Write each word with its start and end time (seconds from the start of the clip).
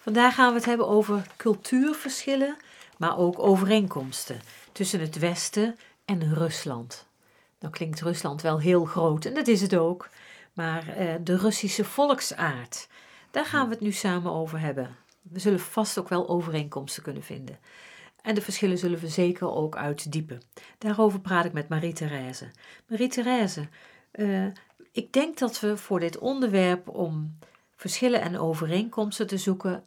Vandaag 0.00 0.34
gaan 0.34 0.48
we 0.48 0.56
het 0.56 0.64
hebben 0.64 0.88
over 0.88 1.26
cultuurverschillen, 1.36 2.56
maar 2.96 3.18
ook 3.18 3.38
overeenkomsten 3.38 4.40
tussen 4.72 5.00
het 5.00 5.18
Westen 5.18 5.76
en 6.04 6.34
Rusland. 6.34 7.06
Nou 7.58 7.72
klinkt 7.72 8.00
Rusland 8.00 8.42
wel 8.42 8.60
heel 8.60 8.84
groot 8.84 9.24
en 9.24 9.34
dat 9.34 9.48
is 9.48 9.60
het 9.60 9.76
ook, 9.76 10.08
maar 10.52 10.88
eh, 10.88 11.14
de 11.24 11.36
Russische 11.36 11.84
volksaard, 11.84 12.88
daar 13.30 13.44
gaan 13.44 13.68
we 13.68 13.74
het 13.74 13.82
nu 13.82 13.92
samen 13.92 14.32
over 14.32 14.60
hebben. 14.60 14.96
We 15.22 15.38
zullen 15.38 15.60
vast 15.60 15.98
ook 15.98 16.08
wel 16.08 16.28
overeenkomsten 16.28 17.02
kunnen 17.02 17.22
vinden. 17.22 17.58
En 18.22 18.34
de 18.34 18.42
verschillen 18.42 18.78
zullen 18.78 18.98
we 18.98 19.08
zeker 19.08 19.50
ook 19.50 19.76
uitdiepen. 19.76 20.40
Daarover 20.78 21.20
praat 21.20 21.44
ik 21.44 21.52
met 21.52 21.68
Marie-Thérèse. 21.68 22.50
Marie-Thérèse, 22.86 23.68
uh, 24.12 24.46
ik 24.92 25.12
denk 25.12 25.38
dat 25.38 25.60
we 25.60 25.76
voor 25.76 26.00
dit 26.00 26.18
onderwerp 26.18 26.88
om 26.88 27.38
verschillen 27.76 28.20
en 28.20 28.38
overeenkomsten 28.38 29.26
te 29.26 29.38
zoeken 29.38 29.84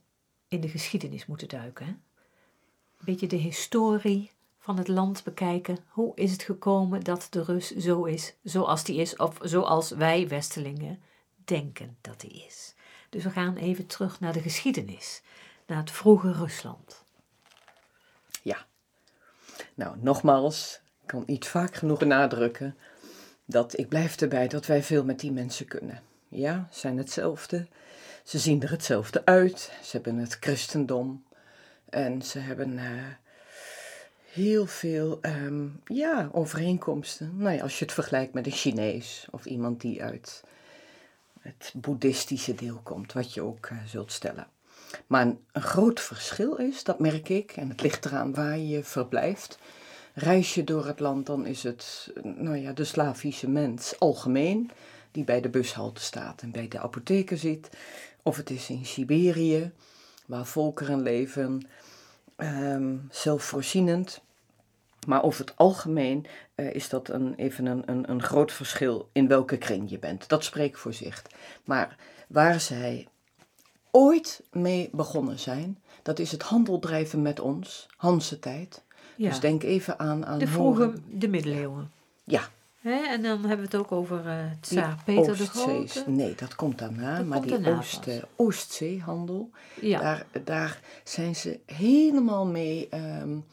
in 0.53 0.61
de 0.61 0.69
geschiedenis 0.69 1.25
moeten 1.25 1.47
duiken. 1.47 1.87
Een 1.87 3.05
beetje 3.05 3.27
de 3.27 3.35
historie 3.35 4.31
van 4.59 4.77
het 4.77 4.87
land 4.87 5.23
bekijken. 5.23 5.77
Hoe 5.87 6.11
is 6.15 6.31
het 6.31 6.43
gekomen 6.43 7.03
dat 7.03 7.27
de 7.29 7.43
Rus 7.43 7.75
zo 7.75 8.03
is 8.03 8.33
zoals 8.43 8.83
die 8.83 8.97
is, 8.97 9.15
of 9.15 9.37
zoals 9.41 9.89
wij 9.89 10.27
Westelingen 10.27 11.01
denken 11.45 11.97
dat 12.01 12.19
die 12.19 12.45
is. 12.47 12.73
Dus 13.09 13.23
we 13.23 13.29
gaan 13.29 13.55
even 13.55 13.85
terug 13.85 14.19
naar 14.19 14.33
de 14.33 14.41
geschiedenis, 14.41 15.21
naar 15.67 15.77
het 15.77 15.91
vroege 15.91 16.31
Rusland. 16.31 17.03
Ja, 18.41 18.65
nou 19.73 19.97
nogmaals, 19.99 20.79
ik 21.01 21.07
kan 21.07 21.23
niet 21.25 21.47
vaak 21.47 21.75
genoeg 21.75 21.99
benadrukken 21.99 22.77
dat 23.45 23.77
ik 23.77 23.89
blijf 23.89 24.21
erbij 24.21 24.47
dat 24.47 24.65
wij 24.65 24.83
veel 24.83 25.03
met 25.03 25.19
die 25.19 25.31
mensen 25.31 25.67
kunnen. 25.67 26.01
Ja, 26.27 26.67
zijn 26.71 26.97
hetzelfde. 26.97 27.67
Ze 28.23 28.39
zien 28.39 28.61
er 28.61 28.71
hetzelfde 28.71 29.25
uit. 29.25 29.71
Ze 29.81 29.89
hebben 29.91 30.17
het 30.17 30.37
christendom. 30.39 31.23
En 31.89 32.21
ze 32.21 32.39
hebben 32.39 32.71
uh, 32.71 32.83
heel 34.31 34.65
veel 34.65 35.19
um, 35.21 35.81
ja, 35.85 36.29
overeenkomsten. 36.31 37.37
Nou 37.37 37.55
ja, 37.55 37.61
als 37.61 37.79
je 37.79 37.85
het 37.85 37.93
vergelijkt 37.93 38.33
met 38.33 38.45
een 38.45 38.51
Chinees 38.51 39.27
of 39.31 39.45
iemand 39.45 39.81
die 39.81 40.03
uit 40.03 40.43
het 41.39 41.73
boeddhistische 41.75 42.55
deel 42.55 42.79
komt, 42.83 43.13
wat 43.13 43.33
je 43.33 43.41
ook 43.41 43.69
uh, 43.69 43.77
zult 43.85 44.11
stellen. 44.11 44.47
Maar 45.07 45.21
een, 45.21 45.39
een, 45.51 45.61
groot 45.61 45.99
verschil 45.99 46.55
is, 46.55 46.83
dat 46.83 46.99
merk 46.99 47.29
ik, 47.29 47.51
en 47.51 47.69
het 47.69 47.81
ligt 47.81 48.05
eraan 48.05 48.33
waar 48.33 48.57
je 48.57 48.83
verblijft. 48.83 49.57
Reis 50.13 50.53
je 50.53 50.63
door 50.63 50.85
het 50.85 50.99
land, 50.99 51.25
dan 51.25 51.45
is 51.45 51.63
het 51.63 52.11
nou 52.23 52.57
ja, 52.57 52.71
de 52.71 52.83
Slavische 52.83 53.49
mens 53.49 53.99
algemeen, 53.99 54.71
die 55.11 55.23
bij 55.23 55.41
de 55.41 55.49
bushalte 55.49 56.01
staat 56.01 56.41
en 56.41 56.51
bij 56.51 56.67
de 56.67 56.79
apotheker 56.79 57.37
zit. 57.37 57.69
Of 58.23 58.37
het 58.37 58.49
is 58.49 58.69
in 58.69 58.85
Siberië, 58.85 59.71
waar 60.25 60.45
volkeren 60.45 61.01
leven, 61.01 61.67
um, 62.37 63.07
zelfvoorzienend. 63.11 64.21
Maar 65.07 65.23
over 65.23 65.39
het 65.45 65.57
algemeen 65.57 66.25
uh, 66.55 66.73
is 66.73 66.89
dat 66.89 67.09
een, 67.09 67.35
even 67.35 67.65
een, 67.65 67.83
een, 67.85 68.09
een 68.09 68.23
groot 68.23 68.51
verschil 68.51 69.09
in 69.11 69.27
welke 69.27 69.57
kring 69.57 69.89
je 69.89 69.99
bent. 69.99 70.29
Dat 70.29 70.43
spreekt 70.43 70.79
voor 70.79 70.93
zich. 70.93 71.23
Maar 71.63 71.95
waar 72.27 72.59
zij 72.59 73.07
ooit 73.91 74.43
mee 74.51 74.89
begonnen 74.91 75.39
zijn, 75.39 75.79
dat 76.01 76.19
is 76.19 76.31
het 76.31 76.41
handel 76.41 76.79
drijven 76.79 77.21
met 77.21 77.39
ons, 77.39 77.87
Hanse 77.97 78.39
tijd. 78.39 78.83
Ja. 79.15 79.29
Dus 79.29 79.39
denk 79.39 79.63
even 79.63 79.99
aan... 79.99 80.25
aan 80.25 80.39
de 80.39 80.47
vroege, 80.47 80.93
de 81.09 81.27
middeleeuwen. 81.27 81.91
Ja, 82.23 82.49
En 82.83 83.21
dan 83.21 83.39
hebben 83.39 83.57
we 83.57 83.63
het 83.63 83.75
ook 83.75 83.91
over 83.91 84.25
uh, 84.25 84.35
Tsaar 84.61 84.97
Peter 85.05 85.37
de 85.37 85.47
Grote. 85.47 86.03
Nee, 86.07 86.35
dat 86.35 86.55
komt 86.55 86.79
daarna. 86.79 87.21
maar 87.21 87.41
die 87.41 87.75
Oost, 87.75 88.07
uh, 88.07 88.15
Oostzeehandel, 88.35 89.49
ja. 89.81 89.99
daar, 89.99 90.25
daar 90.43 90.79
zijn 91.03 91.35
ze 91.35 91.59
helemaal 91.65 92.45
mee 92.45 92.89
um, 92.93 93.45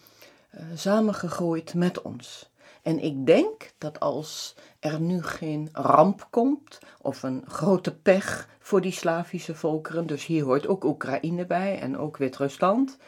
uh, 0.55 0.61
samengegroeid 0.75 1.75
met 1.75 2.03
ons. 2.03 2.51
En 2.83 2.98
ik 2.98 3.27
denk 3.27 3.73
dat 3.78 4.01
als 4.01 4.57
er 4.79 5.01
nu 5.01 5.23
geen 5.23 5.69
ramp 5.73 6.27
komt 6.30 6.79
of 7.01 7.23
een 7.23 7.45
grote 7.46 7.95
pech 7.95 8.48
voor 8.58 8.80
die 8.80 8.92
Slavische 8.92 9.55
volkeren, 9.55 10.07
dus 10.07 10.27
hier 10.27 10.45
hoort 10.45 10.67
ook 10.67 10.85
Oekraïne 10.85 11.46
bij 11.46 11.80
en 11.80 11.98
ook 11.98 12.17
Wit-Rusland, 12.17 12.98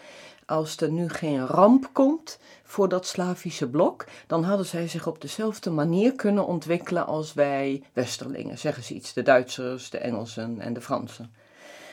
als 0.52 0.76
er 0.76 0.90
nu 0.90 1.08
geen 1.08 1.46
ramp 1.46 1.88
komt 1.92 2.38
voor 2.62 2.88
dat 2.88 3.06
Slavische 3.06 3.68
blok, 3.68 4.04
dan 4.26 4.44
hadden 4.44 4.66
zij 4.66 4.88
zich 4.88 5.06
op 5.06 5.20
dezelfde 5.20 5.70
manier 5.70 6.12
kunnen 6.12 6.46
ontwikkelen 6.46 7.06
als 7.06 7.34
wij 7.34 7.82
Westerlingen, 7.92 8.58
zeggen 8.58 8.82
ze 8.82 8.94
iets, 8.94 9.12
de 9.12 9.22
Duitsers, 9.22 9.90
de 9.90 9.98
Engelsen 9.98 10.60
en 10.60 10.72
de 10.72 10.80
Fransen. 10.80 11.34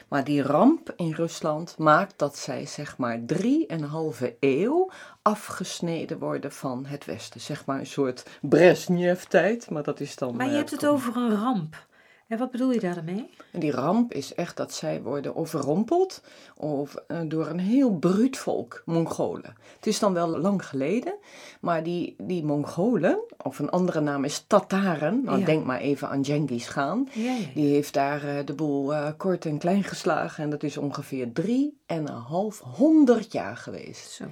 Maar 0.08 0.24
die 0.24 0.42
ramp 0.42 0.94
in 0.96 1.12
Rusland 1.12 1.78
maakt 1.78 2.14
dat 2.18 2.38
zij 2.38 2.66
zeg 2.66 2.98
maar 2.98 3.20
drieënhalve 3.26 4.36
eeuw 4.40 4.90
afgesneden 5.22 6.20
worden 6.20 6.52
van 6.52 6.86
het 6.86 7.06
Westen. 7.06 7.42
Zeg 7.42 7.66
maar 7.66 7.80
een 7.80 7.86
soort 7.86 8.26
Brezhnev-tijd, 8.42 9.70
maar 9.70 9.84
dat 9.84 10.00
is 10.00 10.16
dan... 10.16 10.36
Maar 10.36 10.50
je 10.50 10.56
hebt 10.56 10.72
het 10.72 10.86
over 10.86 11.16
een 11.16 11.36
ramp. 11.36 11.88
En 12.30 12.38
wat 12.38 12.52
bedoel 12.52 12.72
je 12.72 12.80
daarmee? 12.80 13.30
Die 13.52 13.72
ramp 13.72 14.14
is 14.14 14.34
echt 14.34 14.58
dat 14.58 14.74
zij 14.74 15.02
worden 15.02 15.36
overrompeld 15.36 16.22
of, 16.56 16.96
uh, 17.08 17.20
door 17.26 17.48
een 17.48 17.60
heel 17.60 17.92
bruut 17.92 18.38
volk, 18.38 18.82
Mongolen. 18.86 19.56
Het 19.76 19.88
is 19.88 20.00
dan 20.00 20.14
wel 20.14 20.38
lang 20.38 20.66
geleden, 20.66 21.16
maar 21.60 21.84
die, 21.84 22.16
die 22.18 22.44
Mongolen, 22.44 23.20
of 23.44 23.60
een 23.60 23.70
andere 23.70 24.00
naam 24.00 24.24
is 24.24 24.44
Tataren, 24.48 25.22
nou, 25.24 25.44
denk 25.44 25.66
maar 25.66 25.80
even 25.80 26.10
aan 26.10 26.26
Genghis 26.26 26.68
Khan, 26.68 27.10
ja, 27.14 27.32
ja. 27.32 27.46
die 27.54 27.74
heeft 27.74 27.94
daar 27.94 28.26
uh, 28.26 28.46
de 28.46 28.54
boel 28.54 28.94
uh, 28.94 29.08
kort 29.18 29.46
en 29.46 29.58
klein 29.58 29.84
geslagen 29.84 30.44
en 30.44 30.50
dat 30.50 30.64
is 30.64 30.78
ongeveer 30.78 31.32
drie 31.34 31.78
en 31.86 32.08
een 32.08 32.22
half 32.22 32.60
honderd 32.60 33.32
jaar 33.32 33.58
geweest. 33.58 34.12
Zo. 34.12 34.24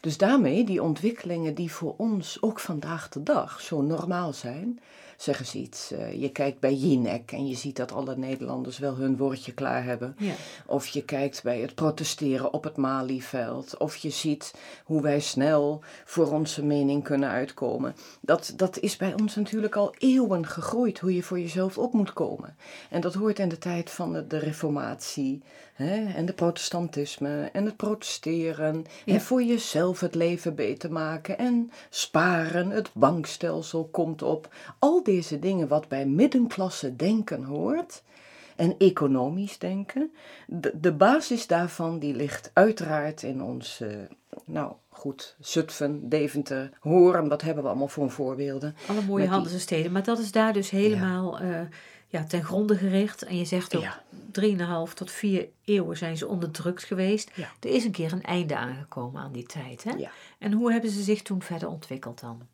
Dus 0.00 0.16
daarmee 0.16 0.64
die 0.64 0.82
ontwikkelingen 0.82 1.54
die 1.54 1.72
voor 1.72 1.94
ons 1.96 2.42
ook 2.42 2.60
vandaag 2.60 3.08
de 3.08 3.22
dag 3.22 3.60
zo 3.60 3.82
normaal 3.82 4.32
zijn, 4.32 4.80
zeggen 5.18 5.46
ze 5.46 5.58
iets. 5.58 5.92
Uh, 5.92 6.20
je 6.20 6.30
kijkt 6.30 6.60
bij 6.60 6.74
Jinek 6.74 7.32
en 7.32 7.46
je 7.46 7.54
ziet 7.54 7.76
dat 7.76 7.92
alle 7.92 8.16
Nederlanders 8.16 8.78
wel 8.78 8.96
hun 8.96 9.16
woordje 9.16 9.52
klaar 9.52 9.84
hebben. 9.84 10.16
Ja. 10.18 10.32
Of 10.66 10.86
je 10.86 11.04
kijkt 11.04 11.42
bij 11.42 11.60
het 11.60 11.74
protesteren 11.74 12.52
op 12.52 12.64
het 12.64 12.76
Malieveld. 12.76 13.76
Of 13.76 13.96
je 13.96 14.10
ziet 14.10 14.54
hoe 14.84 15.02
wij 15.02 15.20
snel 15.20 15.80
voor 16.04 16.32
onze 16.32 16.64
mening 16.64 17.04
kunnen 17.04 17.28
uitkomen. 17.28 17.94
Dat, 18.20 18.52
dat 18.56 18.78
is 18.78 18.96
bij 18.96 19.14
ons 19.20 19.34
natuurlijk 19.34 19.76
al 19.76 19.94
eeuwen 19.98 20.46
gegroeid, 20.46 20.98
hoe 20.98 21.14
je 21.14 21.22
voor 21.22 21.40
jezelf 21.40 21.78
op 21.78 21.92
moet 21.92 22.12
komen. 22.12 22.56
En 22.90 23.00
dat 23.00 23.14
hoort 23.14 23.38
in 23.38 23.48
de 23.48 23.58
tijd 23.58 23.90
van 23.90 24.12
de, 24.12 24.26
de 24.26 24.38
reformatie 24.38 25.42
hè, 25.78 26.12
en 26.14 26.26
de 26.26 26.32
protestantisme 26.32 27.48
en 27.52 27.64
het 27.64 27.76
protesteren. 27.76 28.84
Ja. 29.04 29.14
En 29.14 29.20
voor 29.20 29.42
jezelf 29.42 30.00
het 30.00 30.14
leven 30.14 30.54
beter 30.54 30.92
maken 30.92 31.38
en 31.38 31.70
sparen, 31.90 32.70
het 32.70 32.90
bankstelsel 32.92 33.88
komt 33.90 34.22
op. 34.22 34.54
Al 34.78 35.02
deze 35.02 35.38
dingen 35.38 35.68
wat 35.68 35.88
bij 35.88 36.06
middenklasse 36.06 36.96
denken 36.96 37.44
hoort 37.44 38.02
en 38.56 38.74
economisch 38.78 39.58
denken. 39.58 40.12
De, 40.46 40.72
de 40.80 40.92
basis 40.92 41.46
daarvan 41.46 41.98
die 41.98 42.14
ligt 42.14 42.50
uiteraard 42.52 43.22
in 43.22 43.42
ons, 43.42 43.80
uh, 43.80 43.88
nou 44.44 44.72
goed, 44.88 45.36
Zutphen, 45.40 46.08
Deventer, 46.08 46.70
Hoorn, 46.80 47.28
wat 47.28 47.42
hebben 47.42 47.62
we 47.62 47.68
allemaal 47.68 47.88
voor 47.88 48.10
voorbeelden. 48.10 48.76
Alle 48.88 49.02
mooie 49.02 49.26
handelssteden, 49.26 49.92
maar 49.92 50.04
dat 50.04 50.18
is 50.18 50.32
daar 50.32 50.52
dus 50.52 50.70
helemaal... 50.70 51.42
Ja. 51.42 51.60
Uh, 51.60 51.66
ja, 52.08 52.24
ten 52.24 52.44
gronde 52.44 52.76
gericht. 52.76 53.22
En 53.22 53.36
je 53.36 53.44
zegt 53.44 53.76
ook, 53.76 53.82
ja. 53.82 54.02
3,5 54.88 54.94
tot 54.94 55.10
4 55.10 55.48
eeuwen 55.64 55.96
zijn 55.96 56.16
ze 56.16 56.26
onderdrukt 56.26 56.84
geweest. 56.84 57.30
Ja. 57.34 57.48
Er 57.60 57.70
is 57.70 57.84
een 57.84 57.90
keer 57.90 58.12
een 58.12 58.22
einde 58.22 58.56
aangekomen 58.56 59.22
aan 59.22 59.32
die 59.32 59.46
tijd. 59.46 59.84
Hè? 59.84 59.90
Ja. 59.90 60.10
En 60.38 60.52
hoe 60.52 60.72
hebben 60.72 60.90
ze 60.90 61.02
zich 61.02 61.22
toen 61.22 61.42
verder 61.42 61.68
ontwikkeld 61.68 62.20
dan? 62.20 62.46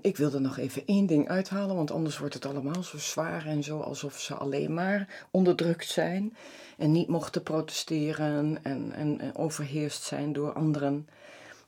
Ik 0.00 0.16
wilde 0.16 0.38
nog 0.38 0.58
even 0.58 0.82
één 0.86 1.06
ding 1.06 1.28
uithalen, 1.28 1.76
want 1.76 1.90
anders 1.90 2.18
wordt 2.18 2.34
het 2.34 2.46
allemaal 2.46 2.82
zo 2.82 2.98
zwaar 2.98 3.46
en 3.46 3.62
zo 3.62 3.80
alsof 3.80 4.20
ze 4.20 4.34
alleen 4.34 4.74
maar 4.74 5.26
onderdrukt 5.30 5.88
zijn 5.88 6.36
en 6.76 6.92
niet 6.92 7.08
mochten 7.08 7.42
protesteren 7.42 8.58
en, 8.62 8.92
en, 8.92 9.20
en 9.20 9.36
overheerst 9.36 10.02
zijn 10.02 10.32
door 10.32 10.52
anderen. 10.52 11.08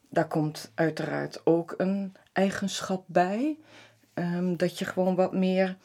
Daar 0.09 0.29
komt 0.29 0.71
uiteraard 0.75 1.41
ook 1.44 1.75
een 1.77 2.15
eigenschap 2.33 3.05
bij, 3.06 3.56
um, 4.15 4.56
dat 4.56 4.79
je 4.79 4.85
gewoon 4.85 5.15
wat 5.15 5.33
meer 5.33 5.77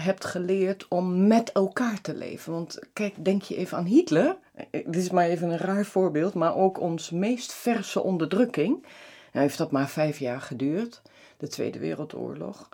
hebt 0.00 0.24
geleerd 0.24 0.88
om 0.88 1.26
met 1.26 1.52
elkaar 1.52 2.00
te 2.00 2.14
leven. 2.14 2.52
Want 2.52 2.78
kijk, 2.92 3.24
denk 3.24 3.42
je 3.42 3.56
even 3.56 3.78
aan 3.78 3.84
Hitler. 3.84 4.36
Dit 4.70 4.96
is 4.96 5.10
maar 5.10 5.26
even 5.26 5.50
een 5.50 5.58
raar 5.58 5.84
voorbeeld, 5.84 6.34
maar 6.34 6.56
ook 6.56 6.80
ons 6.80 7.10
meest 7.10 7.52
verse 7.52 8.02
onderdrukking. 8.02 8.86
Hij 9.30 9.42
heeft 9.42 9.58
dat 9.58 9.70
maar 9.70 9.88
vijf 9.88 10.18
jaar 10.18 10.40
geduurd, 10.40 11.02
de 11.36 11.48
Tweede 11.48 11.78
Wereldoorlog. 11.78 12.68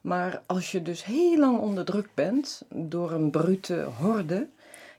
Maar 0.00 0.42
als 0.46 0.72
je 0.72 0.82
dus 0.82 1.04
heel 1.04 1.38
lang 1.38 1.58
onderdrukt 1.58 2.14
bent 2.14 2.62
door 2.68 3.12
een 3.12 3.30
brute 3.30 3.88
horde, 3.98 4.48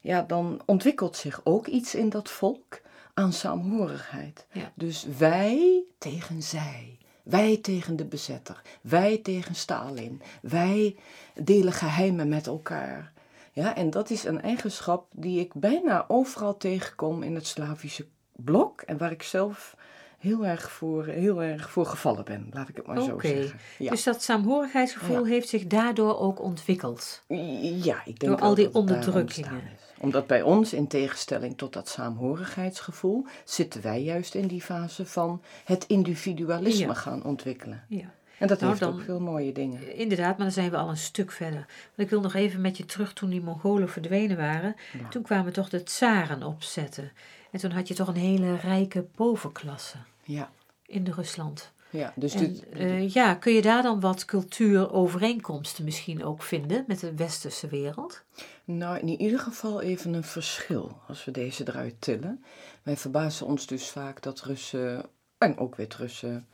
ja, 0.01 0.21
dan 0.21 0.61
ontwikkelt 0.65 1.15
zich 1.15 1.41
ook 1.43 1.67
iets 1.67 1.95
in 1.95 2.09
dat 2.09 2.29
volk 2.29 2.81
aan 3.13 3.33
saamhorigheid. 3.33 4.45
Ja. 4.51 4.71
Dus 4.73 5.05
wij 5.17 5.83
tegen 5.97 6.43
zij. 6.43 6.96
Wij 7.29 7.57
tegen 7.57 7.95
de 7.95 8.05
bezetter. 8.05 8.61
Wij 8.81 9.17
tegen 9.17 9.55
Stalin. 9.55 10.21
Wij 10.41 10.95
delen 11.35 11.73
geheimen 11.73 12.29
met 12.29 12.47
elkaar. 12.47 13.11
Ja, 13.51 13.75
en 13.75 13.89
dat 13.89 14.09
is 14.09 14.23
een 14.23 14.41
eigenschap 14.41 15.07
die 15.11 15.39
ik 15.39 15.53
bijna 15.53 16.05
overal 16.07 16.57
tegenkom 16.57 17.23
in 17.23 17.35
het 17.35 17.47
Slavische 17.47 18.05
blok. 18.35 18.81
En 18.81 18.97
waar 18.97 19.11
ik 19.11 19.23
zelf 19.23 19.75
heel 20.17 20.45
erg 20.45 20.71
voor, 20.71 21.05
heel 21.05 21.43
erg 21.43 21.69
voor 21.69 21.85
gevallen 21.85 22.25
ben, 22.25 22.47
laat 22.51 22.69
ik 22.69 22.75
het 22.75 22.87
maar 22.87 23.01
zo 23.01 23.19
zeggen. 23.21 23.59
Ja. 23.77 23.89
Dus 23.91 24.03
dat 24.03 24.23
saamhorigheidsgevoel 24.23 25.25
Ja. 25.25 25.31
heeft 25.31 25.49
zich 25.49 25.67
daardoor 25.67 26.19
ook 26.19 26.41
ontwikkeld. 26.41 27.23
Ja, 27.27 28.01
ik 28.05 28.19
denk 28.19 28.31
Door 28.31 28.41
al 28.41 28.55
die 28.55 28.73
onderdrukkingen. 28.73 29.61
Omdat 29.99 30.27
bij 30.27 30.41
ons, 30.41 30.73
in 30.73 30.87
tegenstelling 30.87 31.57
tot 31.57 31.73
dat 31.73 31.89
saamhorigheidsgevoel, 31.89 33.25
zitten 33.43 33.81
wij 33.81 34.03
juist 34.03 34.35
in 34.35 34.47
die 34.47 34.61
fase 34.61 35.05
van 35.05 35.41
het 35.65 35.85
individualisme 35.87 36.85
Ja. 36.87 36.93
gaan 36.93 37.23
ontwikkelen. 37.23 37.83
Ja. 37.87 38.13
En 38.39 38.47
dat 38.47 38.57
Nou, 38.59 38.69
heeft 38.71 38.83
dan- 38.83 38.93
ook 38.93 39.01
veel 39.01 39.19
mooie 39.19 39.51
dingen. 39.51 39.95
Inderdaad, 39.95 40.35
maar 40.37 40.45
dan 40.45 40.51
zijn 40.51 40.71
we 40.71 40.77
al 40.77 40.89
een 40.89 40.97
stuk 40.97 41.31
verder. 41.31 41.65
Want 41.67 41.97
ik 41.97 42.09
wil 42.09 42.21
nog 42.21 42.33
even 42.33 42.61
met 42.61 42.77
je 42.77 42.85
terug 42.85 43.13
toen 43.13 43.29
die 43.29 43.41
Mongolen 43.41 43.89
verdwenen 43.89 44.37
waren. 44.37 44.75
Ja. 44.99 45.07
Toen 45.07 45.21
kwamen 45.23 45.53
toch 45.53 45.69
de 45.69 45.83
tsaren 45.83 46.43
opzetten. 46.43 47.11
En 47.51 47.59
toen 47.59 47.71
had 47.71 47.87
je 47.87 47.93
toch 47.93 48.07
een 48.07 48.15
hele 48.15 48.55
rijke 48.55 49.05
bovenklasse 49.15 49.97
Ja, 50.23 50.49
in 50.85 51.03
de 51.03 51.11
Rusland. 51.11 51.71
Ja 51.89 52.13
dus 52.15 52.33
En, 52.33 52.39
dit, 52.39 52.69
eh, 52.69 53.09
ja, 53.09 53.35
kun 53.35 53.53
je 53.53 53.61
daar 53.61 53.81
dan 53.81 53.99
wat 53.99 54.25
cultuurovereenkomsten 54.25 55.83
misschien 55.83 56.23
ook 56.23 56.41
vinden 56.41 56.83
met 56.87 56.99
de 56.99 57.15
westerse 57.15 57.67
wereld? 57.67 58.23
Nou, 58.63 58.99
in 58.99 59.21
ieder 59.21 59.39
geval 59.39 59.81
even 59.81 60.13
een 60.13 60.23
verschil 60.23 61.01
als 61.07 61.25
we 61.25 61.31
deze 61.31 61.67
eruit 61.67 62.01
tillen. 62.01 62.43
Wij 62.83 62.97
verbazen 62.97 63.45
ons 63.45 63.67
dus 63.67 63.89
vaak 63.89 64.21
dat 64.21 64.41
Russen, 64.41 65.05
en 65.37 65.57
ook 65.57 65.75
Wit-Russen, 65.75 66.47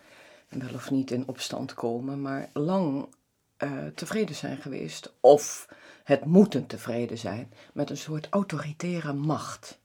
wel 0.50 0.74
of 0.74 0.92
niet 0.92 1.12
in 1.12 1.28
opstand 1.28 1.74
komen, 1.74 2.22
maar 2.22 2.50
lang 2.54 3.08
eh, 3.58 3.86
tevreden 3.96 4.36
zijn 4.36 4.58
geweest, 4.58 5.14
of 5.20 5.68
het 6.04 6.26
moeten 6.26 6.66
tevreden 6.66 7.18
zijn, 7.18 7.54
met 7.74 7.90
een 7.90 7.98
soort 7.98 8.28
autoritaire 8.30 9.14
macht. 9.14 9.82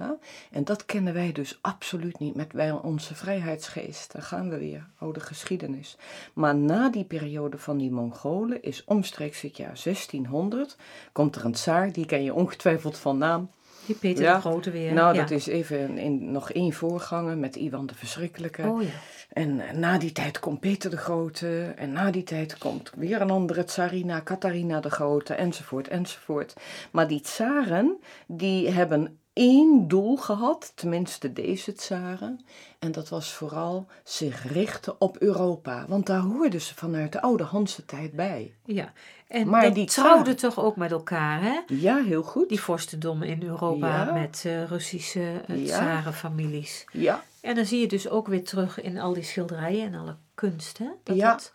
Ja? 0.00 0.16
En 0.50 0.64
dat 0.64 0.84
kennen 0.84 1.14
wij 1.14 1.32
dus 1.32 1.58
absoluut 1.60 2.18
niet 2.18 2.34
met 2.34 2.52
wij, 2.52 2.70
onze 2.70 3.14
vrijheidsgeest. 3.14 4.12
Daar 4.12 4.22
gaan 4.22 4.50
we 4.50 4.58
weer, 4.58 4.86
oude 4.98 5.20
geschiedenis. 5.20 5.96
Maar 6.32 6.56
na 6.56 6.90
die 6.90 7.04
periode 7.04 7.58
van 7.58 7.78
die 7.78 7.90
Mongolen 7.90 8.62
is 8.62 8.84
omstreeks 8.84 9.40
het 9.40 9.56
jaar 9.56 9.80
1600, 9.84 10.76
komt 11.12 11.36
er 11.36 11.44
een 11.44 11.52
tsaar, 11.52 11.92
die 11.92 12.06
ken 12.06 12.22
je 12.22 12.34
ongetwijfeld 12.34 12.98
van 12.98 13.18
naam. 13.18 13.50
Die 13.86 13.96
Peter 13.96 14.22
Ja. 14.22 14.34
de 14.34 14.40
Grote 14.40 14.70
weer. 14.70 14.92
Nou, 14.92 15.14
ja. 15.14 15.20
dat 15.20 15.30
is 15.30 15.46
even 15.46 15.98
in, 15.98 16.32
nog 16.32 16.52
één 16.52 16.72
voorganger 16.72 17.38
met 17.38 17.56
Ivan 17.56 17.86
de 17.86 17.94
Verschrikkelijke. 17.94 18.62
Oh 18.62 18.82
ja. 18.82 18.88
En 19.30 19.60
na 19.74 19.98
die 19.98 20.12
tijd 20.12 20.38
komt 20.38 20.60
Peter 20.60 20.90
de 20.90 20.96
Grote. 20.96 21.72
En 21.76 21.92
na 21.92 22.10
die 22.10 22.22
tijd 22.22 22.58
komt 22.58 22.92
weer 22.96 23.20
een 23.20 23.30
andere 23.30 23.64
tsarina, 23.64 24.22
Catharina 24.22 24.80
de 24.80 24.90
Grote, 24.90 25.34
enzovoort, 25.34 25.88
enzovoort. 25.88 26.54
Maar 26.90 27.08
die 27.08 27.20
tsaren, 27.20 27.96
die 28.26 28.70
hebben 28.70 29.19
één 29.32 29.88
doel 29.88 30.16
gehad, 30.16 30.72
tenminste 30.74 31.32
deze 31.32 31.72
tsaren. 31.72 32.44
En 32.78 32.92
dat 32.92 33.08
was 33.08 33.32
vooral 33.32 33.86
zich 34.04 34.52
richten 34.52 35.00
op 35.00 35.16
Europa. 35.16 35.84
Want 35.88 36.06
daar 36.06 36.20
hoorden 36.20 36.60
ze 36.60 36.74
vanuit 36.74 37.12
de 37.12 37.20
oude 37.22 37.44
Hanse 37.44 37.84
tijd 37.84 38.12
bij. 38.12 38.54
ja. 38.64 38.92
En 39.28 39.48
Maar 39.48 39.62
dat 39.62 39.74
die 39.74 39.86
trouwden 39.86 40.36
toch 40.36 40.58
ook 40.58 40.76
met 40.76 40.90
elkaar, 40.90 41.42
hè? 41.42 41.60
Ja, 41.66 42.02
heel 42.02 42.22
goed. 42.22 42.48
Die 42.48 42.60
vorstendommen 42.60 43.28
in 43.28 43.42
Europa 43.42 43.86
Ja. 44.04 44.12
met 44.12 44.42
eh, 44.46 44.64
Russische 44.64 45.42
uh, 45.48 45.66
Ja. 45.66 45.76
tsarenfamilies. 45.76 46.84
Ja, 46.92 47.22
En 47.40 47.54
dan 47.54 47.64
zie 47.64 47.80
je 47.80 47.86
dus 47.86 48.08
ook 48.08 48.26
weer 48.26 48.44
terug 48.44 48.80
in 48.80 48.98
al 48.98 49.12
die 49.12 49.22
schilderijen 49.22 49.86
en 49.92 49.94
alle 50.00 50.16
kunst, 50.34 50.78
hè? 50.78 50.86
Dat 51.04 51.16
Ja. 51.16 51.32
het 51.32 51.52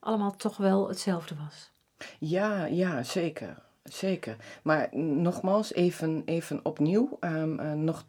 allemaal 0.00 0.36
toch 0.36 0.56
wel 0.56 0.88
hetzelfde 0.88 1.34
was. 1.44 1.70
Ja, 2.18 2.64
ja, 2.64 3.02
zeker. 3.02 3.56
Zeker. 3.94 4.36
Maar 4.62 4.88
nogmaals, 4.96 5.72
even, 5.72 6.22
even 6.24 6.60
opnieuw, 6.62 7.16
ehm, 7.20 7.58
eh, 7.58 7.72
nog 7.72 8.04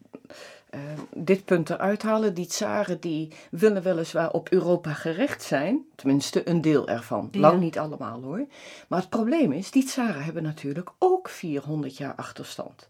eh, 0.69 0.79
dit 1.13 1.45
punt 1.45 1.69
eruit 1.69 2.01
halen. 2.01 2.33
Die 2.33 2.45
tsaren 2.45 2.99
die 2.99 3.31
willen 3.51 3.81
weliswaar 3.81 4.31
op 4.31 4.49
Europa 4.49 4.93
gericht 4.93 5.43
zijn, 5.43 5.85
tenminste 5.95 6.49
een 6.49 6.61
deel 6.61 6.87
ervan. 6.87 7.27
Ja. 7.31 7.39
Lang 7.39 7.59
niet 7.59 7.79
allemaal 7.79 8.21
hoor. 8.21 8.45
Maar 8.87 8.99
het 8.99 9.09
probleem 9.09 9.51
is, 9.51 9.71
die 9.71 9.85
tsaren 9.85 10.23
hebben 10.23 10.43
natuurlijk 10.43 10.89
ook 10.99 11.29
400 11.29 11.97
jaar 11.97 12.15
achterstand. 12.15 12.87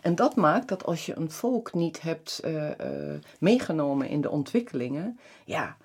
En 0.00 0.14
dat 0.14 0.36
maakt 0.36 0.68
dat 0.68 0.84
als 0.84 1.06
je 1.06 1.16
een 1.16 1.30
volk 1.30 1.74
niet 1.74 2.02
hebt 2.02 2.40
eh, 2.44 2.70
eh, 2.70 3.20
meegenomen 3.38 4.08
in 4.08 4.20
de 4.20 4.30
ontwikkelingen, 4.30 5.18
ja, 5.44 5.76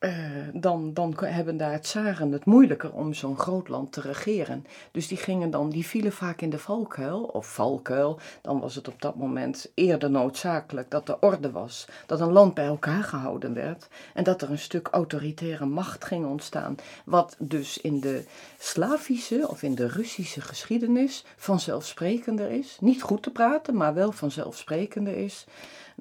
eh, 0.00 0.12
dan, 0.52 0.94
dan 0.94 1.14
hebben 1.24 1.56
daar 1.56 1.80
tsaren 1.80 2.32
het 2.32 2.44
moeilijker 2.44 2.92
om 2.92 3.14
zo'n 3.14 3.38
groot 3.38 3.68
land 3.68 3.92
te 3.92 4.00
regeren. 4.00 4.64
Dus 4.90 5.08
die 5.08 5.18
gingen 5.18 5.50
dan, 5.50 5.70
die 5.70 5.86
vielen 5.86 6.12
vaak 6.12 6.40
in 6.40 6.50
de 6.50 6.58
valkuil, 6.58 7.22
of 7.22 7.54
valkuil. 7.54 8.18
Dan 8.42 8.60
was 8.60 8.74
het 8.74 8.88
op 8.88 9.02
dat 9.02 9.16
moment 9.16 9.70
eerder 9.74 10.10
noodzakelijk 10.10 10.90
dat 10.90 11.08
er 11.08 11.16
orde 11.20 11.50
was. 11.50 11.88
Dat 12.06 12.20
een 12.20 12.32
land 12.32 12.54
bij 12.54 12.66
elkaar 12.66 13.02
gehouden 13.02 13.54
werd. 13.54 13.88
En 14.14 14.24
dat 14.24 14.42
er 14.42 14.50
een 14.50 14.58
stuk 14.58 14.88
autoritaire 14.90 15.66
macht 15.66 16.04
ging 16.04 16.26
ontstaan. 16.26 16.76
Wat 17.04 17.36
dus 17.38 17.80
in 17.80 18.00
de 18.00 18.24
Slavische 18.58 19.46
of 19.48 19.62
in 19.62 19.74
de 19.74 19.88
Russische 19.88 20.40
geschiedenis 20.40 21.24
vanzelfsprekender 21.36 22.50
is. 22.50 22.76
Niet 22.80 23.02
goed 23.02 23.22
te 23.22 23.30
praten, 23.30 23.76
maar 23.76 23.94
wel 23.94 24.12
vanzelfsprekender 24.12 25.16
is 25.16 25.46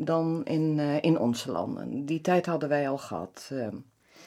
dan 0.06 0.42
in, 0.46 0.80
eh, 0.80 1.02
in 1.02 1.20
onze 1.20 1.52
landen. 1.52 2.06
Die 2.06 2.22
tijd 2.22 2.46
hadden 2.46 2.70
wij 2.70 2.90
al 2.90 2.98
gehad. 2.98 3.50
eh. 3.52 3.68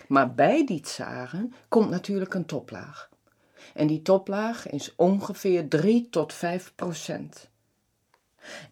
Maar 0.09 0.35
bij 0.35 0.67
die 0.67 0.81
tsaren 0.81 1.55
komt 1.69 1.91
natuurlijk 1.91 2.35
een 2.35 2.47
toplaag. 2.47 3.11
En 3.75 3.87
die 3.87 4.03
toplaag 4.03 4.69
is 4.71 4.95
ongeveer 4.97 5.69
3 5.69 6.09
tot 6.11 6.33
5 6.33 6.73
procent. 6.75 7.51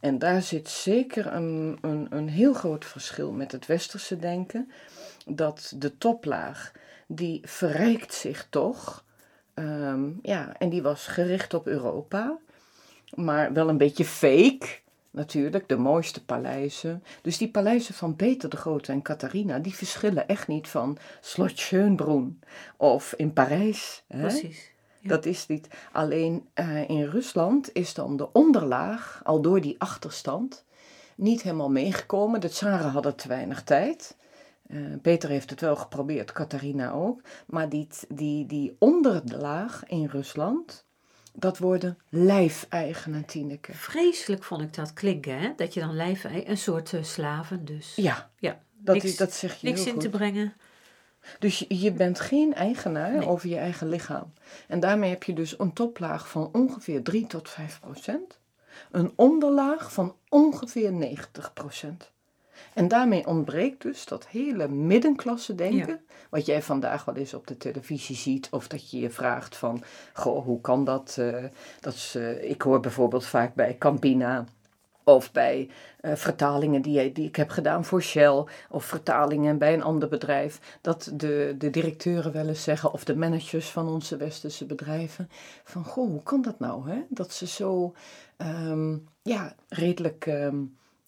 En 0.00 0.19
daar 0.19 0.43
zit 0.43 0.69
zeker 0.69 1.32
een, 1.32 1.79
een, 1.81 2.06
een 2.11 2.29
heel 2.29 2.52
groot 2.55 2.85
verschil 2.85 3.32
met 3.32 3.52
het 3.52 3.67
westerse 3.67 4.17
denken. 4.19 4.70
Dat 5.26 5.73
de 5.76 5.99
toplaag, 5.99 6.73
die 7.06 7.41
verrijkt 7.44 8.14
zich 8.14 8.47
toch. 8.50 9.05
ehm, 9.55 10.11
ja, 10.23 10.56
en 10.58 10.69
die 10.69 10.82
was 10.82 11.06
gericht 11.06 11.55
op 11.55 11.67
Europa. 11.67 12.38
Maar 13.14 13.52
wel 13.52 13.69
een 13.69 13.79
beetje 13.79 14.05
fake. 14.05 14.67
Natuurlijk, 15.12 15.68
de 15.68 15.76
mooiste 15.76 16.24
paleizen. 16.24 17.02
Dus 17.22 17.38
die 17.38 17.50
paleizen 17.50 17.94
van 17.94 18.16
Peter 18.16 18.48
de 18.48 18.56
Grote 18.56 18.92
en 18.92 19.02
Catharina, 19.02 19.58
die 19.58 19.74
verschillen 19.74 20.28
echt 20.28 20.48
niet 20.48 20.68
van 20.68 20.98
Slot 21.20 21.58
Schönbrunn 21.58 22.40
of 22.76 23.14
in 23.16 23.32
Parijs. 23.32 24.04
Hè? 24.06 24.20
Precies. 24.20 24.72
Ja. 25.00 25.08
Dat 25.08 25.26
is 25.26 25.46
niet. 25.46 25.68
Alleen 25.92 26.48
eh, 26.54 26.88
in 26.88 27.04
Rusland 27.04 27.72
is 27.72 27.94
dan 27.94 28.16
de 28.16 28.32
onderlaag, 28.32 29.20
al 29.24 29.40
door 29.40 29.60
die 29.60 29.74
achterstand, 29.78 30.64
niet 31.16 31.42
helemaal 31.42 31.70
meegekomen. 31.70 32.40
De 32.40 32.49
tsaren 32.49 32.90
hadden 32.90 33.16
te 33.16 33.28
weinig 33.28 33.62
tijd. 33.62 34.16
Eh, 34.66 34.78
Peter 35.02 35.28
heeft 35.28 35.50
het 35.50 35.61
wel 35.61 35.76
geprobeerd, 35.76 36.32
Catharina 36.32 36.90
ook. 36.90 37.20
Maar 37.46 37.68
die, 37.68 37.88
die, 38.08 38.46
die 38.46 38.76
onderlaag 38.78 39.82
in 39.87 40.06
Rusland, 40.06 40.87
dat 41.32 41.58
worden 41.58 41.99
lijfeigenen, 42.08 43.25
Tineke. 43.25 43.72
Vreselijk 43.75 44.44
vond 44.44 44.62
ik 44.62 44.75
dat 44.75 44.92
klinken, 44.92 45.38
hè? 45.38 45.52
Dat 45.56 45.75
je 45.75 45.80
dan 45.80 45.94
lijf, 45.96 46.25
een 46.25 46.58
soort 46.58 46.92
eh, 46.92 47.02
slaven 47.02 47.64
dus. 47.64 47.92
Ja, 47.96 48.30
Ja, 48.38 48.60
dat, 48.78 48.94
niks, 48.94 49.06
is, 49.06 49.16
dat 49.16 49.32
zeg 49.32 49.54
je 49.60 49.66
niks 49.68 49.84
in 49.87 49.92
goed. 49.92 50.00
te 50.00 50.08
brengen. 50.08 50.52
Dus 51.38 51.58
je, 51.58 51.80
je 51.80 51.92
bent 51.92 52.20
geen 52.20 52.54
eigenaar 52.54 53.12
Nee. 53.18 53.26
over 53.28 53.49
je 53.49 53.56
eigen 53.56 53.88
lichaam. 53.88 54.32
En 54.68 54.80
daarmee 54.80 55.10
heb 55.10 55.22
je 55.22 55.32
dus 55.32 55.58
een 55.58 55.72
toplaag 55.72 56.28
van 56.28 56.49
ongeveer 56.52 57.02
3 57.02 57.26
tot 57.26 57.49
5 57.50 57.80
procent. 57.80 58.38
Een 58.90 59.12
onderlaag 59.16 59.92
van 59.92 60.16
ongeveer 60.28 60.92
90 60.92 61.52
procent. 61.52 62.10
En 62.75 62.88
daarmee 62.88 63.26
ontbreekt 63.26 63.83
dus 63.83 64.05
dat 64.05 64.26
hele 64.26 64.69
middenklasse 64.69 65.55
denken. 65.55 66.00
Wat 66.31 66.47
jij 66.47 66.62
vandaag 66.62 67.05
wel 67.05 67.14
eens 67.17 67.35
op 67.35 67.47
de 67.47 67.57
televisie 67.57 68.17
ziet. 68.17 68.49
Of 68.50 68.69
dat 68.69 68.90
je 68.90 69.00
je 69.00 69.11
vraagt 69.11 69.57
van, 69.57 69.83
goh, 70.12 70.45
hoe 70.45 70.61
kan 70.61 70.85
dat? 70.85 71.17
eh, 71.19 71.45
dat 71.81 71.95
is, 71.95 72.17
ik 72.40 72.62
hoor 72.62 72.81
bijvoorbeeld 72.81 73.26
vaak 73.26 73.55
bij 73.55 73.76
Campina 73.79 74.45
of 75.05 75.33
bij 75.33 75.69
eh, 76.00 76.14
vertalingen 76.14 76.83
die, 76.83 77.12
die 77.12 77.26
ik 77.26 77.37
heb 77.37 77.50
gedaan 77.50 77.85
voor 77.85 78.02
Shell. 78.02 78.45
Of 78.71 78.85
vertalingen 78.85 79.59
bij 79.59 79.75
een 79.75 79.83
ander 79.83 80.09
bedrijf. 80.09 80.79
Dat 80.81 81.11
de, 81.14 81.55
de 81.59 81.71
directeuren 81.71 82.33
wel 82.33 82.49
eens 82.49 82.62
zeggen, 82.62 82.93
of 82.93 83.05
de 83.05 83.17
managers 83.17 83.69
van 83.69 83.88
onze 83.88 84.17
westerse 84.17 84.67
bedrijven. 84.67 85.31
Van, 85.64 85.85
goh, 85.85 86.09
hoe 86.09 86.23
kan 86.23 86.43
dat 86.43 86.59
nou? 86.59 86.90
Hè? 86.90 87.02
Dat 87.09 87.33
ze 87.33 87.47
zo 87.47 87.95
ehm, 88.37 88.97
ja, 89.23 89.55
redelijk 89.69 90.26
ehm, 90.26 90.59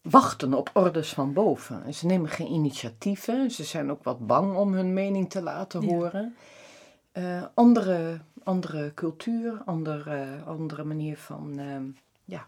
wachten 0.03 0.55
op 0.55 0.71
orders 0.75 1.13
van 1.13 1.33
boven. 1.33 1.85
En 1.85 1.95
ze 1.95 2.07
nemen 2.07 2.31
geen 2.31 2.53
initiatieven. 2.53 3.51
Ze 3.51 3.65
zijn 3.65 3.91
ook 3.91 4.05
wat 4.05 4.27
bang 4.27 4.57
om 4.57 4.73
hun 4.73 4.93
mening 4.93 5.31
te 5.31 5.43
laten 5.43 5.81
Ja. 5.83 5.89
horen. 5.89 6.37
Eh, 7.13 7.45
andere, 7.55 8.21
andere 8.43 8.95
cultuur, 8.95 9.63
andere, 9.65 10.43
andere 10.47 10.85
manier 10.85 11.17
van... 11.19 11.59
ehm, 11.59 11.85
ja, 12.25 12.47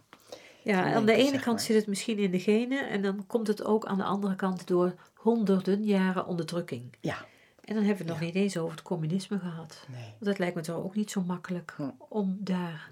Ja, 0.63 0.95
aan 0.95 1.07
de 1.07 1.13
ene 1.15 1.31
kant 1.41 1.47
maar. 1.47 1.61
zit 1.61 1.77
het 1.77 1.87
misschien 1.87 2.19
in 2.19 2.31
de 2.31 2.41
genen 2.41 2.89
en 2.89 3.03
dan 3.03 3.27
komt 3.27 3.47
het 3.47 3.65
ook 3.65 3.87
aan 3.87 3.99
de 3.99 4.05
andere 4.05 4.35
kant 4.37 4.67
door 4.67 4.95
honderden 5.15 5.85
jaren 5.85 6.27
onderdrukking. 6.27 6.97
ja, 7.01 7.17
En 7.65 7.75
dan 7.75 7.85
hebben 7.85 8.07
we 8.07 8.13
het 8.13 8.21
nog 8.21 8.29
niet 8.33 8.43
eens 8.43 8.57
over 8.57 8.71
het 8.73 8.83
communisme 8.83 9.39
gehad. 9.39 9.87
nee. 9.91 10.01
Want 10.03 10.25
dat 10.25 10.39
lijkt 10.39 10.55
me 10.55 10.63
toch 10.63 10.77
ook 10.77 10.95
niet 10.97 11.11
zo 11.11 11.23
makkelijk 11.23 11.75
Hm. 11.77 11.91
om 12.09 12.37
daar 12.41 12.91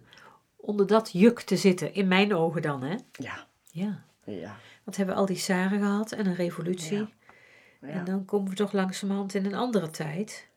onder 0.57 0.87
dat 0.87 1.11
juk 1.13 1.41
te 1.41 1.57
zitten. 1.57 1.95
In 1.95 2.09
mijn 2.09 2.35
ogen 2.35 2.63
dan, 2.63 2.83
hè? 2.83 2.97
Ja, 3.13 3.47
Ja. 3.71 4.03
Ja. 4.25 4.57
Want 4.85 4.97
hebben 4.97 5.15
we 5.15 5.21
al 5.21 5.27
die 5.27 5.37
zaren 5.37 5.79
gehad 5.79 6.13
en 6.13 6.27
een 6.27 6.35
revolutie. 6.35 6.99
Ja. 6.99 7.09
Ja. 7.81 7.89
En 7.89 8.05
dan 8.05 8.25
komen 8.25 8.51
we 8.51 8.57
toch 8.57 8.73
langzamerhand 8.73 9.35
in 9.35 9.45
een 9.47 9.55
andere 9.55 9.91
tijd. 9.91 10.49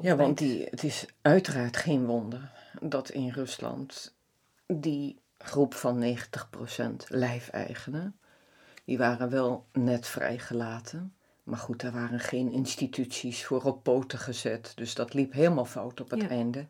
Ja, 0.00 0.16
want 0.16 0.38
die, 0.38 0.64
het 0.64 0.82
is 0.82 1.06
uiteraard 1.22 1.76
geen 1.76 2.06
wonder 2.06 2.52
dat 2.80 3.10
in 3.10 3.28
Rusland 3.30 4.14
die 4.66 5.20
groep 5.38 5.74
van 5.74 6.16
90% 6.16 6.90
lijfeigenen, 7.08 8.16
die 8.84 8.98
waren 8.98 9.30
wel 9.30 9.66
net 9.72 10.06
vrijgelaten. 10.06 11.14
Maar 11.42 11.58
goed, 11.58 11.80
daar 11.80 11.92
waren 11.92 12.20
geen 12.20 12.52
instituties 12.52 13.44
voor 13.44 13.62
op 13.62 13.82
poten 13.82 14.18
gezet. 14.18 14.72
Dus 14.74 14.94
dat 14.94 15.14
liep 15.14 15.32
helemaal 15.32 15.64
fout 15.64 16.00
op 16.00 16.10
het 16.10 16.22
Ja. 16.22 16.28
einde. 16.28 16.66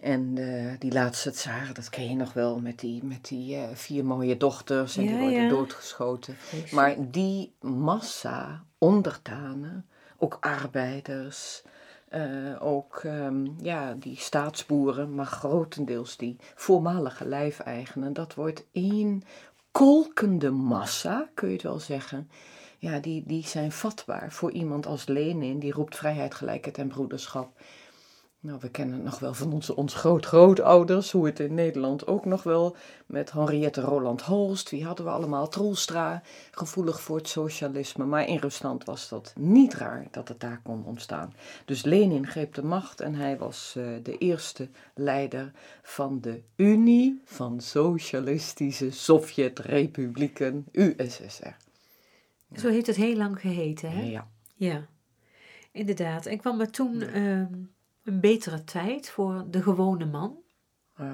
En 0.00 0.38
eh, 0.38 0.72
die 0.78 0.92
laatste 0.92 1.30
tsaar, 1.30 1.70
dat 1.72 1.90
ken 1.90 2.08
je 2.08 2.16
nog 2.16 2.32
wel 2.32 2.60
met 2.60 2.78
die, 2.78 3.04
met 3.04 3.24
die 3.24 3.56
eh, 3.56 3.62
vier 3.74 4.04
mooie 4.04 4.36
dochters 4.36 4.96
en 4.96 5.06
die 5.06 5.18
worden 5.18 5.42
ja. 5.42 5.48
doodgeschoten. 5.48 6.36
Maar 6.70 6.94
die 6.98 7.52
massa 7.60 8.64
onderdanen, 8.78 9.86
ook 10.18 10.38
arbeiders, 10.40 11.62
eh, 12.08 12.62
ook 12.62 13.00
ehm, 13.04 13.46
ja, 13.60 13.94
die 13.94 14.16
staatsboeren, 14.16 15.14
maar 15.14 15.26
grotendeels 15.26 16.16
die 16.16 16.36
voormalige 16.54 17.24
lijfeigenen, 17.24 18.12
dat 18.12 18.34
wordt 18.34 18.64
één 18.72 19.22
kolkende 19.70 20.50
massa, 20.50 21.28
kun 21.34 21.48
je 21.48 21.54
het 21.54 21.62
wel 21.62 21.78
zeggen. 21.78 22.30
Ja, 22.78 22.98
die, 22.98 23.22
die 23.26 23.46
zijn 23.46 23.72
vatbaar 23.72 24.32
voor 24.32 24.50
iemand 24.50 24.86
als 24.86 25.06
Lenin, 25.06 25.58
die 25.58 25.72
roept 25.72 25.96
vrijheid, 25.96 26.34
gelijkheid 26.34 26.78
en 26.78 26.88
broederschap. 26.88 27.60
Nou, 28.42 28.58
we 28.60 28.70
kennen 28.70 28.94
het 28.94 29.04
nog 29.04 29.18
wel 29.18 29.34
van 29.34 29.52
onze, 29.52 29.76
onze 29.76 29.96
groot-grootouders, 29.96 31.10
hoe 31.10 31.26
het 31.26 31.40
in 31.40 31.54
Nederland 31.54 32.06
ook 32.06 32.24
nog 32.24 32.42
wel 32.42 32.76
met 33.06 33.32
Henriette 33.32 33.80
Roland 33.80 34.22
Holst, 34.22 34.70
wie 34.70 34.84
hadden 34.84 35.04
we 35.04 35.10
allemaal, 35.10 35.48
Troelstra, 35.48 36.22
gevoelig 36.50 37.00
voor 37.00 37.16
het 37.16 37.28
socialisme. 37.28 38.04
Maar 38.04 38.26
in 38.26 38.36
Rusland 38.36 38.84
was 38.84 39.08
dat 39.08 39.32
niet 39.38 39.74
raar 39.74 40.06
dat 40.10 40.28
het 40.28 40.40
daar 40.40 40.60
kon 40.62 40.84
ontstaan. 40.84 41.34
Dus 41.64 41.82
Lenin 41.82 42.26
greep 42.26 42.54
de 42.54 42.62
macht 42.62 43.00
en 43.00 43.14
hij 43.14 43.38
was 43.38 43.74
eh, 43.76 43.84
de 44.02 44.18
eerste 44.18 44.68
leider 44.94 45.52
van 45.82 46.20
de 46.20 46.42
Unie 46.56 47.22
van 47.24 47.60
Socialistische 47.60 48.90
Sovjet-Republieken, 48.90 50.66
USSR. 50.72 51.56
Zo 52.56 52.68
heeft 52.68 52.86
het 52.86 52.96
heel 52.96 53.16
lang 53.16 53.40
geheten, 53.40 53.90
hè? 53.90 54.02
Ja. 54.02 54.28
Ja, 54.54 54.86
inderdaad. 55.72 56.26
En 56.26 56.38
kwam 56.38 56.60
er 56.60 56.70
toen 56.70 57.02
ehm, 57.02 57.46
een 58.04 58.20
betere 58.20 58.64
tijd 58.64 59.10
voor 59.10 59.44
de 59.50 59.62
gewone 59.62 60.06
man? 60.06 60.36
eh, 60.96 61.06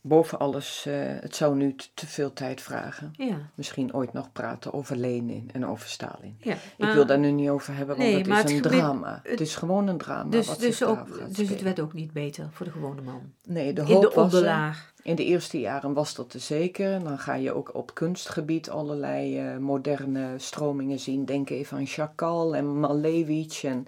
boven 0.00 0.38
alles, 0.38 0.84
eh, 0.86 0.94
het 1.20 1.36
zou 1.36 1.56
nu 1.56 1.74
te 1.94 2.06
veel 2.06 2.32
tijd 2.32 2.60
vragen. 2.60 3.12
Ja, 3.16 3.38
Misschien 3.54 3.94
ooit 3.94 4.12
nog 4.12 4.32
praten 4.32 4.72
over 4.72 4.96
Lenin 4.96 5.50
en 5.52 5.66
over 5.66 5.88
Stalin. 5.88 6.36
ja. 6.40 6.56
Ik 6.76 6.92
wil 6.92 7.06
daar 7.06 7.18
nu 7.18 7.30
niet 7.30 7.48
over 7.48 7.74
hebben, 7.76 7.96
want 7.96 8.08
Nee, 8.08 8.18
het 8.18 8.26
is 8.26 8.36
het 8.38 8.50
een 8.50 8.60
drama. 8.62 9.20
Het, 9.22 9.30
het- 9.30 9.40
is 9.40 9.54
gewoon 9.56 9.86
een 9.88 9.98
drama 9.98 10.30
dus, 10.30 10.46
wat 10.46 10.58
dus, 10.58 10.84
ook, 10.84 11.34
dus 11.36 11.48
het 11.48 11.62
werd 11.62 11.80
ook 11.80 11.92
niet 11.92 12.12
beter 12.12 12.48
voor 12.52 12.66
de 12.66 12.72
gewone 12.72 13.00
man. 13.02 13.32
Nee, 13.46 13.72
de 13.72 13.80
In 13.80 13.86
hoop 13.92 14.00
de 14.02 14.06
was 14.08 14.16
er. 14.16 14.22
onderlaag. 14.22 14.92
In 15.02 15.14
de 15.16 15.24
eerste 15.24 15.60
jaren 15.60 15.92
was 15.92 16.14
dat 16.14 16.30
te 16.30 16.38
zeker. 16.38 17.02
Dan 17.04 17.18
ga 17.18 17.34
je 17.34 17.52
ook 17.52 17.74
op 17.74 17.94
kunstgebied 17.94 18.70
allerlei 18.70 19.38
eh, 19.38 19.56
moderne 19.56 20.34
stromingen 20.36 20.98
zien. 21.00 21.24
Denk 21.24 21.50
even 21.50 21.76
aan 21.78 21.86
Chakal 21.86 22.56
en 22.56 22.80
Malevich 22.80 23.64
en, 23.64 23.86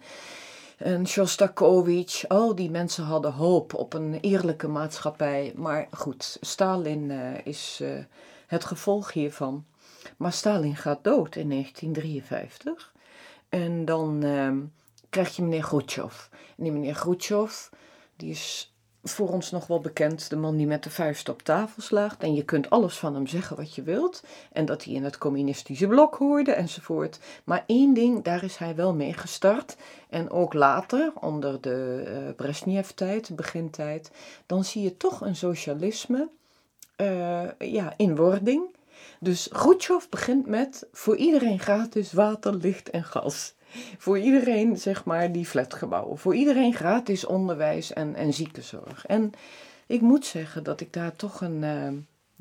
en 0.79 1.07
Shostakovich. 1.07 2.29
Al 2.29 2.55
die 2.55 2.71
mensen 2.71 3.05
hadden 3.05 3.33
hoop 3.33 3.75
op 3.75 3.95
een 3.95 4.19
eerlijke 4.21 4.69
maatschappij. 4.69 5.53
Maar 5.57 5.89
goed, 5.93 6.39
Stalin 6.41 7.11
eh, 7.11 7.47
is 7.47 7.79
eh, 7.83 7.91
het 8.47 8.65
gevolg 8.65 9.13
hiervan. 9.13 9.65
Maar 10.17 10.33
Stalin 10.33 10.77
gaat 10.77 11.05
dood 11.05 11.37
in 11.37 11.49
1953. 11.49 12.93
En 13.49 13.85
dan 13.85 14.23
ehm, 14.23 14.59
krijg 15.09 15.37
je 15.37 15.43
meneer 15.43 15.63
Khrushchev. 15.63 16.27
En 16.31 16.65
die 16.65 16.73
meneer 16.73 16.95
Khrushchev, 16.95 17.69
die 18.17 18.31
is 18.31 18.75
voor 19.03 19.29
ons 19.29 19.51
nog 19.51 19.67
wel 19.67 19.81
bekend, 19.81 20.31
de 20.31 20.37
man 20.37 20.57
die 20.57 20.67
met 20.67 20.83
de 20.83 20.91
vuist 20.91 21.29
op 21.29 21.43
tafel 21.43 21.83
slaagt. 21.83 22.23
En 22.23 22.35
je 22.35 22.45
kunt 22.45 22.71
alles 22.71 22.97
van 22.97 23.15
hem 23.15 23.27
zeggen 23.27 23.57
wat 23.57 23.75
je 23.75 23.83
wilt. 23.83 24.23
En 24.53 24.65
dat 24.65 24.85
hij 24.85 24.95
in 24.95 25.05
het 25.05 25.19
communistische 25.19 25.87
blok 25.87 26.15
hoorde 26.15 26.53
enzovoort. 26.53 27.19
Maar 27.45 27.65
één 27.67 27.95
ding, 27.95 28.25
daar 28.25 28.45
is 28.45 28.57
hij 28.57 28.75
wel 28.75 28.95
mee 28.95 29.13
gestart. 29.13 29.77
En 30.09 30.31
ook 30.31 30.55
later, 30.55 31.13
onder 31.21 31.61
de 31.61 32.03
eh 32.07 32.35
Brezhnev-tijd, 32.37 33.37
begintijd, 33.37 34.11
dan 34.47 34.65
zie 34.65 34.83
je 34.83 34.97
toch 34.97 35.21
een 35.21 35.37
socialisme 35.37 36.29
eh, 36.97 37.49
ja, 37.59 37.95
in 37.97 38.17
wording. 38.17 38.77
Dus 39.21 39.49
Khrushchev 39.49 40.09
begint 40.09 40.47
met 40.47 40.87
voor 40.93 41.17
iedereen 41.17 41.59
gratis 41.59 42.13
water, 42.13 42.55
licht 42.55 42.91
en 42.91 43.05
gas. 43.05 43.55
Voor 43.99 44.19
iedereen, 44.19 44.77
zeg 44.77 45.05
maar, 45.05 45.33
die 45.33 45.47
flatgebouwen. 45.47 46.19
Voor 46.19 46.35
iedereen 46.35 46.75
gratis 46.75 47.25
onderwijs 47.27 47.93
en, 47.93 48.15
en 48.15 48.33
ziekenzorg. 48.35 49.07
En 49.07 49.33
ik 49.87 50.01
moet 50.01 50.27
zeggen 50.27 50.63
dat 50.63 50.81
ik 50.81 50.93
daar 50.93 51.17
toch 51.17 51.41
een, 51.41 51.65
eh, 51.65 51.93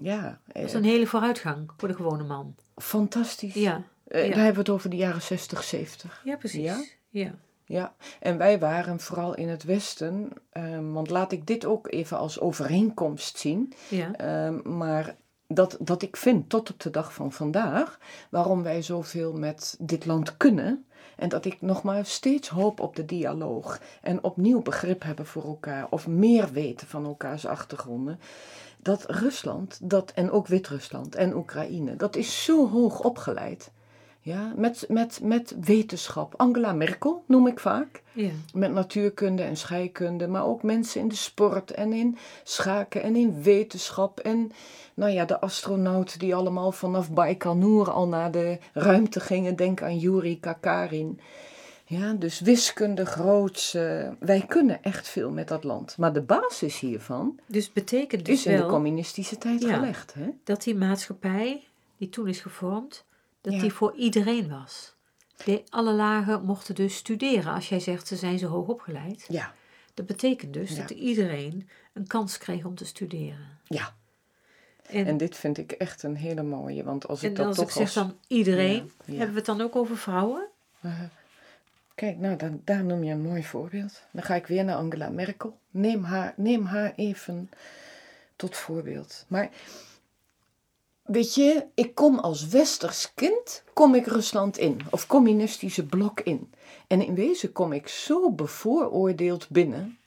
ja, 0.05 0.39
eh, 0.47 0.53
Dat 0.61 0.63
is 0.63 0.73
een 0.73 0.83
hele 0.83 1.07
vooruitgang 1.07 1.71
voor 1.77 1.87
de 1.87 1.93
gewone 1.95 2.23
man. 2.23 2.55
fantastisch. 2.75 3.53
Ja, 3.53 3.83
Eh, 4.07 4.21
ja. 4.21 4.27
Daar 4.27 4.35
hebben 4.43 4.53
we 4.53 4.59
het 4.59 4.69
over 4.69 4.89
de 4.89 4.95
jaren 4.95 5.21
60, 5.21 5.63
70. 5.63 6.21
ja 6.23 6.35
precies. 6.35 6.63
Ja? 6.63 6.83
Ja. 7.09 7.31
Ja, 7.65 7.95
en 8.19 8.37
wij 8.37 8.59
waren 8.59 8.99
vooral 8.99 9.35
in 9.35 9.47
het 9.49 9.63
Westen, 9.63 10.29
ehm, 10.49 10.91
want 10.91 11.09
laat 11.09 11.31
ik 11.31 11.47
dit 11.47 11.65
ook 11.65 11.91
even 11.91 12.17
als 12.17 12.39
overeenkomst 12.39 13.37
zien. 13.37 13.73
ja. 13.89 14.13
Ehm, 14.15 14.77
maar 14.77 15.15
dat, 15.47 15.77
dat 15.79 16.01
ik 16.01 16.17
vind 16.17 16.49
tot 16.49 16.69
op 16.69 16.79
de 16.79 16.89
dag 16.89 17.13
van 17.13 17.31
vandaag 17.31 17.99
waarom 18.29 18.63
wij 18.63 18.81
zoveel 18.81 19.33
met 19.33 19.75
dit 19.79 20.05
land 20.05 20.37
kunnen. 20.37 20.85
En 21.17 21.29
dat 21.29 21.45
ik 21.45 21.61
nog 21.61 21.83
maar 21.83 22.05
steeds 22.05 22.49
hoop 22.49 22.79
op 22.79 22.95
de 22.95 23.05
dialoog. 23.05 23.79
En 24.01 24.23
opnieuw 24.23 24.61
begrip 24.61 25.03
hebben 25.03 25.25
voor 25.25 25.43
elkaar. 25.43 25.87
Of 25.89 26.07
meer 26.07 26.51
weten 26.51 26.87
van 26.87 27.05
elkaars 27.05 27.45
achtergronden. 27.45 28.19
Dat 28.77 29.05
Rusland, 29.09 29.79
dat, 29.89 30.11
en 30.11 30.31
ook 30.31 30.47
Wit-Rusland 30.47 31.15
en 31.15 31.35
Oekraïne, 31.35 31.95
dat 31.95 32.15
is 32.15 32.43
zo 32.43 32.69
hoog 32.69 32.99
opgeleid. 32.99 33.71
Ja, 34.27 34.53
met, 34.55 34.85
met, 34.89 35.19
met 35.23 35.55
wetenschap. 35.61 36.33
Angela 36.37 36.73
Merkel 36.73 37.23
noem 37.27 37.47
ik 37.47 37.59
vaak. 37.59 38.01
ja. 38.13 38.29
Met 38.53 38.71
natuurkunde 38.71 39.43
en 39.43 39.57
scheikunde, 39.57 40.27
maar 40.27 40.45
ook 40.45 40.63
mensen 40.63 41.01
in 41.01 41.07
de 41.07 41.15
sport 41.15 41.71
en 41.71 41.93
in 41.93 42.17
schaken 42.43 43.03
en 43.03 43.15
in 43.15 43.41
wetenschap. 43.43 44.19
En 44.19 44.51
nou 44.93 45.11
ja, 45.11 45.25
de 45.25 45.39
astronauten 45.39 46.19
die 46.19 46.35
allemaal 46.35 46.71
vanaf 46.71 47.11
Baikonur 47.11 47.91
al 47.91 48.07
naar 48.07 48.31
de 48.31 48.57
ruimte 48.73 49.19
gingen. 49.19 49.55
Denk 49.55 49.81
aan 49.81 49.97
Yuri 49.97 50.39
Kakarin. 50.39 51.19
Ja, 51.85 52.13
dus 52.13 52.39
wiskunde 52.39 53.05
groots. 53.05 53.73
eh, 53.73 54.09
wij 54.19 54.41
kunnen 54.47 54.83
echt 54.83 55.07
veel 55.07 55.31
met 55.31 55.47
dat 55.47 55.63
land. 55.63 55.97
Maar 55.97 56.13
de 56.13 56.21
basis 56.21 56.79
hiervan 56.79 57.39
Dus 57.45 57.73
betekent 57.73 58.25
dus 58.25 58.35
is 58.35 58.45
in 58.45 58.57
de 58.57 58.65
communistische 58.65 59.37
tijd 59.37 59.61
Ja. 59.61 59.73
gelegd. 59.73 60.13
Hè? 60.13 60.29
dat 60.43 60.63
die 60.63 60.75
maatschappij, 60.75 61.63
die 61.97 62.09
toen 62.09 62.27
is 62.27 62.39
gevormd, 62.39 63.05
dat 63.41 63.53
Ja. 63.53 63.59
die 63.59 63.73
voor 63.73 63.95
iedereen 63.95 64.49
was. 64.49 64.95
De, 65.45 65.63
alle 65.69 65.93
lagen 65.93 66.43
mochten 66.45 66.75
dus 66.75 66.95
studeren. 66.95 67.53
Als 67.53 67.69
jij 67.69 67.79
zegt, 67.79 68.07
ze 68.07 68.15
zijn 68.15 68.39
zo 68.39 68.47
hoog 68.47 68.67
opgeleid. 68.67 69.25
Ja, 69.27 69.53
Dat 69.93 70.05
betekent 70.05 70.53
dus 70.53 70.69
Ja. 70.71 70.81
dat 70.81 70.89
iedereen 70.89 71.69
een 71.93 72.07
kans 72.07 72.37
kreeg 72.37 72.65
om 72.65 72.75
te 72.75 72.85
studeren. 72.85 73.59
ja. 73.63 73.95
En, 74.85 75.05
En 75.05 75.17
dit 75.17 75.35
vind 75.35 75.57
ik 75.57 75.71
echt 75.71 76.03
een 76.03 76.15
hele 76.15 76.43
mooie. 76.43 76.83
Want 76.83 77.07
als 77.07 77.23
ik 77.23 77.29
en 77.29 77.35
dat 77.35 77.45
als 77.45 77.55
toch 77.55 77.65
ik 77.65 77.71
zeg 77.71 77.83
als... 77.83 77.93
dan 77.93 78.17
iedereen, 78.27 78.91
Ja, 79.05 79.13
hebben 79.13 79.29
we 79.29 79.35
het 79.37 79.45
dan 79.45 79.61
ook 79.61 79.75
over 79.75 79.97
vrouwen? 79.97 80.47
Uh, 80.81 81.01
kijk, 81.95 82.17
nou, 82.17 82.35
dan, 82.35 82.61
daar 82.63 82.83
noem 82.83 83.03
je 83.03 83.11
een 83.11 83.21
mooi 83.21 83.43
voorbeeld. 83.43 84.03
Dan 84.11 84.23
ga 84.23 84.35
ik 84.35 84.47
weer 84.47 84.63
naar 84.63 84.75
Angela 84.75 85.09
Merkel. 85.09 85.57
Neem 85.69 86.03
haar, 86.03 86.33
neem 86.37 86.65
haar 86.65 86.93
even 86.95 87.49
tot 88.35 88.55
voorbeeld. 88.55 89.25
Maar 89.27 89.49
weet 91.07 91.35
je, 91.35 91.65
ik 91.73 91.95
kom 91.95 92.19
als 92.19 92.47
westers 92.47 93.13
kind, 93.13 93.63
kom 93.73 93.95
ik 93.95 94.05
Rusland 94.05 94.57
in. 94.57 94.81
Of 94.89 95.07
communistische 95.07 95.85
blok 95.85 96.21
in. 96.21 96.53
En 96.87 97.05
in 97.05 97.15
wezen 97.15 97.51
kom 97.51 97.73
ik 97.73 97.87
zo 97.87 98.31
bevooroordeeld 98.31 99.49
binnen. 99.49 99.97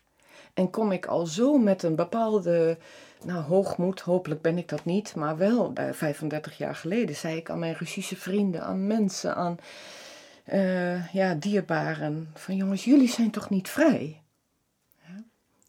En 0.54 0.70
kom 0.70 0.92
ik 0.92 1.06
al 1.06 1.26
zo 1.26 1.58
met 1.58 1.82
een 1.82 1.94
bepaalde 1.94 2.78
nou, 3.24 3.42
hoogmoed, 3.42 4.00
hopelijk 4.00 4.42
ben 4.42 4.58
ik 4.58 4.68
dat 4.68 4.84
niet, 4.84 5.14
maar 5.14 5.36
wel 5.36 5.70
eh, 5.74 5.92
35 5.92 6.58
jaar 6.58 6.74
geleden 6.74 7.16
zei 7.16 7.36
ik 7.36 7.50
aan 7.50 7.58
mijn 7.58 7.74
Russische 7.74 8.16
vrienden, 8.16 8.62
aan 8.62 8.86
mensen, 8.86 9.34
aan 9.34 9.58
eh, 10.44 11.12
ja, 11.12 11.34
dierbaren, 11.34 12.30
van 12.34 12.56
jongens, 12.56 12.84
jullie 12.84 13.08
zijn 13.08 13.30
toch 13.30 13.50
niet 13.50 13.68
vrij? 13.68 14.22
Ja, 15.02 15.24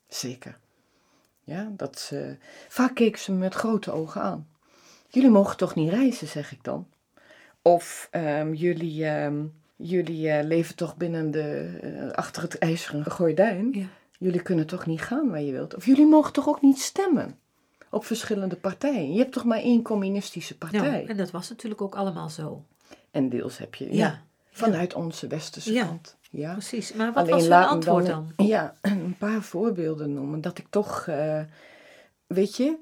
zeker. 0.07 0.57
Ja, 1.43 1.71
dat 1.71 2.13
vaak 2.67 2.95
keken 2.95 3.19
ze 3.19 3.31
me 3.31 3.37
met 3.37 3.53
grote 3.53 3.91
ogen 3.91 4.21
aan. 4.21 4.50
Jullie 5.11 5.29
mogen 5.29 5.57
toch 5.57 5.75
niet 5.75 5.89
reizen, 5.89 6.27
zeg 6.27 6.51
ik 6.51 6.63
dan. 6.63 6.87
Of 7.61 8.07
ehm, 8.11 8.53
jullie, 8.53 9.05
ehm, 9.05 9.43
jullie 9.75 10.29
eh, 10.29 10.43
leven 10.45 10.75
toch 10.75 10.97
binnen 10.97 11.31
de, 11.31 11.77
eh, 11.81 12.11
achter 12.11 12.41
het 12.41 12.57
ijzeren 12.57 13.11
gordijn. 13.11 13.69
Ja. 13.73 13.85
jullie 14.19 14.41
kunnen 14.41 14.67
toch 14.67 14.85
niet 14.85 15.01
gaan 15.01 15.29
waar 15.29 15.41
je 15.41 15.51
wilt? 15.51 15.75
Of 15.75 15.85
jullie 15.85 16.05
mogen 16.05 16.33
toch 16.33 16.47
ook 16.47 16.61
niet 16.61 16.79
stemmen 16.79 17.37
op 17.89 18.05
verschillende 18.05 18.55
partijen? 18.55 19.13
Je 19.13 19.19
hebt 19.19 19.31
toch 19.33 19.45
maar 19.45 19.59
één 19.59 19.81
communistische 19.81 20.57
partij? 20.57 21.01
Ja, 21.01 21.07
en 21.07 21.17
dat 21.17 21.31
was 21.31 21.49
natuurlijk 21.49 21.81
ook 21.81 21.95
allemaal 21.95 22.29
zo. 22.29 22.63
En 23.11 23.29
deels 23.29 23.57
heb 23.57 23.75
je, 23.75 23.85
ja, 23.85 23.91
Ja, 23.91 24.21
vanuit 24.51 24.93
onze 24.93 25.27
westerse 25.27 25.73
Ja. 25.73 25.85
kant. 25.85 26.17
Ja. 26.31 26.51
precies. 26.51 26.93
Maar 26.93 27.13
wat 27.13 27.23
Alleen 27.23 27.49
was 27.49 27.59
hun 27.59 27.67
antwoord 27.67 28.05
dan? 28.05 28.31
Ja, 28.37 28.73
een 28.81 29.15
paar 29.17 29.41
voorbeelden 29.41 30.13
noemen. 30.13 30.41
Dat 30.41 30.57
ik 30.57 30.65
toch, 30.69 31.07
eh, 31.07 31.41
weet 32.27 32.55
je, 32.55 32.77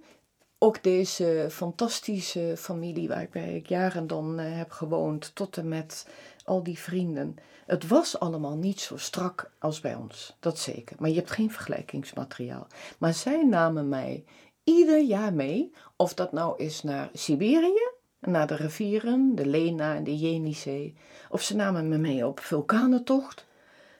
ook 0.59 0.83
deze 0.83 1.47
fantastische 1.51 2.53
familie 2.57 3.07
waarbij 3.07 3.55
ik 3.55 3.67
jaren 3.67 4.07
dan 4.07 4.39
eh, 4.39 4.57
heb 4.57 4.71
gewoond, 4.71 5.35
tot 5.35 5.57
en 5.57 5.67
met 5.67 6.07
al 6.45 6.63
die 6.63 6.79
vrienden. 6.79 7.35
Het 7.65 7.87
was 7.87 8.19
allemaal 8.19 8.55
niet 8.55 8.79
zo 8.79 8.97
strak 8.97 9.51
als 9.59 9.79
bij 9.79 9.95
ons, 9.95 10.35
dat 10.39 10.59
zeker. 10.59 10.95
Maar 10.99 11.09
je 11.09 11.15
hebt 11.15 11.31
geen 11.31 11.51
vergelijkingsmateriaal. 11.51 12.67
Maar 12.97 13.13
zij 13.13 13.43
namen 13.43 13.89
mij 13.89 14.23
ieder 14.63 15.01
jaar 15.01 15.33
mee, 15.33 15.73
of 15.95 16.13
dat 16.13 16.31
nou 16.31 16.63
is 16.63 16.83
naar 16.83 17.09
Siberië, 17.13 17.91
naar 18.19 18.47
de 18.47 18.55
rivieren, 18.55 19.35
de 19.35 19.45
Lena 19.45 19.95
en 19.95 20.03
de 20.03 20.17
Jenisee. 20.17 20.95
Of 21.29 21.41
ze 21.41 21.55
namen 21.55 21.89
me 21.89 21.97
mee 21.97 22.27
op 22.27 22.39
vulkanentocht. 22.39 23.45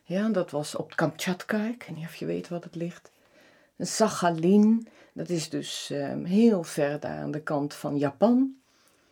Ja, 0.04 0.30
dat 0.30 0.51
was 0.51 0.75
op 0.75 0.96
Kamchatka. 0.96 1.66
Ik 1.66 1.84
weet 1.88 1.98
niet 1.98 2.06
of 2.06 2.16
je 2.16 2.25
weet 2.25 2.50
wat 2.50 2.63
het 2.63 2.75
ligt. 2.75 3.12
Sakhalin, 3.80 4.88
dat 5.14 5.30
is 5.30 5.50
dus 5.50 5.90
ehm, 5.90 6.24
heel 6.24 6.64
ver 6.64 7.00
daar 7.00 7.18
aan 7.18 7.32
de 7.32 7.42
kant 7.42 7.74
van 7.74 7.98
Japan. 7.98 8.56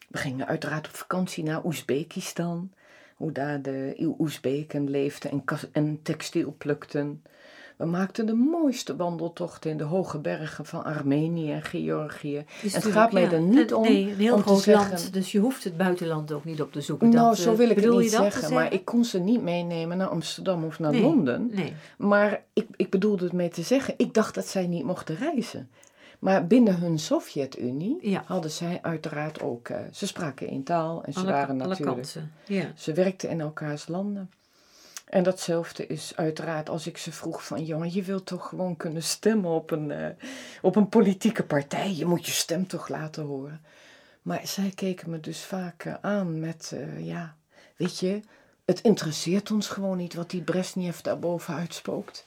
We 0.07 0.17
gingen 0.17 0.47
uiteraard 0.47 0.87
op 0.87 0.95
vakantie 0.95 1.43
naar 1.43 1.65
Oezbekistan. 1.65 2.71
Hoe 3.15 3.31
daar 3.31 3.61
de 3.61 4.15
Oezbeken 4.19 4.89
leefden 4.89 5.31
en, 5.31 5.43
en 5.71 6.01
textiel 6.01 6.55
plukten. 6.57 7.23
We 7.77 7.85
maakten 7.85 8.25
de 8.25 8.33
mooiste 8.33 8.95
wandeltochten 8.95 9.71
in 9.71 9.77
de 9.77 9.83
hoge 9.83 10.19
bergen 10.19 10.65
van 10.65 10.83
Armenië 10.83 11.51
en 11.51 11.61
Georgië. 11.61 12.43
Het 12.61 12.85
gaat 12.85 13.11
mij 13.11 13.21
ja, 13.21 13.31
er 13.31 13.41
niet 13.41 13.73
om 13.73 13.81
Nee, 13.83 14.09
een 14.09 14.15
heel 14.15 14.33
om 14.33 14.39
te 14.41 14.47
groot 14.47 14.61
zeggen- 14.61 14.89
land, 14.89 15.13
dus 15.13 15.31
je 15.31 15.39
hoeft 15.39 15.63
het 15.63 15.77
buitenland 15.77 16.31
ook 16.31 16.45
niet 16.45 16.61
op 16.61 16.71
te 16.71 16.81
zoeken. 16.81 17.09
Nou, 17.09 17.27
Dat, 17.27 17.37
zo 17.37 17.51
eh, 17.51 17.57
wil 17.57 17.69
ik 17.69 17.75
het 17.75 17.89
niet 17.99 18.11
zeggen, 18.11 18.53
maar 18.53 18.73
ik 18.73 18.85
kon 18.85 19.05
ze 19.05 19.19
niet 19.19 19.41
meenemen 19.41 19.97
naar 19.97 20.07
Amsterdam 20.07 20.63
of 20.63 20.79
naar 20.79 20.91
Nee. 20.91 21.01
Londen. 21.01 21.49
Nee, 21.53 21.73
Maar 21.97 22.43
ik, 22.53 22.67
ik 22.75 22.89
bedoelde 22.89 23.23
het 23.23 23.33
mee 23.33 23.49
te 23.49 23.61
zeggen, 23.61 23.93
ik 23.97 24.13
dacht 24.13 24.35
dat 24.35 24.47
zij 24.47 24.67
niet 24.67 24.83
mochten 24.83 25.15
reizen. 25.15 25.69
Maar 26.19 26.47
binnen 26.47 26.79
hun 26.79 26.99
Sovjet-Unie 26.99 27.97
Ja. 28.09 28.23
hadden 28.25 28.51
zij 28.51 28.79
uiteraard 28.81 29.41
ook, 29.41 29.67
eh, 29.69 29.77
ze 29.91 30.07
spraken 30.07 30.47
één 30.47 30.63
taal 30.63 31.03
en 31.03 31.13
ze 31.13 31.19
alle, 31.19 31.31
waren 31.31 31.59
alle 31.61 31.67
natuurlijk, 31.69 31.95
kansen. 31.97 32.31
Ja. 32.45 32.71
ze 32.75 32.93
werkten 32.93 33.29
in 33.29 33.41
elkaars 33.41 33.87
landen. 33.87 34.29
En 35.07 35.23
datzelfde 35.23 35.87
is 35.87 36.15
uiteraard 36.15 36.69
als 36.69 36.87
ik 36.87 36.97
ze 36.97 37.11
vroeg 37.11 37.45
van, 37.45 37.65
jongen, 37.65 37.93
je 37.93 38.03
wilt 38.03 38.25
toch 38.25 38.47
gewoon 38.47 38.77
kunnen 38.77 39.03
stemmen 39.03 39.51
op 39.51 39.71
een, 39.71 39.91
eh, 39.91 40.09
op 40.61 40.75
een 40.75 40.89
politieke 40.89 41.43
partij. 41.43 41.93
Je 41.93 42.05
moet 42.05 42.25
je 42.25 42.31
stem 42.31 42.67
toch 42.67 42.87
laten 42.87 43.23
horen. 43.23 43.61
Maar 44.21 44.47
zij 44.47 44.71
keken 44.75 45.09
me 45.09 45.19
dus 45.19 45.43
vaak 45.43 45.83
eh, 45.83 45.93
aan 46.01 46.39
met, 46.39 46.71
eh, 46.73 47.05
ja, 47.05 47.35
weet 47.75 47.99
je, 47.99 48.21
het 48.65 48.81
interesseert 48.81 49.51
ons 49.51 49.67
gewoon 49.67 49.97
niet 49.97 50.13
wat 50.13 50.29
die 50.29 50.41
Brezhnev 50.41 50.99
daarboven 50.99 51.53
uitspookt. 51.53 52.25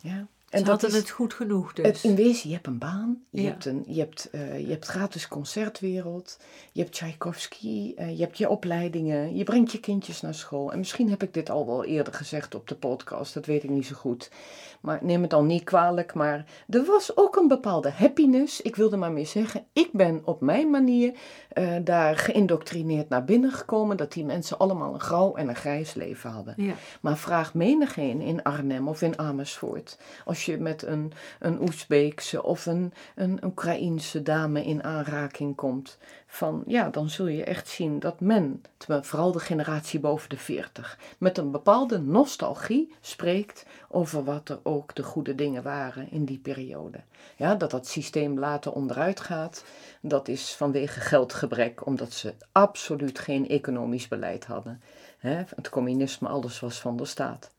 Ja. 0.00 0.26
Ze 0.50 0.54
En 0.54 0.60
dat 0.64 0.68
hadden 0.80 0.90
is, 0.90 0.96
het 0.96 1.10
goed 1.10 1.34
genoeg 1.34 1.72
dus. 1.72 1.86
het, 1.86 2.02
in 2.04 2.14
wezen, 2.14 2.48
je 2.48 2.54
hebt 2.54 2.66
een 2.66 2.78
baan, 2.78 3.22
je, 3.30 3.42
Ja. 3.42 3.48
hebt, 3.48 3.64
een, 3.64 3.84
je, 3.86 3.98
hebt, 4.00 4.30
eh, 4.30 4.60
je 4.60 4.70
hebt 4.70 4.86
gratis 4.86 5.28
concertwereld, 5.28 6.38
je 6.72 6.80
hebt 6.80 6.92
Tchaikovsky, 6.94 7.92
eh, 7.96 8.16
je 8.16 8.22
hebt 8.22 8.38
je 8.38 8.48
opleidingen, 8.48 9.36
je 9.36 9.44
brengt 9.44 9.72
je 9.72 9.80
kindjes 9.80 10.20
naar 10.20 10.34
school. 10.34 10.72
En 10.72 10.78
misschien 10.78 11.10
heb 11.10 11.22
ik 11.22 11.34
dit 11.34 11.50
al 11.50 11.66
wel 11.66 11.84
eerder 11.84 12.12
gezegd 12.14 12.54
op 12.54 12.68
de 12.68 12.74
podcast, 12.74 13.34
dat 13.34 13.46
weet 13.46 13.62
ik 13.62 13.70
niet 13.70 13.86
zo 13.86 13.94
goed. 13.94 14.30
Maar 14.80 14.98
neem 15.02 15.20
het 15.20 15.30
dan 15.30 15.46
niet 15.46 15.64
kwalijk, 15.64 16.14
maar 16.14 16.44
er 16.68 16.84
was 16.84 17.16
ook 17.16 17.36
een 17.36 17.48
bepaalde 17.48 17.90
happiness. 17.90 18.60
Ik 18.60 18.76
wilde 18.76 18.96
maar 18.96 19.12
meer 19.12 19.26
zeggen, 19.26 19.64
ik 19.72 19.88
ben 19.92 20.22
op 20.24 20.40
mijn 20.40 20.70
manier 20.70 21.12
eh, 21.48 21.74
daar 21.84 22.16
geïndoctrineerd 22.16 23.08
naar 23.08 23.24
binnen 23.24 23.52
gekomen, 23.52 23.96
dat 23.96 24.12
die 24.12 24.24
mensen 24.24 24.58
allemaal 24.58 24.94
een 24.94 25.00
grauw 25.00 25.34
en 25.34 25.48
een 25.48 25.56
grijs 25.56 25.94
leven 25.94 26.30
hadden. 26.30 26.54
ja. 26.56 26.74
Maar 27.00 27.16
vraag 27.16 27.54
menigeen 27.54 28.20
in 28.20 28.42
Arnhem 28.42 28.88
of 28.88 29.02
in 29.02 29.18
Amersfoort. 29.18 29.98
Als 30.24 30.44
je 30.44 30.58
met 30.58 30.82
een, 30.82 31.12
een 31.38 31.60
Oezbeekse 31.60 32.42
of 32.42 32.66
een, 32.66 32.92
een 33.14 33.44
Oekraïense 33.44 34.22
dame 34.22 34.64
in 34.64 34.84
aanraking 34.84 35.56
komt. 35.56 35.98
Van, 36.30 36.62
ja, 36.66 36.88
dan 36.88 37.10
zul 37.10 37.26
je 37.26 37.44
echt 37.44 37.68
zien 37.68 37.98
dat 37.98 38.20
men, 38.20 38.62
vooral 38.86 39.32
de 39.32 39.38
generatie 39.38 40.00
boven 40.00 40.28
de 40.28 40.36
40, 40.36 40.98
met 41.18 41.38
een 41.38 41.50
bepaalde 41.50 41.98
nostalgie 41.98 42.94
spreekt 43.00 43.66
over 43.88 44.24
wat 44.24 44.48
er 44.48 44.60
ook 44.62 44.94
de 44.94 45.02
goede 45.02 45.34
dingen 45.34 45.62
waren 45.62 46.10
in 46.10 46.24
die 46.24 46.38
periode. 46.38 47.00
Ja, 47.36 47.54
dat 47.54 47.70
dat 47.70 47.86
systeem 47.86 48.38
later 48.38 48.72
onderuit 48.72 49.20
gaat, 49.20 49.64
dat 50.00 50.28
is 50.28 50.54
vanwege 50.54 51.00
geldgebrek, 51.00 51.86
omdat 51.86 52.12
ze 52.12 52.34
absoluut 52.52 53.18
geen 53.18 53.48
economisch 53.48 54.08
beleid 54.08 54.44
hadden. 54.44 54.82
Het 55.18 55.68
communisme, 55.70 56.28
alles 56.28 56.60
was 56.60 56.80
van 56.80 56.96
de 56.96 57.04
staat. 57.04 57.50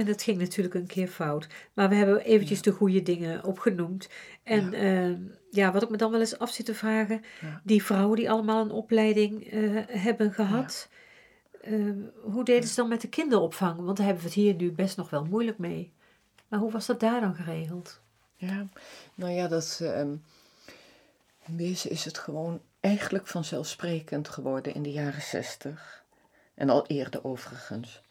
En 0.00 0.06
dat 0.06 0.22
ging 0.22 0.38
natuurlijk 0.38 0.74
een 0.74 0.86
keer 0.86 1.08
fout. 1.08 1.46
Maar 1.72 1.88
we 1.88 1.94
hebben 1.94 2.20
eventjes 2.20 2.62
de 2.62 2.70
goede 2.70 3.02
dingen 3.02 3.44
opgenoemd. 3.44 4.08
En 4.42 4.70
ja. 4.70 5.16
ja, 5.50 5.72
wat 5.72 5.82
ik 5.82 5.90
me 5.90 5.96
dan 5.96 6.10
wel 6.10 6.20
eens 6.20 6.38
af 6.38 6.50
zit 6.50 6.66
te 6.66 6.74
vragen. 6.74 7.22
Ja. 7.40 7.60
Die 7.64 7.84
vrouwen 7.84 8.16
die 8.16 8.30
allemaal 8.30 8.64
een 8.64 8.70
opleiding 8.70 9.50
eh, 9.50 9.60
hebben 9.86 10.32
gehad. 10.32 10.88
eh, 11.60 11.74
hoe 12.22 12.44
deden 12.44 12.68
ze 12.68 12.74
dan 12.74 12.88
met 12.88 13.00
de 13.00 13.08
kinderopvang? 13.08 13.80
Want 13.80 13.96
daar 13.96 14.06
hebben 14.06 14.24
we 14.24 14.30
het 14.30 14.38
hier 14.38 14.54
nu 14.54 14.72
best 14.72 14.96
nog 14.96 15.10
wel 15.10 15.24
moeilijk 15.24 15.58
mee. 15.58 15.92
Maar 16.48 16.60
hoe 16.60 16.70
was 16.70 16.86
dat 16.86 17.00
daar 17.00 17.20
dan 17.20 17.34
geregeld? 17.34 18.00
Ja, 18.36 18.68
nou 19.14 19.32
ja, 19.32 19.48
dat, 19.48 19.80
ehm 19.82 20.14
in 21.46 21.56
wezen 21.56 21.90
is 21.90 22.04
het 22.04 22.18
gewoon 22.18 22.60
eigenlijk 22.80 23.26
vanzelfsprekend 23.26 24.28
geworden 24.28 24.74
in 24.74 24.82
de 24.82 24.92
jaren 24.92 25.22
zestig. 25.22 26.04
En 26.54 26.70
al 26.70 26.86
eerder 26.86 27.24
overigens. 27.24 28.02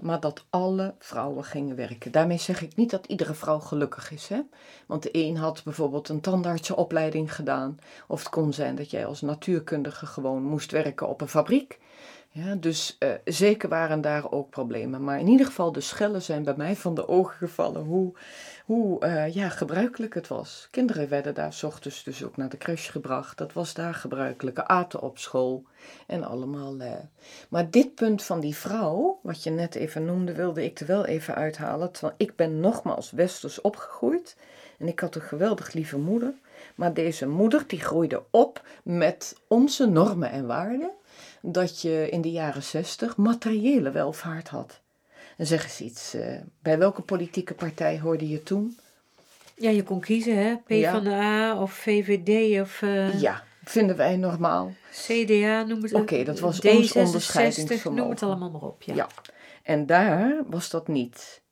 Maar 0.00 0.20
dat 0.20 0.44
alle 0.50 0.94
vrouwen 0.98 1.44
gingen 1.44 1.76
werken. 1.76 2.12
Daarmee 2.12 2.38
zeg 2.38 2.62
ik 2.62 2.76
niet 2.76 2.90
dat 2.90 3.06
iedere 3.06 3.34
vrouw 3.34 3.58
gelukkig 3.58 4.10
is. 4.10 4.28
Hè? 4.28 4.40
Want 4.86 5.02
de 5.02 5.08
een 5.12 5.36
had 5.36 5.64
bijvoorbeeld 5.64 6.08
een 6.08 6.20
tandartsenopleiding 6.20 7.34
gedaan. 7.34 7.78
Of 8.06 8.18
het 8.18 8.28
kon 8.28 8.52
zijn 8.52 8.74
dat 8.74 8.90
jij 8.90 9.06
als 9.06 9.20
natuurkundige 9.20 10.06
gewoon 10.06 10.42
moest 10.42 10.70
werken 10.70 11.08
op 11.08 11.20
een 11.20 11.28
fabriek. 11.28 11.78
Ja, 12.32 12.54
dus 12.54 12.96
uh, 12.98 13.10
zeker 13.24 13.68
waren 13.68 14.00
daar 14.00 14.32
ook 14.32 14.50
problemen. 14.50 15.04
Maar 15.04 15.18
in 15.18 15.26
ieder 15.26 15.46
geval, 15.46 15.72
de 15.72 15.80
schellen 15.80 16.22
zijn 16.22 16.44
bij 16.44 16.54
mij 16.56 16.76
van 16.76 16.94
de 16.94 17.08
ogen 17.08 17.36
gevallen 17.36 17.82
hoe, 17.82 18.12
hoe 18.64 19.04
uh, 19.04 19.34
ja, 19.34 19.48
gebruikelijk 19.48 20.14
het 20.14 20.28
was. 20.28 20.68
Kinderen 20.70 21.08
werden 21.08 21.34
daar 21.34 21.52
s 21.52 21.62
ochtends 21.62 22.04
dus 22.04 22.24
ook 22.24 22.36
naar 22.36 22.48
de 22.48 22.56
crash 22.56 22.90
gebracht. 22.90 23.38
Dat 23.38 23.52
was 23.52 23.74
daar 23.74 23.94
gebruikelijke 23.94 24.66
aten 24.66 25.00
op 25.00 25.18
school 25.18 25.64
en 26.06 26.24
allemaal. 26.24 26.74
Uh. 26.80 26.92
Maar 27.48 27.70
dit 27.70 27.94
punt 27.94 28.22
van 28.22 28.40
die 28.40 28.56
vrouw, 28.56 29.18
wat 29.22 29.42
je 29.42 29.50
net 29.50 29.74
even 29.74 30.04
noemde, 30.04 30.34
wilde 30.34 30.64
ik 30.64 30.80
er 30.80 30.86
wel 30.86 31.04
even 31.04 31.34
uithalen. 31.34 31.92
Terwijl 31.92 32.14
ik 32.16 32.36
ben 32.36 32.60
nogmaals 32.60 33.10
westers 33.10 33.60
opgegroeid. 33.60 34.36
En 34.78 34.88
ik 34.88 35.00
had 35.00 35.14
een 35.14 35.20
geweldig 35.20 35.72
lieve 35.72 35.98
moeder. 35.98 36.34
Maar 36.74 36.94
deze 36.94 37.28
moeder 37.28 37.64
die 37.66 37.80
groeide 37.80 38.22
op 38.30 38.62
met 38.82 39.36
onze 39.48 39.86
normen 39.86 40.30
en 40.30 40.46
waarden 40.46 40.90
dat 41.42 41.80
je 41.80 42.08
in 42.10 42.20
de 42.20 42.30
jaren 42.30 42.62
zestig 42.62 43.16
materiële 43.16 43.90
welvaart 43.90 44.48
had. 44.48 44.80
En 45.36 45.46
zeg 45.46 45.62
eens 45.64 45.80
iets, 45.80 46.14
uh, 46.14 46.40
bij 46.62 46.78
welke 46.78 47.02
politieke 47.02 47.54
partij 47.54 47.98
hoorde 47.98 48.28
je 48.28 48.42
toen? 48.42 48.78
Ja, 49.56 49.70
je 49.70 49.82
kon 49.82 50.00
kiezen, 50.00 50.36
hè? 50.36 50.56
PvdA 50.56 51.00
ja. 51.02 51.60
of 51.60 51.72
VVD 51.72 52.60
of... 52.60 52.82
Uh, 52.82 53.20
ja, 53.20 53.44
vinden 53.64 53.96
wij 53.96 54.16
normaal. 54.16 54.72
CDA, 54.90 55.62
noem 55.62 55.82
het. 55.82 55.92
Oké, 55.92 56.02
okay, 56.02 56.24
dat 56.24 56.40
was 56.40 56.60
ons 56.60 56.92
onderscheidingsvermogen. 56.92 57.94
Noem 57.94 58.10
het 58.10 58.22
allemaal 58.22 58.50
maar 58.50 58.62
op, 58.62 58.82
ja. 58.82 58.94
ja. 58.94 59.08
En 59.62 59.86
daar 59.86 60.42
was 60.46 60.70
dat 60.70 60.88
niet. 60.88 61.42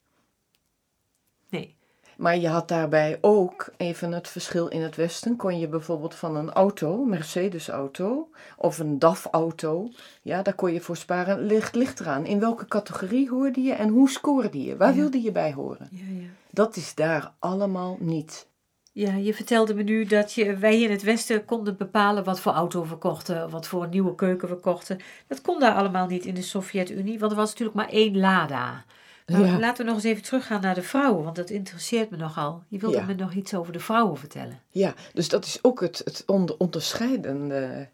Maar 2.18 2.38
je 2.38 2.48
had 2.48 2.68
daarbij 2.68 3.18
ook 3.20 3.72
even 3.76 4.12
het 4.12 4.28
verschil 4.28 4.68
in 4.68 4.82
het 4.82 4.96
Westen. 4.96 5.36
Kon 5.36 5.58
je 5.58 5.68
bijvoorbeeld 5.68 6.14
van 6.14 6.36
een 6.36 6.50
auto, 6.50 7.04
Mercedes-auto 7.04 8.28
of 8.56 8.78
een 8.78 8.98
DAF-auto, 8.98 9.90
ja, 10.22 10.42
daar 10.42 10.54
kon 10.54 10.72
je 10.72 10.80
voor 10.80 10.96
sparen. 10.96 11.46
Ligt, 11.46 11.74
ligt 11.74 12.00
eraan. 12.00 12.26
In 12.26 12.40
welke 12.40 12.66
categorie 12.66 13.28
hoorde 13.28 13.60
je 13.60 13.72
en 13.72 13.88
hoe 13.88 14.10
scoorde 14.10 14.62
je? 14.62 14.76
Waar 14.76 14.90
ja. 14.90 14.96
wilde 14.96 15.22
je 15.22 15.32
bij 15.32 15.52
horen? 15.52 15.88
Ja, 15.90 16.20
ja. 16.20 16.28
Dat 16.50 16.76
is 16.76 16.94
daar 16.94 17.32
allemaal 17.38 17.96
niet. 18.00 18.48
Ja, 18.92 19.14
je 19.14 19.34
vertelde 19.34 19.74
me 19.74 19.82
nu 19.82 20.04
dat 20.04 20.32
je, 20.32 20.56
wij 20.56 20.80
in 20.80 20.90
het 20.90 21.02
Westen 21.02 21.44
konden 21.44 21.76
bepalen 21.76 22.24
wat 22.24 22.40
voor 22.40 22.52
auto 22.52 22.86
we 22.86 22.96
kochten, 22.96 23.50
wat 23.50 23.66
voor 23.66 23.88
nieuwe 23.88 24.14
keuken 24.14 24.48
we 24.48 24.56
kochten. 24.56 25.00
Dat 25.26 25.40
kon 25.40 25.60
daar 25.60 25.74
allemaal 25.74 26.06
niet 26.06 26.24
in 26.24 26.34
de 26.34 26.42
Sovjet-Unie, 26.42 27.18
want 27.18 27.32
er 27.32 27.38
was 27.38 27.48
natuurlijk 27.50 27.76
maar 27.76 27.88
één 27.88 28.18
Lada. 28.18 28.84
Maar 29.28 29.40
ja. 29.40 29.58
laten 29.58 29.84
we 29.84 29.90
nog 29.90 29.94
eens 29.94 30.10
even 30.10 30.22
teruggaan 30.22 30.60
naar 30.60 30.74
de 30.74 30.82
vrouwen, 30.82 31.24
want 31.24 31.36
dat 31.36 31.50
interesseert 31.50 32.10
me 32.10 32.16
nogal. 32.16 32.64
Je 32.68 32.78
wilde 32.78 32.96
ja. 32.96 33.04
me 33.04 33.14
nog 33.14 33.32
iets 33.32 33.54
over 33.54 33.72
de 33.72 33.80
vrouwen 33.80 34.18
vertellen. 34.18 34.60
Ja, 34.70 34.94
dus 35.12 35.28
dat 35.28 35.44
is 35.44 35.58
ook 35.62 35.80
het, 35.80 36.00
het 36.04 36.22
onder, 36.26 36.56
onderscheidende. 36.58 37.88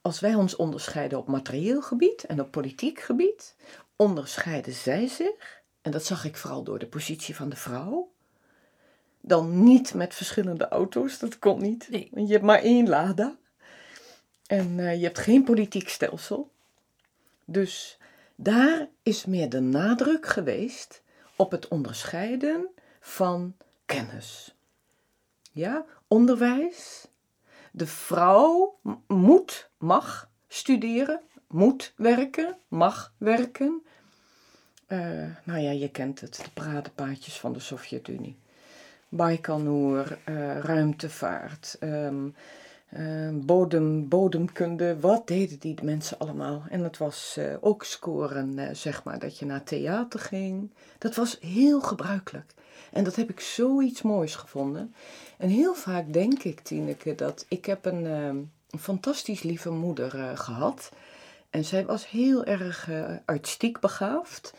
Als 0.00 0.20
wij 0.20 0.34
ons 0.34 0.56
onderscheiden 0.56 1.18
op 1.18 1.26
materieel 1.26 1.82
gebied 1.82 2.24
en 2.24 2.40
op 2.40 2.50
politiek 2.50 3.00
gebied, 3.00 3.54
onderscheiden 3.96 4.72
zij 4.72 5.06
zich 5.06 5.62
en 5.82 5.90
dat 5.90 6.04
zag 6.04 6.24
ik 6.24 6.36
vooral 6.36 6.62
door 6.62 6.78
de 6.78 6.86
positie 6.86 7.36
van 7.36 7.48
de 7.48 7.56
vrouw. 7.56 8.12
Dan 9.20 9.62
niet 9.62 9.94
met 9.94 10.14
verschillende 10.14 10.68
auto's, 10.68 11.18
dat 11.18 11.38
kon 11.38 11.60
niet. 11.60 11.88
Nee. 11.90 12.08
Want 12.12 12.26
je 12.26 12.32
hebt 12.32 12.44
maar 12.44 12.62
één 12.62 12.88
Lada. 12.88 13.36
En 14.46 14.78
eh, 14.78 14.96
je 14.96 15.04
hebt 15.04 15.18
geen 15.18 15.44
politiek 15.44 15.88
stelsel. 15.88 16.50
Dus 17.44 17.98
daar 18.42 18.88
is 19.02 19.24
meer 19.24 19.48
de 19.48 19.60
nadruk 19.60 20.26
geweest 20.26 21.02
op 21.36 21.50
het 21.50 21.68
onderscheiden 21.68 22.68
van 23.00 23.56
kennis. 23.86 24.54
Ja, 25.52 25.84
onderwijs. 26.08 27.08
De 27.72 27.86
vrouw 27.86 28.78
moet, 29.06 29.70
mag 29.78 30.30
studeren, 30.48 31.20
moet 31.48 31.92
werken, 31.96 32.56
mag 32.68 33.12
werken. 33.16 33.82
Eh, 34.86 34.98
nou 35.44 35.60
ja, 35.60 35.70
je 35.70 35.90
kent 35.90 36.20
het, 36.20 36.36
de 36.36 36.50
paradepaadjes 36.54 37.40
van 37.40 37.52
de 37.52 37.60
Sovjet-Unie. 37.60 38.36
Baikonur, 39.08 40.18
eh, 40.24 40.58
ruimtevaart, 40.58 41.76
ehm, 41.80 42.28
ehm, 42.92 43.40
bodem, 43.40 44.08
bodemkunde. 44.08 45.00
Wat 45.00 45.26
deden 45.26 45.58
die 45.58 45.76
mensen 45.82 46.18
allemaal? 46.18 46.62
En 46.68 46.80
het 46.80 46.98
was 46.98 47.36
eh, 47.38 47.54
ook 47.60 47.84
scoren, 47.84 48.58
eh, 48.58 48.74
zeg 48.74 49.04
maar, 49.04 49.18
dat 49.18 49.38
je 49.38 49.46
naar 49.46 49.62
theater 49.62 50.20
ging. 50.20 50.70
Dat 50.98 51.14
was 51.14 51.38
heel 51.40 51.80
gebruikelijk. 51.80 52.54
En 52.92 53.04
dat 53.04 53.16
heb 53.16 53.30
ik 53.30 53.40
zoiets 53.40 54.02
moois 54.02 54.34
gevonden. 54.34 54.94
En 55.38 55.48
heel 55.48 55.74
vaak 55.74 56.12
denk 56.12 56.42
ik, 56.42 56.60
Tineke, 56.60 57.14
dat 57.14 57.44
ik 57.48 57.64
heb 57.64 57.84
een, 57.84 58.06
ehm, 58.06 58.36
een 58.70 58.78
fantastisch 58.78 59.42
lieve 59.42 59.70
moeder 59.70 60.14
eh, 60.14 60.38
gehad. 60.38 60.92
En 61.50 61.64
zij 61.64 61.84
was 61.84 62.10
heel 62.10 62.44
erg 62.44 62.90
artistiek 63.24 63.80
begaafd. 63.80 64.54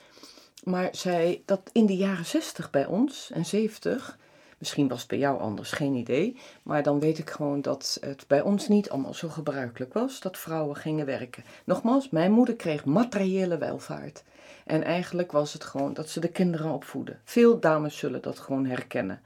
Maar 0.64 0.90
zij, 0.92 1.42
dat 1.46 1.70
in 1.72 1.86
de 1.86 1.96
jaren 1.96 2.26
60 2.26 2.70
bij 2.70 2.86
ons 2.86 3.32
en 3.34 3.46
70, 3.46 4.18
misschien 4.64 4.88
was 4.88 5.00
het 5.00 5.08
bij 5.08 5.18
jou 5.18 5.40
anders, 5.40 5.72
geen 5.72 5.96
idee. 5.96 6.38
Maar 6.64 6.84
dan 6.84 7.00
weet 7.00 7.18
ik 7.18 7.30
gewoon 7.30 7.62
dat 7.62 7.98
het 8.02 8.26
bij 8.28 8.42
ons 8.42 8.68
niet 8.68 8.90
allemaal 8.90 9.14
zo 9.14 9.28
gebruikelijk 9.30 9.94
was 9.94 10.20
dat 10.20 10.38
vrouwen 10.38 10.76
gingen 10.76 11.06
werken. 11.06 11.44
Nogmaals, 11.64 12.10
mijn 12.10 12.32
moeder 12.32 12.56
kreeg 12.56 12.86
materiële 12.86 13.58
welvaart. 13.58 14.24
En 14.66 14.84
eigenlijk 14.84 15.32
was 15.32 15.54
het 15.54 15.64
gewoon 15.64 15.94
dat 15.94 16.10
ze 16.10 16.20
de 16.20 16.28
kinderen 16.28 16.72
opvoeden. 16.72 17.20
Veel 17.24 17.60
dames 17.60 17.98
zullen 17.98 18.22
dat 18.22 18.40
gewoon 18.40 18.66
herkennen. 18.66 19.22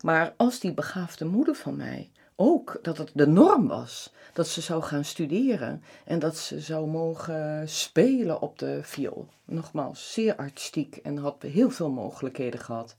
Maar 0.00 0.34
als 0.36 0.60
die 0.60 0.72
begaafde 0.72 1.24
moeder 1.24 1.54
van 1.54 1.76
mij 1.76 2.10
ook 2.36 2.78
dat 2.82 2.98
het 2.98 3.10
de 3.14 3.26
norm 3.26 3.68
was 3.68 4.12
dat 4.32 4.48
ze 4.48 4.60
zou 4.60 4.82
gaan 4.82 5.04
studeren 5.04 5.82
en 6.04 6.18
dat 6.18 6.36
ze 6.36 6.60
zou 6.60 6.86
mogen 6.86 7.68
spelen 7.68 8.40
op 8.40 8.58
de 8.58 8.80
viool. 8.82 9.28
Nogmaals, 9.44 10.12
zeer 10.12 10.36
artistiek 10.36 10.96
en 10.96 11.16
had 11.16 11.42
heel 11.42 11.70
veel 11.70 11.90
mogelijkheden 11.90 12.60
gehad. 12.60 12.96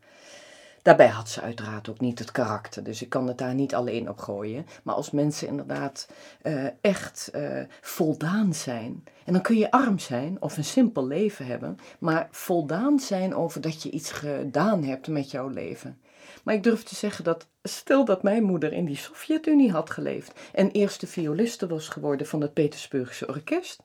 Daarbij 0.82 1.08
had 1.08 1.30
ze 1.30 1.42
uiteraard 1.42 1.90
ook 1.90 2.00
niet 2.00 2.20
het 2.20 2.32
karakter, 2.32 2.84
dus 2.84 3.02
ik 3.02 3.10
kan 3.10 3.28
het 3.28 3.38
daar 3.38 3.54
niet 3.54 3.76
alleen 3.76 4.10
op 4.10 4.18
gooien. 4.18 4.66
Maar 4.84 4.96
als 4.96 5.12
mensen 5.12 5.48
inderdaad 5.48 6.08
eh, 6.42 6.66
echt 6.82 7.30
eh, 7.34 7.64
voldaan 7.82 8.54
zijn, 8.54 9.04
en 9.26 9.34
dan 9.34 9.42
kun 9.42 9.58
je 9.58 9.72
arm 9.72 10.00
zijn 10.00 10.42
of 10.42 10.58
een 10.58 10.64
simpel 10.64 11.08
leven 11.08 11.46
hebben, 11.46 11.78
maar 12.00 12.28
voldaan 12.32 13.00
zijn 13.00 13.36
over 13.36 13.62
dat 13.62 13.84
je 13.84 13.90
iets 13.90 14.12
gedaan 14.12 14.84
hebt 14.84 15.08
met 15.08 15.32
jouw 15.32 15.48
leven. 15.48 16.00
Maar 16.44 16.54
ik 16.54 16.64
durf 16.64 16.84
te 16.84 16.96
zeggen 16.96 17.24
dat, 17.24 17.48
stel 17.64 18.06
dat 18.06 18.24
mijn 18.24 18.44
moeder 18.44 18.74
in 18.74 18.86
die 18.86 18.96
Sovjet-Unie 18.96 19.72
had 19.72 19.90
geleefd 19.90 20.40
en 20.54 20.72
eerste 20.72 21.08
violiste 21.08 21.68
was 21.68 21.88
geworden 21.88 22.28
van 22.28 22.42
het 22.42 22.54
Petersburgse 22.54 23.28
orkest, 23.28 23.82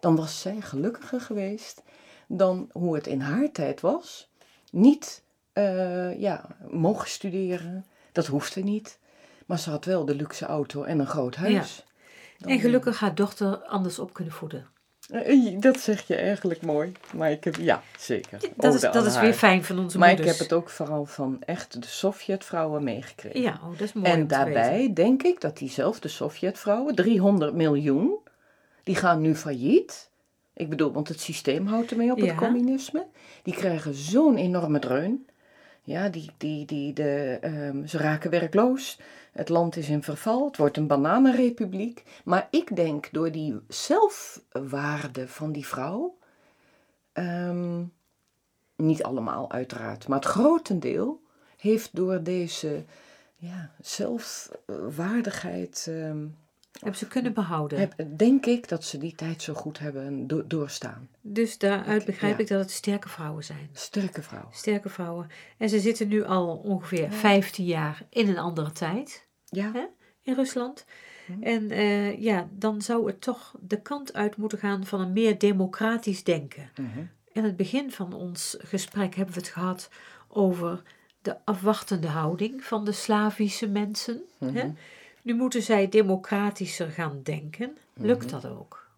dan 0.00 0.16
was 0.16 0.40
zij 0.40 0.60
gelukkiger 0.60 1.20
geweest 1.20 1.82
dan 2.26 2.70
hoe 2.72 2.94
het 2.94 3.06
in 3.06 3.20
haar 3.20 3.52
tijd 3.52 3.80
was. 3.80 4.30
Niet 4.70 5.22
eh, 5.58 6.20
ja, 6.20 6.44
mogen 6.70 7.08
studeren, 7.08 7.84
dat 8.12 8.26
hoefde 8.26 8.60
niet. 8.62 8.98
Maar 9.46 9.58
ze 9.58 9.70
had 9.70 9.84
wel 9.84 10.04
de 10.04 10.14
luxe 10.14 10.46
auto 10.46 10.82
en 10.82 10.98
een 10.98 11.06
groot 11.06 11.34
huis. 11.36 11.84
Dan- 12.38 12.50
En 12.50 12.58
gelukkig 12.60 13.00
haar 13.00 13.14
dochter 13.14 13.56
anders 13.56 13.98
op 13.98 14.12
kunnen 14.12 14.32
voeden. 14.34 14.66
Eh, 15.08 15.60
Dat 15.60 15.80
zeg 15.80 16.06
je 16.06 16.14
eigenlijk 16.16 16.62
mooi. 16.62 16.92
Maar 17.14 17.30
ik 17.30 17.44
heb, 17.44 17.56
ja, 17.56 17.82
zeker. 17.98 18.40
Dat 18.56 18.74
is, 18.74 18.80
dat 18.80 19.06
is 19.06 19.18
weer 19.20 19.32
fijn 19.34 19.64
van 19.64 19.78
onze 19.78 19.98
Maar 19.98 20.10
ik 20.10 20.16
moeders. 20.16 20.38
heb 20.38 20.48
het 20.48 20.58
ook 20.58 20.70
vooral 20.70 21.04
van 21.04 21.42
echt 21.44 21.82
de 21.82 21.86
Sovjetvrouwen 21.88 22.84
meegekregen. 22.84 23.40
Ja, 23.40 23.60
oh, 23.62 23.70
dat 23.70 23.80
is 23.80 23.92
mooi 23.92 24.06
en 24.10 24.26
daarbij 24.26 24.90
denk 24.94 25.22
ik 25.22 25.40
dat 25.40 25.58
diezelfde 25.58 26.08
Sovjetvrouwen, 26.08 26.94
300 26.94 27.54
miljoen, 27.54 28.18
die 28.82 28.94
gaan 28.96 29.20
nu 29.20 29.34
failliet. 29.34 30.10
Ik 30.54 30.68
bedoel, 30.68 30.92
want 30.92 31.08
het 31.08 31.20
systeem 31.20 31.66
houdt 31.66 31.90
ermee 31.90 32.10
op, 32.12 32.18
Ja. 32.18 32.24
het 32.26 32.34
communisme. 32.34 33.06
Die 33.42 33.54
krijgen 33.54 33.94
zo'n 33.94 34.36
enorme 34.36 34.78
dreun. 34.78 35.26
Ja, 35.88 36.08
die, 36.08 36.30
die, 36.36 36.66
die, 36.66 36.92
de, 36.92 37.38
ehm, 37.40 37.86
ze 37.86 37.98
raken 37.98 38.30
werkloos. 38.30 38.98
Het 39.32 39.48
land 39.48 39.76
is 39.76 39.88
in 39.88 40.02
verval. 40.02 40.46
Het 40.46 40.56
wordt 40.56 40.76
een 40.76 40.86
bananenrepubliek. 40.86 42.02
Maar 42.24 42.48
ik 42.50 42.76
denk 42.76 43.12
door 43.12 43.32
die 43.32 43.60
zelfwaarde 43.68 45.28
van 45.28 45.52
die 45.52 45.66
vrouw. 45.66 46.16
ehm, 47.12 47.84
niet 48.76 49.02
allemaal 49.02 49.50
uiteraard, 49.50 50.08
maar 50.08 50.18
het 50.18 50.28
grotendeel 50.28 51.22
heeft 51.56 51.96
door 51.96 52.22
deze 52.22 52.84
ja, 53.36 53.70
zelfwaardigheid. 53.80 55.86
ehm, 55.88 56.26
Hebben 56.72 56.98
ze 56.98 57.06
kunnen 57.08 57.32
behouden. 57.32 57.78
heb, 57.78 57.94
denk 58.16 58.46
ik 58.46 58.68
dat 58.68 58.84
ze 58.84 58.98
die 58.98 59.14
tijd 59.14 59.42
zo 59.42 59.54
goed 59.54 59.78
hebben 59.78 60.26
do- 60.26 60.46
doorstaan. 60.46 61.08
Dus 61.20 61.58
daaruit 61.58 62.00
Ik- 62.00 62.06
begrijp 62.06 62.36
ja. 62.36 62.42
ik 62.42 62.48
dat 62.48 62.60
het 62.60 62.70
sterke 62.70 63.08
vrouwen 63.08 63.44
zijn. 63.44 63.68
Sterke 63.72 64.22
vrouw. 64.22 64.48
Sterke 64.52 64.88
vrouwen. 64.88 65.30
En 65.58 65.68
ze 65.68 65.80
zitten 65.80 66.08
nu 66.08 66.24
al 66.24 66.56
ongeveer 66.56 67.12
15 67.12 67.64
jaar 67.64 68.02
in 68.10 68.28
een 68.28 68.38
andere 68.38 68.72
tijd 68.72 69.26
Ja, 69.44 69.72
Hè? 69.72 69.84
in 70.22 70.34
Rusland. 70.34 70.84
En 71.40 71.70
eh, 71.70 72.20
ja, 72.22 72.48
dan 72.52 72.82
zou 72.82 73.06
het 73.06 73.20
toch 73.20 73.54
de 73.60 73.80
kant 73.82 74.14
uit 74.14 74.36
moeten 74.36 74.58
gaan 74.58 74.86
van 74.86 75.00
een 75.00 75.12
meer 75.12 75.38
democratisch 75.38 76.24
denken. 76.24 76.70
Mhm. 76.80 76.98
In 77.32 77.44
het 77.44 77.56
begin 77.56 77.90
van 77.92 78.12
ons 78.12 78.56
gesprek 78.58 79.14
hebben 79.14 79.34
we 79.34 79.40
het 79.40 79.48
gehad 79.48 79.90
over 80.28 80.82
de 81.22 81.36
afwachtende 81.44 82.06
houding 82.06 82.64
van 82.64 82.84
de 82.84 82.92
Slavische 82.92 83.68
mensen. 83.68 84.22
hè? 84.38 84.70
Nu 85.28 85.34
moeten 85.34 85.62
zij 85.62 85.88
democratischer 85.88 86.90
gaan 86.90 87.20
denken. 87.22 87.76
Lukt 87.94 88.24
Mhm. 88.24 88.32
dat 88.40 88.46
ook? 88.50 88.88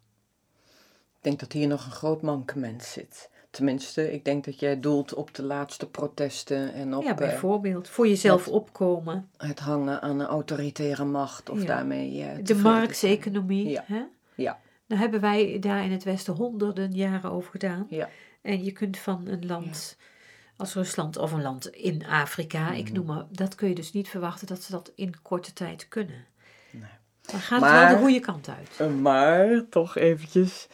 Ik 1.17 1.21
denk 1.21 1.39
dat 1.39 1.51
hier 1.51 1.67
nog 1.67 1.85
een 1.85 1.91
groot 1.91 2.21
mankement 2.21 2.83
zit. 2.83 3.29
Tenminste, 3.49 4.13
ik 4.13 4.25
denk 4.25 4.45
dat 4.45 4.59
jij 4.59 4.79
doelt 4.79 5.13
op 5.13 5.33
de 5.35 5.43
laatste 5.43 5.89
protesten 5.89 6.73
en 6.73 6.95
op 6.95 7.03
ja, 7.03 7.09
eh, 7.09 7.15
bijvoorbeeld. 7.15 7.89
Voor 7.89 8.07
jezelf 8.07 8.47
opkomen. 8.47 9.29
het 9.37 9.59
hangen 9.59 10.01
aan 10.01 10.19
een 10.19 10.25
autoritaire 10.27 11.05
macht 11.05 11.49
of 11.49 11.59
Ja. 11.59 11.65
daarmee. 11.65 12.21
eh, 12.23 12.43
De 12.45 12.55
marktseconomie. 12.55 13.69
Ja. 13.69 13.83
Hè? 13.87 14.03
Ja. 14.35 14.59
Daar 14.87 14.99
hebben 14.99 15.21
wij 15.21 15.57
daar 15.59 15.83
in 15.83 15.91
het 15.91 16.03
Westen 16.03 16.33
honderden 16.33 16.91
jaren 16.91 17.31
over 17.31 17.51
gedaan. 17.51 17.85
Ja, 17.89 18.09
En 18.41 18.63
je 18.63 18.71
kunt 18.71 18.97
van 18.97 19.27
een 19.27 19.45
land 19.45 19.97
als 20.61 20.73
Rusland 20.73 21.17
of 21.17 21.31
een 21.31 21.41
land 21.41 21.67
in 21.67 22.05
Afrika, 22.05 22.71
ik 22.71 22.83
Mhm. 22.85 22.93
noem 22.93 23.05
maar, 23.05 23.25
dat 23.29 23.55
kun 23.55 23.67
je 23.69 23.75
dus 23.75 23.93
niet 23.93 24.09
verwachten 24.09 24.47
dat 24.47 24.63
ze 24.63 24.71
dat 24.71 24.91
in 24.95 25.21
korte 25.21 25.53
tijd 25.53 25.87
kunnen. 25.87 26.25
Nee. 26.71 26.89
Dan 27.21 27.39
gaat 27.39 27.61
het 27.61 27.71
wel 27.71 27.89
de 27.89 27.97
goede 27.97 28.19
kant 28.19 28.49
uit. 28.49 28.69
Eh, 28.77 28.87
maar 28.95 29.69
toch 29.69 29.95
eventjes. 29.97 30.67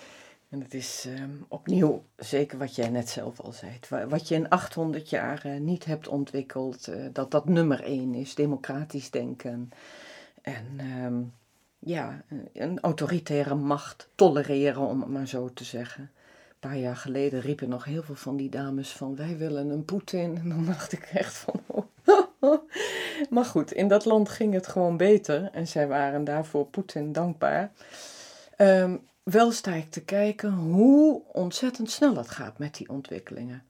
En 0.49 0.61
het 0.61 0.73
is 0.73 1.05
ehm, 1.15 1.29
opnieuw 1.47 2.03
zeker 2.17 2.57
wat 2.57 2.75
jij 2.75 2.89
net 2.89 3.09
zelf 3.09 3.39
al 3.39 3.51
zei. 3.51 3.71
Wa- 3.89 4.07
Wat 4.07 4.27
je 4.27 4.35
in 4.35 4.49
800 4.49 5.09
jaar 5.09 5.59
niet 5.59 5.85
hebt 5.85 6.07
ontwikkeld, 6.07 6.87
eh, 6.87 7.05
dat 7.13 7.31
dat 7.31 7.45
nummer 7.45 7.83
één 7.83 8.13
is, 8.13 8.35
democratisch 8.35 9.11
denken. 9.11 9.69
En 10.41 10.65
ehm, 10.77 11.15
ja, 11.79 12.23
een 12.53 12.79
autoritaire 12.79 13.55
macht 13.55 14.09
tolereren, 14.15 14.81
om 14.81 14.99
het 15.01 15.09
maar 15.09 15.27
zo 15.27 15.53
te 15.53 15.63
zeggen. 15.63 16.11
Een 16.59 16.69
paar 16.69 16.77
jaar 16.77 16.95
geleden 16.95 17.41
riepen 17.41 17.69
nog 17.69 17.83
heel 17.83 18.03
veel 18.03 18.15
van 18.15 18.37
die 18.37 18.49
dames 18.49 18.91
van 18.91 19.15
wij 19.15 19.37
willen 19.37 19.69
een 19.69 19.85
Poetin. 19.85 20.37
En 20.37 20.49
dan 20.49 20.65
dacht 20.65 20.91
ik 20.91 21.03
echt 21.13 21.33
van 21.33 21.61
oh. 21.65 21.85
Maar 23.29 23.45
goed, 23.45 23.71
in 23.71 23.87
dat 23.87 24.05
land 24.05 24.29
ging 24.29 24.53
het 24.53 24.67
gewoon 24.67 24.97
beter 24.97 25.49
en 25.51 25.67
zij 25.67 25.87
waren 25.87 26.23
daarvoor 26.23 26.65
Poetin 26.65 27.11
dankbaar. 27.11 27.71
Ehm, 28.55 28.97
wel 29.23 29.51
sta 29.51 29.73
ik 29.73 29.91
te 29.91 30.03
kijken 30.03 30.51
hoe 30.51 31.21
ontzettend 31.31 31.91
snel 31.91 32.15
het 32.15 32.29
gaat 32.29 32.57
met 32.57 32.75
die 32.75 32.89
ontwikkelingen. 32.89 33.63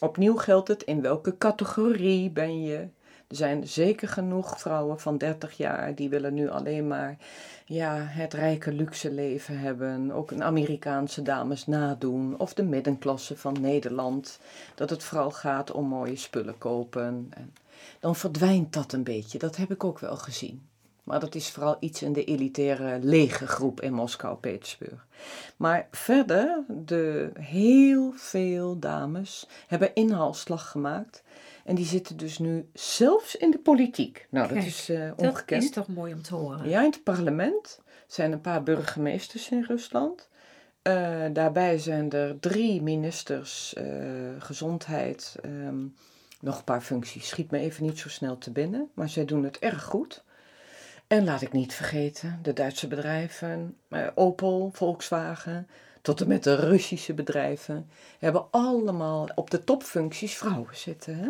Opnieuw 0.00 0.36
geldt 0.36 0.68
het 0.68 0.82
in 0.82 1.02
welke 1.02 1.38
categorie 1.38 2.30
ben 2.30 2.62
je. 2.62 2.88
Er 3.30 3.36
zijn 3.36 3.68
zeker 3.68 4.08
genoeg 4.08 4.60
vrouwen 4.60 5.00
van 5.00 5.18
30 5.18 5.56
jaar 5.56 5.94
die 5.94 6.08
willen 6.08 6.34
nu 6.34 6.48
alleen 6.48 6.86
maar 6.86 7.16
ja, 7.64 7.96
het 7.96 8.34
rijke 8.34 8.72
luxe 8.72 9.10
leven 9.10 9.58
hebben. 9.58 10.12
Ook 10.12 10.30
een 10.30 10.42
Amerikaanse 10.42 11.22
dames 11.22 11.66
nadoen. 11.66 12.38
Of 12.38 12.54
de 12.54 12.62
middenklasse 12.62 13.36
van 13.36 13.60
Nederland. 13.60 14.40
Dat 14.74 14.90
het 14.90 15.02
vooral 15.02 15.30
gaat 15.30 15.70
om 15.70 15.86
mooie 15.86 16.16
spullen 16.16 16.58
kopen. 16.58 17.26
En 17.30 17.54
dan 18.00 18.16
verdwijnt 18.16 18.72
dat 18.72 18.92
een 18.92 19.04
beetje. 19.04 19.38
Dat 19.38 19.56
heb 19.56 19.70
ik 19.70 19.84
ook 19.84 19.98
wel 19.98 20.16
gezien. 20.16 20.68
Maar 21.04 21.20
dat 21.20 21.34
is 21.34 21.50
vooral 21.50 21.76
iets 21.80 22.02
in 22.02 22.12
de 22.12 22.24
elitaire 22.24 22.98
lege 23.02 23.46
groep 23.46 23.80
in 23.80 23.92
Moskou-Petersburg. 23.92 25.06
Maar 25.56 25.88
verder, 25.90 26.64
de 26.68 27.30
heel 27.40 28.12
veel 28.16 28.78
dames 28.78 29.48
hebben 29.66 29.94
inhaalslag 29.94 30.70
gemaakt. 30.70 31.22
En 31.64 31.74
die 31.74 31.86
zitten 31.86 32.16
dus 32.16 32.38
nu 32.38 32.68
zelfs 32.72 33.36
in 33.36 33.50
de 33.50 33.58
politiek. 33.58 34.26
Nou, 34.30 34.54
dat 34.54 34.64
is 34.64 34.90
uh, 34.90 35.10
ongekend. 35.16 35.48
Dat 35.48 35.62
is 35.62 35.70
toch 35.70 35.88
mooi 35.88 36.12
om 36.12 36.22
te 36.22 36.34
horen. 36.34 36.68
Ja, 36.68 36.78
in 36.78 36.90
het 36.90 37.02
parlement 37.02 37.80
zijn 38.06 38.32
een 38.32 38.40
paar 38.40 38.62
burgemeesters 38.62 39.50
in 39.50 39.62
Rusland. 39.62 40.28
Uh, 40.82 41.24
daarbij 41.32 41.78
zijn 41.78 42.10
er 42.10 42.38
drie 42.40 42.82
ministers 42.82 43.74
uh, 43.78 43.84
gezondheid, 44.38 45.36
um, 45.44 45.94
nog 46.40 46.58
een 46.58 46.64
paar 46.64 46.80
functies. 46.80 47.28
Schiet 47.28 47.50
me 47.50 47.58
even 47.58 47.84
niet 47.84 47.98
zo 47.98 48.08
snel 48.08 48.38
te 48.38 48.50
binnen, 48.50 48.90
maar 48.94 49.08
zij 49.08 49.24
doen 49.24 49.44
het 49.44 49.58
erg 49.58 49.82
goed. 49.82 50.24
En 51.06 51.24
laat 51.24 51.42
ik 51.42 51.52
niet 51.52 51.74
vergeten, 51.74 52.38
de 52.42 52.52
Duitse 52.52 52.88
bedrijven, 52.88 53.76
uh, 53.88 54.06
Opel, 54.14 54.70
Volkswagen, 54.72 55.68
tot 56.02 56.20
en 56.20 56.28
met 56.28 56.44
de 56.44 56.54
Russische 56.54 57.14
bedrijven, 57.14 57.90
hebben 58.18 58.46
allemaal 58.50 59.28
op 59.34 59.50
de 59.50 59.64
topfuncties 59.64 60.36
vrouwen 60.36 60.76
zitten. 60.76 61.18
Hè? 61.18 61.28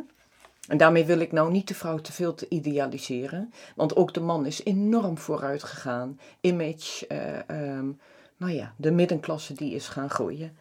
En 0.70 0.76
daarmee 0.76 1.04
wil 1.04 1.18
ik 1.18 1.33
nou 1.33 1.50
niet 1.50 1.68
de 1.68 1.74
vrouw 1.74 1.98
te 1.98 2.12
veel 2.12 2.35
te 2.35 2.46
idealiseren, 2.48 3.52
want 3.76 3.96
ook 3.96 4.14
de 4.14 4.20
man 4.20 4.46
is 4.46 4.64
enorm 4.64 5.18
vooruit 5.18 5.62
gegaan. 5.62 6.20
Image, 6.40 7.06
um, 7.48 7.98
nou 8.37 8.52
ja, 8.52 8.74
de 8.76 8.90
middenklasse 8.90 9.52
die 9.52 9.74
is 9.74 9.88
gaan 9.88 10.11
groeien. 10.11 10.56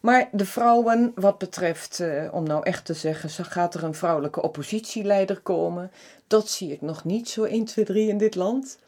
Maar 0.00 0.28
de 0.32 0.44
vrouwen, 0.44 1.12
wat 1.14 1.38
betreft, 1.38 2.00
eh, 2.00 2.28
om 2.32 2.44
nou 2.44 2.64
echt 2.64 2.84
te 2.84 2.94
zeggen, 2.94 3.44
gaat 3.44 3.74
er 3.74 3.84
een 3.84 3.94
vrouwelijke 3.94 4.42
oppositieleider 4.42 5.40
komen? 5.40 5.90
Dat 6.26 6.48
zie 6.48 6.72
ik 6.72 6.80
nog 6.80 7.04
niet 7.04 7.28
zo 7.28 7.44
1, 7.44 7.64
2, 7.64 7.84
3 7.84 8.08
in 8.08 8.18
dit 8.18 8.34
land. 8.34 8.78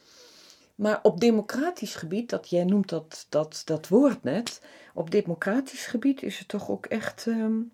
Maar 0.74 0.98
op 1.02 1.20
democratisch 1.20 1.94
gebied, 1.94 2.30
dat 2.30 2.50
jij 2.50 2.64
noemt 2.64 2.88
dat, 2.88 3.26
dat, 3.28 3.62
dat 3.64 3.88
woord 3.88 4.22
net, 4.22 4.60
op 4.94 5.10
democratisch 5.10 5.86
gebied 5.86 6.22
is 6.22 6.38
het 6.38 6.48
toch 6.48 6.70
ook 6.70 6.86
echt, 6.86 7.26
um, 7.26 7.72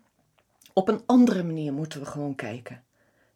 op 0.73 0.87
een 0.87 1.01
andere 1.05 1.43
manier 1.43 1.73
moeten 1.73 1.99
we 1.99 2.05
gewoon 2.05 2.35
kijken. 2.35 2.83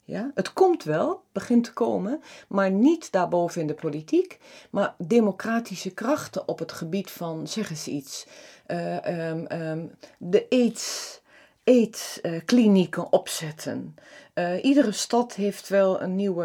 Ja? 0.04 0.30
Het 0.34 0.52
komt 0.52 0.82
wel, 0.82 1.22
begint 1.32 1.64
te 1.64 1.72
komen, 1.72 2.20
maar 2.48 2.70
niet 2.70 3.12
daarboven 3.12 3.60
in 3.60 3.66
de 3.66 3.74
politiek, 3.74 4.38
maar 4.70 4.94
democratische 4.98 5.90
krachten 5.90 6.48
op 6.48 6.58
het 6.58 6.72
gebied 6.72 7.10
van, 7.10 7.48
zeg 7.48 7.70
eens 7.70 7.88
iets, 7.88 8.26
uh, 8.66 9.28
um, 9.28 9.46
um, 9.52 9.90
de 10.18 10.46
aids, 10.50 11.20
aidsklinieken 11.64 13.12
opzetten. 13.12 13.94
Uh, 14.34 14.64
iedere 14.64 14.92
stad 14.92 15.34
heeft 15.34 15.68
wel 15.68 16.02
een 16.02 16.16
nieuw 16.16 16.44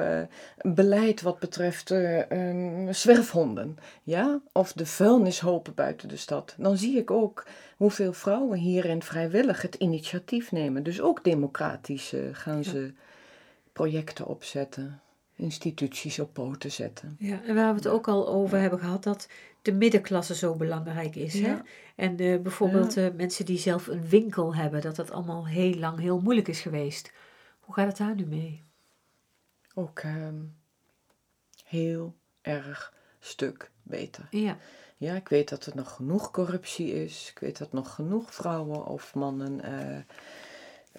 beleid 0.62 1.22
wat 1.22 1.40
betreft 1.40 1.92
uh, 1.92 2.30
um, 2.30 2.94
zwerfhonden, 2.94 3.78
ja? 4.04 4.42
of 4.52 4.74
de 4.74 4.86
vuilnishopen 4.86 5.74
buiten 5.74 6.08
de 6.08 6.18
stad. 6.18 6.56
Dan 6.58 6.78
zie 6.78 6.98
ik 6.98 7.12
ook 7.12 7.46
hoeveel 7.78 8.14
vrouwen 8.14 8.58
hierin 8.58 9.04
vrijwillig 9.04 9.62
het 9.62 9.76
initiatief 9.76 10.52
nemen. 10.52 10.84
Dus 10.84 11.02
ook 11.02 11.24
democratisch 11.24 12.14
gaan 12.32 12.64
ze... 12.64 12.94
Projecten 13.80 14.26
opzetten, 14.26 15.02
instituties 15.36 16.20
op 16.20 16.34
poten 16.34 16.72
zetten. 16.72 17.16
Ja, 17.20 17.44
en 17.44 17.56
waar 17.56 17.70
we 17.70 17.76
het 17.76 17.88
ook 17.88 18.08
al 18.08 18.28
over 18.28 18.60
hebben 18.60 18.80
gehad, 18.80 19.04
dat 19.04 19.28
de 19.62 19.72
middenklasse 19.72 20.36
zo 20.36 20.56
belangrijk 20.56 21.16
is. 21.16 21.34
Ja. 21.34 21.48
Hè? 21.48 21.58
En 21.96 22.22
uh, 22.22 22.42
bijvoorbeeld 22.42 22.94
ja. 22.94 23.10
uh, 23.10 23.16
mensen 23.16 23.46
die 23.46 23.58
zelf 23.58 23.88
een 23.88 24.10
winkel 24.10 24.56
hebben, 24.56 24.82
dat 24.82 24.96
dat 24.96 25.12
allemaal 25.12 25.48
heel 25.48 25.76
lang 25.76 26.00
heel 26.00 26.20
moeilijk 26.20 26.48
is 26.48 26.62
geweest. 26.62 27.12
Hoe 27.60 27.74
gaat 27.76 27.88
het 27.88 27.98
daar 27.98 28.16
nu 28.16 28.26
mee? 28.26 28.64
Ook 29.74 30.04
um, 30.04 30.56
heel 31.66 32.16
erg 32.42 32.94
stuk 33.20 33.72
beter. 33.84 34.28
Ja. 34.30 34.58
Ja, 34.98 35.16
ik 35.16 35.28
weet 35.28 35.50
dat 35.50 35.66
er 35.66 35.76
nog 35.76 35.92
genoeg 35.92 36.32
corruptie 36.32 37.04
is. 37.04 37.30
Ik 37.30 37.40
weet 37.40 37.58
dat 37.58 37.72
nog 37.72 37.94
genoeg 37.94 38.34
vrouwen 38.34 38.86
of 38.86 39.16
mannen 39.16 39.62
uh, 39.66 39.98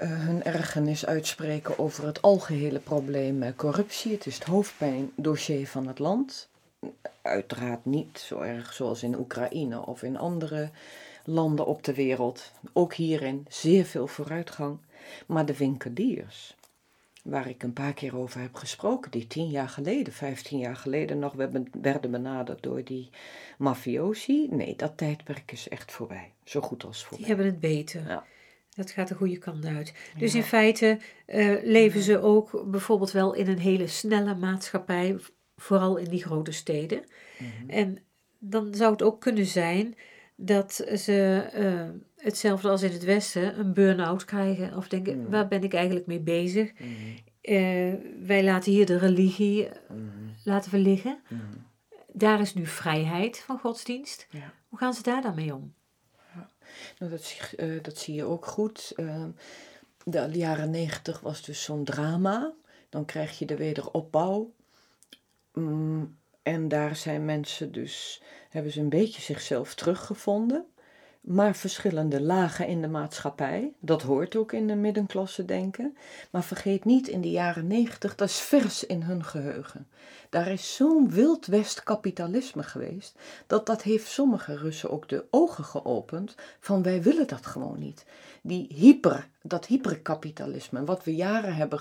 hun 0.06 0.42
ergernis 0.42 1.06
uitspreken 1.06 1.78
over 1.78 2.06
het 2.06 2.22
algehele 2.22 2.78
probleem 2.78 3.42
uh, 3.42 3.48
corruptie. 3.56 4.12
Het 4.12 4.26
is 4.26 4.34
het 4.34 4.44
hoofdpijndossier 4.44 5.66
van 5.66 5.86
het 5.86 5.98
land. 5.98 6.48
Uiteraard 7.22 7.84
niet 7.84 8.18
zo 8.18 8.40
erg 8.40 8.72
zoals 8.72 9.02
in 9.02 9.18
Oekraïne 9.18 9.86
of 9.86 10.02
in 10.02 10.18
andere 10.18 10.70
landen 11.24 11.66
op 11.66 11.84
de 11.84 11.94
wereld. 11.94 12.52
Ook 12.72 12.94
hierin 12.94 13.46
zeer 13.48 13.84
veel 13.84 14.06
vooruitgang. 14.06 14.78
Maar 15.26 15.46
de 15.46 15.56
winkeliers, 15.56 16.56
waar 17.22 17.48
ik 17.48 17.62
een 17.62 17.72
paar 17.72 17.94
keer 17.94 18.16
over 18.16 18.40
heb 18.40 18.54
gesproken, 18.54 19.10
die 19.10 19.26
tien 19.26 19.48
jaar 19.48 19.68
geleden, 19.68 20.12
vijftien 20.12 20.58
jaar 20.58 20.76
geleden 20.76 21.18
nog 21.18 21.34
werden 21.80 22.10
benaderd 22.10 22.62
door 22.62 22.84
die 22.84 23.10
mafiosi. 23.58 24.48
Nee, 24.50 24.76
dat 24.76 24.96
tijdperk 24.96 25.52
is 25.52 25.68
echt 25.68 25.92
voorbij. 25.92 26.32
Zo 26.44 26.60
goed 26.60 26.84
als 26.84 27.00
voorbij. 27.00 27.18
Die 27.18 27.26
hebben 27.26 27.46
het 27.46 27.60
beter. 27.60 28.08
Ja. 28.08 28.24
Dat 28.80 28.90
gaat 28.90 29.08
de 29.08 29.14
goede 29.14 29.38
kant 29.38 29.64
uit. 29.64 29.94
Dus 30.18 30.34
in 30.34 30.42
feite 30.42 30.98
uh, 31.26 31.56
leven 31.62 32.00
ze 32.02 32.20
ook 32.20 32.64
bijvoorbeeld 32.70 33.10
wel 33.10 33.34
in 33.34 33.48
een 33.48 33.58
hele 33.58 33.86
snelle 33.86 34.34
maatschappij, 34.34 35.16
vooral 35.56 35.96
in 35.96 36.08
die 36.10 36.22
grote 36.22 36.52
steden. 36.52 37.04
Mhm. 37.38 37.70
En 37.70 37.98
dan 38.38 38.74
zou 38.74 38.92
het 38.92 39.02
ook 39.02 39.20
kunnen 39.20 39.46
zijn 39.46 39.94
dat 40.36 40.72
ze 40.96 41.46
uh, 41.56 42.00
hetzelfde 42.16 42.68
als 42.68 42.82
in 42.82 42.92
het 42.92 43.04
Westen 43.04 43.58
een 43.58 43.72
burn-out 43.72 44.24
krijgen. 44.24 44.76
Of 44.76 44.88
denken, 44.88 45.20
Mhm. 45.20 45.30
waar 45.30 45.48
ben 45.48 45.62
ik 45.62 45.74
eigenlijk 45.74 46.06
mee 46.06 46.20
bezig? 46.20 46.72
Mhm. 46.72 46.86
Eh, 47.40 47.92
wij 48.26 48.44
laten 48.44 48.72
hier 48.72 48.86
de 48.86 48.98
religie 48.98 49.68
laten 50.44 50.70
we 50.70 50.78
liggen. 50.78 51.18
Daar 52.12 52.40
is 52.40 52.54
nu 52.54 52.66
vrijheid 52.66 53.38
van 53.38 53.58
godsdienst. 53.58 54.26
Ja. 54.30 54.52
Hoe 54.68 54.78
gaan 54.78 54.94
ze 54.94 55.02
daar 55.02 55.22
dan 55.22 55.34
mee 55.34 55.54
om? 55.54 55.74
Nou, 56.98 57.10
dat, 57.10 57.22
zie- 57.22 57.56
eh, 57.56 57.82
dat 57.82 57.98
zie 57.98 58.14
je 58.14 58.24
ook 58.24 58.46
goed. 58.46 58.92
Eh, 58.96 59.24
de 60.04 60.28
jaren 60.32 60.70
negentig 60.70 61.20
was 61.20 61.42
dus 61.42 61.62
zo'n 61.62 61.84
drama. 61.84 62.52
Dan 62.88 63.04
krijg 63.04 63.38
je 63.38 63.46
de 63.46 63.56
wederopbouw. 63.56 64.52
Mm, 65.52 66.18
en 66.42 66.68
daar 66.68 66.96
zijn 66.96 67.24
mensen 67.24 67.72
dus, 67.72 68.22
hebben 68.48 68.72
ze 68.72 68.80
een 68.80 68.88
beetje 68.88 69.22
zichzelf 69.22 69.74
teruggevonden. 69.74 70.66
Maar 71.20 71.56
verschillende 71.56 72.20
lagen 72.20 72.66
in 72.66 72.80
de 72.80 72.88
maatschappij. 72.88 73.72
Dat 73.80 74.02
hoort 74.02 74.36
ook 74.36 74.52
in 74.52 74.66
de 74.66 74.74
middenklasse 74.74 75.44
denken. 75.44 75.96
Maar 76.30 76.44
vergeet 76.44 76.84
niet, 76.84 77.08
in 77.08 77.20
de 77.20 77.30
jaren 77.30 77.66
negentig, 77.66 78.14
dat 78.14 78.28
is 78.28 78.38
vers 78.38 78.86
in 78.86 79.02
hun 79.02 79.24
geheugen. 79.24 79.86
Daar 80.30 80.48
is 80.48 80.74
zo'n 80.76 81.10
wild 81.10 81.46
west 81.46 81.82
kapitalisme 81.82 82.62
geweest, 82.62 83.18
dat 83.46 83.66
dat 83.66 83.82
heeft 83.82 84.06
sommige 84.06 84.56
Russen 84.56 84.90
ook 84.90 85.08
de 85.08 85.24
ogen 85.30 85.64
geopend 85.64 86.34
van 86.60 86.82
wij 86.82 87.02
willen 87.02 87.26
dat 87.26 87.46
gewoon 87.46 87.78
niet. 87.78 88.04
Die 88.42 88.66
hyper, 88.74 89.28
dat 89.42 89.66
hyperkapitalisme, 89.66 90.84
wat 90.84 91.04
we 91.04 91.14
jaren 91.14 91.54
hebben 91.54 91.80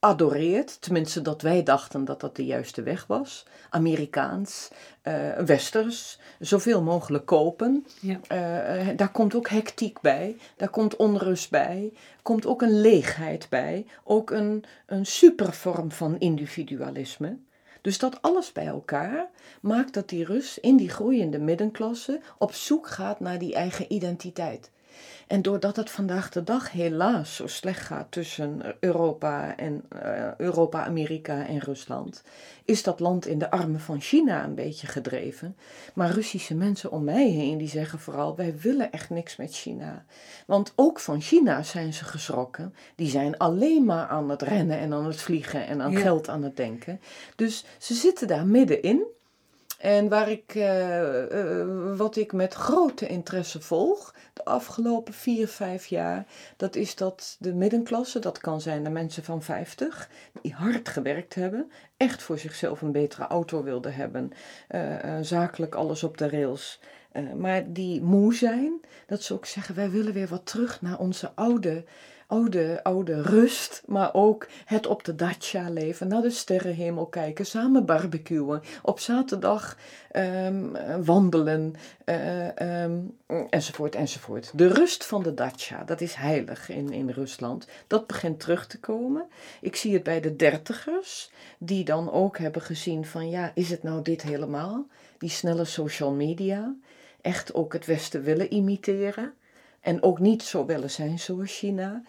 geadoreerd, 0.00 0.80
tenminste 0.80 1.22
dat 1.22 1.42
wij 1.42 1.62
dachten 1.62 2.04
dat 2.04 2.20
dat 2.20 2.36
de 2.36 2.44
juiste 2.44 2.82
weg 2.82 3.06
was, 3.06 3.46
Amerikaans, 3.70 4.70
eh, 5.02 5.38
westers, 5.38 6.18
zoveel 6.38 6.82
mogelijk 6.82 7.26
kopen. 7.26 7.86
Ja. 8.00 8.20
Eh, 8.28 8.88
eh, 8.90 8.96
daar 8.96 9.10
komt 9.10 9.34
ook 9.34 9.48
hectiek 9.48 10.00
bij, 10.00 10.36
daar 10.56 10.68
komt 10.68 10.96
onrust 10.96 11.50
bij, 11.50 11.92
komt 12.22 12.46
ook 12.46 12.62
een 12.62 12.80
leegheid 12.80 13.46
bij, 13.48 13.86
ook 14.04 14.30
een, 14.30 14.64
een 14.86 15.06
supervorm 15.06 15.92
van 15.92 16.18
individualisme. 16.18 17.38
Dus 17.80 17.98
dat 17.98 18.22
alles 18.22 18.52
bij 18.52 18.66
elkaar 18.66 19.28
maakt 19.60 19.94
dat 19.94 20.08
die 20.08 20.24
Rus 20.24 20.58
in 20.58 20.76
die 20.76 20.88
groeiende 20.88 21.38
middenklasse 21.38 22.20
op 22.38 22.52
zoek 22.52 22.88
gaat 22.88 23.20
naar 23.20 23.38
die 23.38 23.54
eigen 23.54 23.92
identiteit. 23.92 24.70
En 25.30 25.42
doordat 25.42 25.76
het 25.76 25.90
vandaag 25.90 26.30
de 26.30 26.44
dag 26.44 26.72
helaas 26.72 27.34
zo 27.34 27.46
slecht 27.46 27.80
gaat 27.86 28.06
tussen 28.10 28.60
Europa 28.80 29.56
en 29.56 29.82
eh, 29.88 30.36
Europa, 30.36 30.84
Amerika 30.84 31.46
en 31.46 31.58
Rusland, 31.58 32.22
is 32.64 32.82
dat 32.82 33.00
land 33.00 33.26
in 33.26 33.38
de 33.38 33.50
armen 33.50 33.80
van 33.80 34.00
China 34.00 34.44
een 34.44 34.54
beetje 34.54 34.86
gedreven. 34.86 35.56
Maar 35.94 36.10
Russische 36.10 36.54
mensen 36.54 36.90
om 36.90 37.04
mij 37.04 37.28
heen 37.28 37.58
die 37.58 37.68
zeggen 37.68 37.98
vooral: 37.98 38.36
wij 38.36 38.54
willen 38.58 38.92
echt 38.92 39.10
niks 39.10 39.36
met 39.36 39.54
China. 39.54 40.04
Want 40.46 40.72
ook 40.76 41.00
van 41.00 41.20
China 41.20 41.62
zijn 41.62 41.94
ze 41.94 42.04
geschrokken. 42.04 42.74
Die 42.94 43.10
zijn 43.10 43.38
alleen 43.38 43.84
maar 43.84 44.06
aan 44.06 44.30
het 44.30 44.42
rennen 44.42 44.78
en 44.78 44.92
aan 44.92 45.06
het 45.06 45.20
vliegen 45.20 45.66
en 45.66 45.80
aan 45.82 45.92
Ja. 45.92 46.00
geld 46.00 46.28
aan 46.28 46.42
het 46.42 46.56
denken. 46.56 47.00
Dus 47.36 47.64
ze 47.78 47.94
zitten 47.94 48.28
daar 48.28 48.46
middenin. 48.46 49.06
En 49.80 50.08
waar 50.08 50.30
ik, 50.30 50.54
eh, 50.54 51.60
eh, 51.60 51.96
wat 51.96 52.16
ik 52.16 52.32
met 52.32 52.54
grote 52.54 53.06
interesse 53.06 53.60
volg 53.60 54.14
de 54.32 54.44
afgelopen 54.44 55.12
vier, 55.14 55.48
vijf 55.48 55.86
jaar, 55.86 56.26
dat 56.56 56.76
is 56.76 56.94
dat 56.94 57.36
de 57.38 57.54
middenklasse, 57.54 58.18
dat 58.18 58.38
kan 58.38 58.60
zijn 58.60 58.84
de 58.84 58.90
mensen 58.90 59.24
van 59.24 59.42
50, 59.42 60.10
die 60.42 60.52
hard 60.52 60.88
gewerkt 60.88 61.34
hebben, 61.34 61.70
echt 61.96 62.22
voor 62.22 62.38
zichzelf 62.38 62.82
een 62.82 62.92
betere 62.92 63.26
auto 63.26 63.62
wilden 63.62 63.94
hebben, 63.94 64.30
eh, 64.68 65.18
zakelijk 65.20 65.74
alles 65.74 66.02
op 66.02 66.18
de 66.18 66.28
rails, 66.28 66.80
maar 67.36 67.72
die 67.72 68.02
moe 68.02 68.34
zijn, 68.34 68.80
dat 69.06 69.22
ze 69.22 69.34
ook 69.34 69.46
zeggen, 69.46 69.74
wij 69.74 69.90
willen 69.90 70.12
weer 70.12 70.28
wat 70.28 70.46
terug 70.46 70.82
naar 70.82 70.98
onze 70.98 71.32
oude, 71.34 71.84
oude, 72.30 72.80
oude 72.82 73.22
rust, 73.22 73.82
maar 73.86 74.14
ook 74.14 74.46
het 74.64 74.86
op 74.86 75.04
de 75.04 75.14
dacha 75.14 75.70
leven, 75.70 76.08
naar 76.08 76.22
de 76.22 76.30
sterrenhemel 76.30 77.06
kijken, 77.06 77.46
samen 77.46 77.84
barbecuen, 77.84 78.62
op 78.82 79.00
zaterdag 79.00 79.76
ehm, 80.10 80.64
wandelen, 81.04 81.74
eh, 82.04 82.82
ehm, 82.82 82.98
enzovoort, 83.50 83.94
enzovoort. 83.94 84.50
De 84.54 84.68
rust 84.68 85.04
van 85.04 85.22
de 85.22 85.34
dacha, 85.34 85.84
dat 85.84 86.00
is 86.00 86.14
heilig 86.14 86.68
in, 86.68 86.92
in 86.92 87.10
Rusland. 87.10 87.66
Dat 87.86 88.06
begint 88.06 88.40
terug 88.40 88.66
te 88.66 88.80
komen. 88.80 89.26
Ik 89.60 89.76
zie 89.76 89.94
het 89.94 90.02
bij 90.02 90.20
de 90.20 90.36
dertigers, 90.36 91.30
die 91.58 91.84
dan 91.84 92.12
ook 92.12 92.38
hebben 92.38 92.62
gezien 92.62 93.06
van, 93.06 93.30
ja, 93.30 93.52
is 93.54 93.70
het 93.70 93.82
nou 93.82 94.02
dit 94.02 94.22
helemaal? 94.22 94.86
Die 95.18 95.30
snelle 95.30 95.64
social 95.64 96.12
media, 96.12 96.74
echt 97.20 97.54
ook 97.54 97.72
het 97.72 97.86
Westen 97.86 98.22
willen 98.22 98.52
imiteren. 98.52 99.34
En 99.80 100.02
ook 100.02 100.18
niet 100.18 100.42
zo 100.42 100.66
willen 100.66 100.90
zijn 100.90 101.18
zoals 101.18 101.58
China. 101.58 102.02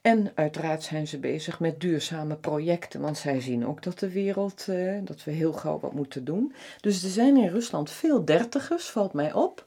En 0.00 0.32
uiteraard 0.34 0.82
zijn 0.82 1.06
ze 1.06 1.18
bezig 1.18 1.60
met 1.60 1.80
duurzame 1.80 2.36
projecten, 2.36 3.00
want 3.00 3.18
zij 3.18 3.40
zien 3.40 3.66
ook 3.66 3.82
dat 3.82 3.98
de 3.98 4.10
wereld, 4.10 4.66
eh, 4.68 4.98
dat 5.04 5.24
we 5.24 5.30
heel 5.30 5.52
gauw 5.52 5.80
wat 5.80 5.92
moeten 5.92 6.24
doen. 6.24 6.54
Dus 6.80 7.02
er 7.02 7.10
zijn 7.10 7.36
in 7.36 7.48
Rusland 7.48 7.90
veel 7.90 8.24
dertigers, 8.24 8.90
valt 8.90 9.12
mij 9.12 9.32
op. 9.32 9.64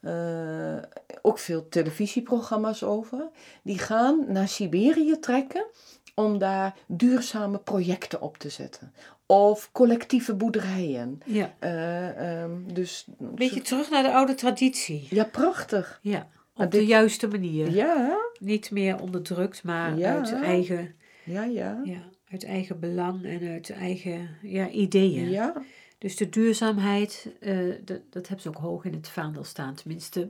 Uh, 0.00 0.76
ook 1.22 1.38
veel 1.38 1.68
televisieprogramma's 1.68 2.82
over. 2.82 3.28
Die 3.62 3.78
gaan 3.78 4.24
naar 4.28 4.48
Siberië 4.48 5.18
trekken 5.18 5.66
om 6.14 6.38
daar 6.38 6.74
duurzame 6.86 7.58
projecten 7.58 8.20
op 8.20 8.38
te 8.38 8.48
zetten. 8.48 8.92
Of 9.26 9.68
collectieve 9.72 10.34
boerderijen. 10.34 11.20
Ja. 11.24 11.54
Uh, 11.60 12.42
um, 12.42 12.74
dus, 12.74 13.06
Een 13.18 13.34
beetje 13.34 13.60
terug 13.62 13.90
naar 13.90 14.02
de 14.02 14.12
oude 14.12 14.34
traditie. 14.34 15.06
Ja, 15.10 15.24
prachtig. 15.24 15.98
Ja, 16.02 16.28
op 16.56 16.70
de 16.70 16.86
juiste 16.86 17.28
manier. 17.28 17.70
Ja. 17.70 18.16
Niet 18.40 18.70
meer 18.70 19.00
onderdrukt, 19.00 19.62
maar 19.62 19.98
Ja. 19.98 20.14
uit 20.16 20.32
eigen, 20.32 20.94
Ja, 21.24 21.44
ja. 21.44 21.80
ja, 21.84 22.02
uit 22.28 22.44
eigen 22.44 22.80
belang 22.80 23.24
en 23.24 23.48
uit 23.48 23.70
eigen 23.70 24.28
ja, 24.42 24.68
ideeën. 24.68 25.30
Ja, 25.30 25.62
Dus 25.98 26.16
de 26.16 26.28
duurzaamheid, 26.28 27.34
eh, 27.40 27.58
dat, 27.84 28.00
dat 28.10 28.28
hebben 28.28 28.40
ze 28.40 28.48
ook 28.48 28.56
hoog 28.62 28.84
in 28.84 28.92
het 28.92 29.08
vaandel 29.08 29.44
staan. 29.44 29.74
Tenminste, 29.74 30.28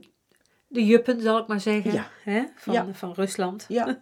de 0.67 0.85
juppen, 0.85 1.21
zal 1.21 1.39
ik 1.39 1.47
maar 1.47 1.59
zeggen, 1.59 1.93
Ja. 1.93 2.09
hè, 2.23 2.43
van, 2.55 2.73
Ja. 2.73 2.93
van 2.93 3.11
Rusland. 3.13 3.65
ja. 3.67 4.01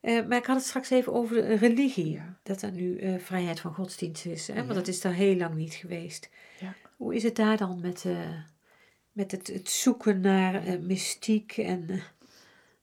Eh, 0.00 0.26
maar 0.26 0.38
ik 0.38 0.46
had 0.46 0.56
het 0.56 0.64
straks 0.66 0.90
even 0.90 1.12
over 1.12 1.34
de 1.36 1.54
religie. 1.54 2.20
Dat 2.42 2.62
er 2.62 2.72
nu 2.72 2.98
eh, 2.98 3.18
vrijheid 3.18 3.60
van 3.60 3.74
godsdienst 3.74 4.26
is. 4.26 4.46
Hè? 4.48 4.54
Want 4.54 4.74
dat 4.74 4.88
is 4.88 5.00
daar 5.00 5.12
heel 5.12 5.36
lang 5.36 5.54
niet 5.54 5.74
geweest. 5.74 6.30
Ja. 6.60 6.74
Hoe 6.96 7.14
is 7.14 7.22
het 7.22 7.36
daar 7.36 7.56
dan 7.56 7.80
met, 7.80 8.04
met 9.18 9.30
het, 9.30 9.46
het 9.46 9.68
zoeken 9.68 10.20
naar 10.20 10.66
eh, 10.66 10.78
mystiek 10.78 11.56
en 11.56 11.90
eh, 11.90 12.02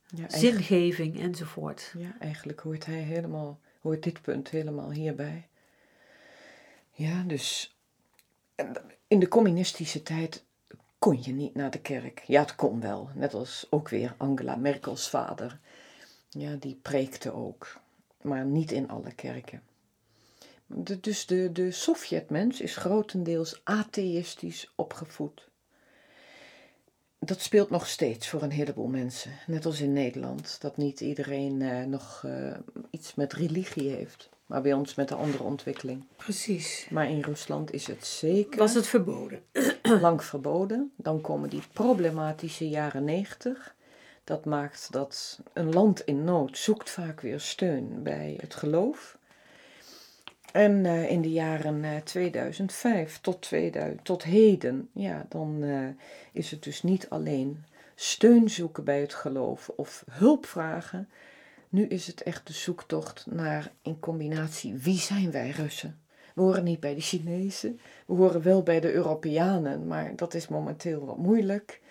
ja, 0.07 0.29
zingeving 0.29 1.19
enzovoort? 1.19 1.93
ja, 1.97 2.15
eigenlijk 2.19 2.59
hoort 2.59 2.85
hij 2.85 2.99
helemaal, 2.99 3.59
hoort 3.81 4.03
dit 4.03 4.21
punt 4.21 4.49
helemaal 4.49 4.91
hierbij. 4.91 5.47
Ja, 6.91 7.23
dus 7.23 7.75
in 9.07 9.19
de 9.19 9.27
communistische 9.27 10.03
tijd 10.03 10.43
kon 10.99 11.23
je 11.23 11.31
niet 11.31 11.55
naar 11.55 11.71
de 11.71 11.79
kerk. 11.79 12.19
Ja, 12.19 12.41
het 12.41 12.55
kon 12.55 12.81
wel. 12.81 13.09
Net 13.13 13.33
als 13.33 13.67
ook 13.69 13.89
weer 13.89 14.13
Angela 14.17 14.55
Merkels 14.55 15.09
vader. 15.09 15.59
Ja, 16.29 16.55
die 16.55 16.79
preekte 16.81 17.33
ook. 17.33 17.79
Maar 18.21 18.45
niet 18.45 18.71
in 18.71 18.89
alle 18.89 19.13
kerken. 19.13 19.61
De, 20.65 20.99
dus 20.99 21.25
de, 21.25 21.51
de 21.51 21.71
Sovjetmens 21.71 22.61
is 22.61 22.75
grotendeels 22.75 23.61
atheïstisch 23.63 24.71
opgevoed. 24.75 25.53
Dat 27.25 27.41
speelt 27.41 27.69
nog 27.69 27.87
steeds 27.87 28.27
voor 28.29 28.41
een 28.41 28.51
heleboel 28.51 28.87
mensen. 28.87 29.31
Net 29.47 29.65
als 29.65 29.81
in 29.81 29.93
Nederland. 29.93 30.57
Dat 30.61 30.77
niet 30.77 31.01
iedereen 31.01 31.61
eh, 31.61 31.83
nog 31.83 32.21
eh, 32.25 32.57
iets 32.89 33.15
met 33.15 33.33
religie 33.33 33.89
heeft. 33.89 34.29
Maar 34.45 34.61
bij 34.61 34.73
ons 34.73 34.95
met 34.95 35.11
een 35.11 35.17
andere 35.17 35.43
ontwikkeling. 35.43 36.03
Precies. 36.15 36.87
Maar 36.89 37.09
in 37.09 37.21
Rusland 37.21 37.73
is 37.73 37.87
het 37.87 38.05
zeker 38.05 38.59
Was 38.59 38.73
het 38.73 38.87
verboden? 38.87 39.41
lang 40.01 40.23
verboden. 40.23 40.91
Dan 40.95 41.21
komen 41.21 41.49
die 41.49 41.63
problematische 41.73 42.69
jaren 42.69 43.03
negentig. 43.03 43.75
Dat 44.23 44.45
maakt 44.45 44.87
dat 44.91 45.39
een 45.53 45.73
land 45.73 45.99
in 45.99 46.23
nood 46.23 46.57
zoekt 46.57 46.89
vaak 46.89 47.21
weer 47.21 47.39
steun 47.39 48.03
bij 48.03 48.37
het 48.41 48.55
geloof. 48.55 49.17
En 50.55 50.85
eh, 50.85 51.09
in 51.09 51.21
de 51.21 51.31
jaren 51.31 51.83
eh, 51.83 51.95
2005 52.03 53.19
tot, 53.21 53.41
2000, 53.41 54.05
tot 54.05 54.23
heden, 54.23 54.89
ja, 54.93 55.25
dan 55.29 55.63
eh, 55.63 55.87
is 56.31 56.51
het 56.51 56.63
dus 56.63 56.83
niet 56.83 57.09
alleen 57.09 57.65
steun 57.95 58.49
zoeken 58.49 58.83
bij 58.83 58.99
het 59.01 59.13
geloof 59.13 59.69
of 59.69 60.03
hulp 60.11 60.45
vragen. 60.45 61.09
Nu 61.69 61.85
is 61.85 62.07
het 62.07 62.23
echt 62.23 62.47
de 62.47 62.53
zoektocht 62.53 63.25
naar 63.29 63.71
in 63.81 63.99
combinatie 63.99 64.77
wie 64.77 64.97
zijn 64.97 65.31
wij 65.31 65.49
Russen? 65.49 65.99
We 66.35 66.41
horen 66.41 66.63
niet 66.63 66.79
bij 66.79 66.95
de 66.95 67.01
Chinezen, 67.01 67.79
we 68.05 68.13
horen 68.13 68.41
wel 68.41 68.63
bij 68.63 68.79
de 68.79 68.93
Europeanen, 68.93 69.87
maar 69.87 70.15
dat 70.15 70.33
is 70.33 70.47
momenteel 70.47 71.05
wat 71.05 71.17
moeilijk. 71.17 71.81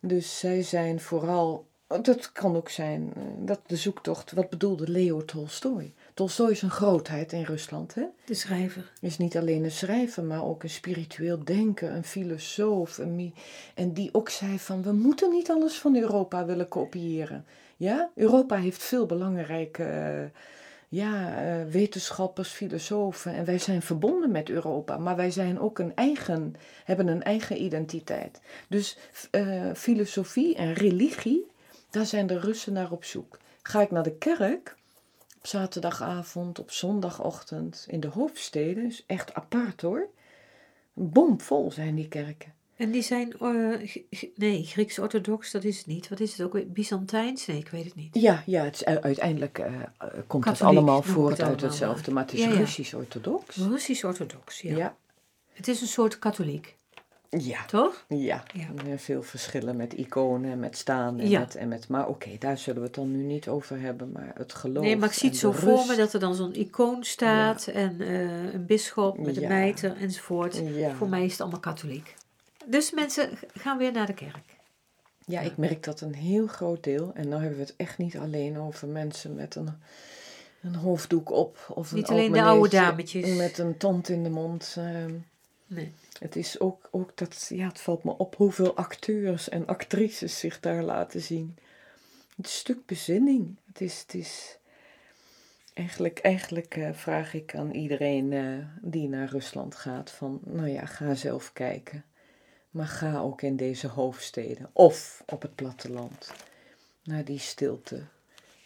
Dus 0.00 0.38
zij 0.38 0.62
zijn 0.62 1.00
vooral, 1.00 1.66
dat 1.86 2.32
kan 2.32 2.56
ook 2.56 2.68
zijn, 2.68 3.12
dat 3.38 3.60
de 3.66 3.76
zoektocht, 3.76 4.32
wat 4.32 4.50
bedoelde 4.50 4.90
Leo 4.90 5.24
Tolstoy? 5.24 5.94
Tolstoy 6.14 6.50
is 6.50 6.62
een 6.62 6.70
grootheid 6.70 7.32
in 7.32 7.42
Rusland, 7.42 7.94
hè? 7.94 8.04
De 8.24 8.34
schrijver. 8.34 8.92
is 9.00 9.18
niet 9.18 9.36
alleen 9.36 9.64
een 9.64 9.70
schrijver, 9.70 10.24
maar 10.24 10.44
ook 10.44 10.62
een 10.62 10.70
spiritueel 10.70 11.44
denker, 11.44 11.90
een 11.90 12.04
filosoof. 12.04 12.98
Een 12.98 13.34
en 13.74 13.92
die 13.92 14.08
ook 14.12 14.28
zei 14.28 14.58
van, 14.58 14.82
we 14.82 14.92
moeten 14.92 15.30
niet 15.30 15.50
alles 15.50 15.78
van 15.78 15.96
Europa 15.96 16.44
willen 16.44 16.68
kopiëren. 16.68 17.44
Ja, 17.76 18.10
Europa 18.14 18.56
heeft 18.56 18.82
veel 18.82 19.06
belangrijke 19.06 19.84
eh, 19.84 20.40
ja, 20.88 21.42
eh, 21.42 21.66
wetenschappers, 21.70 22.48
filosofen. 22.48 23.34
En 23.34 23.44
wij 23.44 23.58
zijn 23.58 23.82
verbonden 23.82 24.30
met 24.30 24.48
Europa, 24.48 24.98
maar 24.98 25.16
wij 25.16 25.30
zijn 25.30 25.60
ook 25.60 25.78
een 25.78 25.94
eigen, 25.94 26.54
hebben 26.84 27.06
een 27.06 27.22
eigen 27.22 27.62
identiteit. 27.62 28.40
Dus 28.68 28.98
eh, 29.30 29.70
filosofie 29.74 30.54
en 30.54 30.72
religie, 30.72 31.46
daar 31.90 32.06
zijn 32.06 32.26
de 32.26 32.38
Russen 32.40 32.72
naar 32.72 32.90
op 32.90 33.04
zoek. 33.04 33.38
Ga 33.62 33.80
ik 33.80 33.90
naar 33.90 34.02
de 34.02 34.16
kerk, 34.16 34.76
op 35.44 35.50
zaterdagavond, 35.50 36.58
op 36.58 36.70
zondagochtend, 36.70 37.86
in 37.88 38.00
de 38.00 38.08
hoofdsteden, 38.08 38.86
is 38.86 39.04
echt 39.06 39.34
apart 39.34 39.80
hoor. 39.80 40.08
Bomvol 40.92 41.70
zijn 41.72 41.94
die 41.94 42.08
kerken. 42.08 42.52
En 42.76 42.90
die 42.90 43.02
zijn, 43.02 43.32
eh, 43.32 43.96
nee, 44.34 44.64
Grieks-orthodox, 44.64 45.50
dat 45.50 45.64
is 45.64 45.78
het 45.78 45.86
niet. 45.86 46.08
Wat 46.08 46.20
is 46.20 46.32
het 46.36 46.46
ook 46.46 46.52
weer? 46.52 46.70
Byzantijns? 46.70 47.46
Nee, 47.46 47.58
ik 47.58 47.68
weet 47.68 47.84
het 47.84 47.94
niet. 47.94 48.14
Ja, 48.14 48.42
ja 48.46 48.64
het 48.64 48.74
is, 48.74 48.84
uiteindelijk 48.84 49.58
eh, 49.58 49.72
komt 50.26 50.44
het 50.44 50.60
allemaal 50.60 51.02
voort 51.02 51.36
het 51.36 51.46
uit 51.46 51.60
hetzelfde, 51.60 52.04
maar. 52.04 52.14
maar 52.14 52.24
het 52.24 52.32
is 52.32 52.40
Ja, 52.40 52.48
ja. 52.48 52.56
Russisch-orthodox. 52.56 53.56
Russisch-orthodox, 53.56 54.60
ja. 54.60 54.76
Ja, 54.76 54.96
Het 55.52 55.68
is 55.68 55.80
een 55.80 55.86
soort 55.86 56.18
katholiek, 56.18 56.76
ja, 57.38 57.64
toch? 57.64 58.04
ja. 58.08 58.42
Ja. 58.52 58.90
Er 58.90 58.98
veel 58.98 59.22
verschillen 59.22 59.76
met 59.76 59.92
iconen 59.92 60.50
en 60.50 60.58
met 60.60 60.76
staan. 60.76 61.20
En 61.20 61.28
Ja. 61.28 61.38
met, 61.38 61.54
en 61.54 61.68
met, 61.68 61.88
maar 61.88 62.08
oké, 62.08 62.30
daar 62.38 62.58
zullen 62.58 62.80
we 62.80 62.86
het 62.86 62.94
dan 62.94 63.10
nu 63.10 63.22
niet 63.22 63.48
over 63.48 63.80
hebben. 63.80 64.12
Maar 64.12 64.32
het 64.34 64.54
geloof 64.54 64.84
Nee, 64.84 64.96
maar 64.96 65.08
ik 65.08 65.14
zie 65.14 65.28
het 65.28 65.38
zo 65.38 65.52
voor 65.52 65.86
me 65.86 65.96
dat 65.96 66.12
er 66.12 66.20
dan 66.20 66.34
zo'n 66.34 66.54
icoon 66.54 67.04
staat 67.04 67.66
en 67.66 68.00
eh, 68.00 68.52
een 68.54 68.66
bisschop 68.66 69.18
met 69.18 69.36
een 69.36 69.48
mijter 69.48 69.96
enzovoort. 69.96 70.62
Voor 70.96 71.08
mij 71.08 71.24
is 71.24 71.32
het 71.32 71.40
allemaal 71.40 71.60
katholiek. 71.60 72.14
Dus 72.66 72.90
mensen 72.92 73.30
gaan 73.54 73.78
weer 73.78 73.92
naar 73.92 74.06
de 74.06 74.14
kerk. 74.14 74.56
Ja, 75.26 75.40
ik 75.40 75.56
merk 75.56 75.82
dat 75.82 76.00
een 76.00 76.14
heel 76.14 76.46
groot 76.46 76.84
deel, 76.84 77.10
en 77.14 77.28
nou 77.28 77.40
hebben 77.40 77.58
we 77.58 77.64
het 77.64 77.74
echt 77.76 77.98
niet 77.98 78.16
alleen 78.18 78.58
over 78.58 78.88
mensen 78.88 79.34
met 79.34 79.54
een, 79.54 79.68
een 80.62 80.74
hoofddoek 80.74 81.30
op. 81.30 81.58
Of 81.74 81.90
een 81.90 81.96
Niet 81.96 82.06
oud 82.08 82.18
alleen 82.18 82.32
de 82.32 82.42
oude 82.42 82.68
dametjes. 82.68 83.36
Met 83.36 83.58
een 83.58 83.76
tand 83.76 84.08
in 84.08 84.22
de 84.22 84.30
mond. 84.30 84.74
ehm, 84.78 85.12
Nee. 85.66 85.92
Het 86.24 86.36
is 86.36 86.60
ook, 86.60 86.88
ook 86.90 87.16
dat, 87.16 87.46
ja, 87.48 87.66
het 87.68 87.80
valt 87.80 88.04
me 88.04 88.16
op 88.16 88.36
hoeveel 88.36 88.76
acteurs 88.76 89.48
en 89.48 89.66
actrices 89.66 90.38
zich 90.38 90.60
daar 90.60 90.82
laten 90.82 91.20
zien. 91.20 91.56
Het 92.36 92.48
stuk 92.48 92.86
bezinning. 92.86 93.56
Het 93.66 93.80
is, 93.80 94.00
het 94.00 94.14
is 94.14 94.58
eigenlijk, 95.74 96.18
eigenlijk 96.18 96.76
eh, 96.76 96.92
vraag 96.92 97.34
ik 97.34 97.54
aan 97.54 97.70
iedereen 97.70 98.32
eh, 98.32 98.66
die 98.80 99.08
naar 99.08 99.28
Rusland 99.28 99.74
gaat 99.74 100.10
van, 100.10 100.40
nou 100.44 100.68
ja, 100.68 100.86
ga 100.86 101.14
zelf 101.14 101.52
kijken. 101.52 102.04
Maar 102.70 102.86
ga 102.86 103.18
ook 103.18 103.42
in 103.42 103.56
deze 103.56 103.88
hoofdsteden 103.88 104.70
of 104.72 105.22
op 105.26 105.42
het 105.42 105.54
platteland. 105.54 106.32
Naar 107.02 107.24
die 107.24 107.38
stilte, 107.38 108.02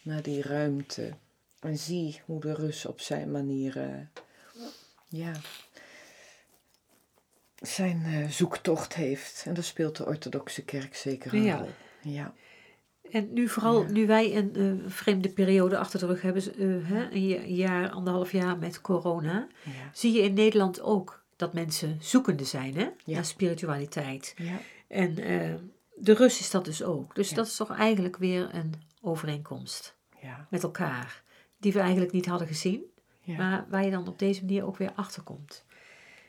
naar 0.02 0.22
die 0.22 0.42
ruimte. 0.42 1.12
En 1.60 1.78
zie 1.78 2.20
hoe 2.24 2.40
de 2.40 2.54
Rus 2.54 2.86
op 2.86 3.00
zijn 3.00 3.30
manier, 3.30 3.76
eh, 3.76 4.22
ja, 5.08 5.32
zijn 7.60 8.02
eh, 8.04 8.28
zoektocht 8.28 8.94
heeft. 8.94 9.44
En 9.46 9.54
daar 9.54 9.64
speelt 9.64 9.96
de 9.96 10.06
orthodoxe 10.06 10.64
kerk 10.64 10.94
zeker 10.96 11.34
een 11.34 11.42
Ja. 11.42 11.56
rol. 11.58 11.68
Ja. 12.02 12.34
En 13.10 13.32
nu 13.32 13.48
vooral, 13.48 13.82
Ja. 13.82 13.90
nu 13.90 14.06
wij 14.06 14.36
een 14.36 14.54
eh, 14.56 14.90
vreemde 14.90 15.28
periode 15.28 15.78
achter 15.78 15.98
de 16.00 16.06
rug 16.06 16.22
hebben, 16.22 16.42
eh, 16.42 16.88
hè, 16.88 17.10
een 17.10 17.26
ja- 17.26 17.40
jaar, 17.42 17.90
anderhalf 17.90 18.32
jaar 18.32 18.58
met 18.58 18.80
corona, 18.80 19.46
Ja. 19.64 19.90
zie 19.92 20.12
je 20.12 20.22
in 20.22 20.34
Nederland 20.34 20.80
ook 20.80 21.24
dat 21.36 21.52
mensen 21.52 21.96
zoekende 22.00 22.44
zijn 22.44 22.74
hè, 22.76 22.88
Ja. 23.04 23.14
naar 23.14 23.24
spiritualiteit. 23.24 24.34
Ja. 24.36 24.58
En 24.88 25.14
de 25.14 26.12
Rus 26.14 26.40
is 26.40 26.50
dat 26.50 26.64
dus 26.64 26.82
ook. 26.82 27.14
Dus 27.14 27.30
dat 27.30 27.46
is 27.46 27.56
toch 27.56 27.76
eigenlijk 27.76 28.16
weer 28.16 28.48
een 28.54 28.74
overeenkomst 29.00 29.96
Ja. 30.22 30.46
met 30.50 30.62
elkaar, 30.62 31.22
die 31.58 31.72
we 31.72 31.78
eigenlijk 31.80 32.12
niet 32.12 32.26
hadden 32.26 32.46
gezien, 32.48 32.82
maar 33.24 33.66
waar 33.68 33.84
je 33.84 33.90
dan 33.90 34.08
op 34.08 34.18
deze 34.18 34.40
manier 34.44 34.66
ook 34.66 34.76
weer 34.76 34.92
achter 34.94 35.22
komt. 35.22 35.64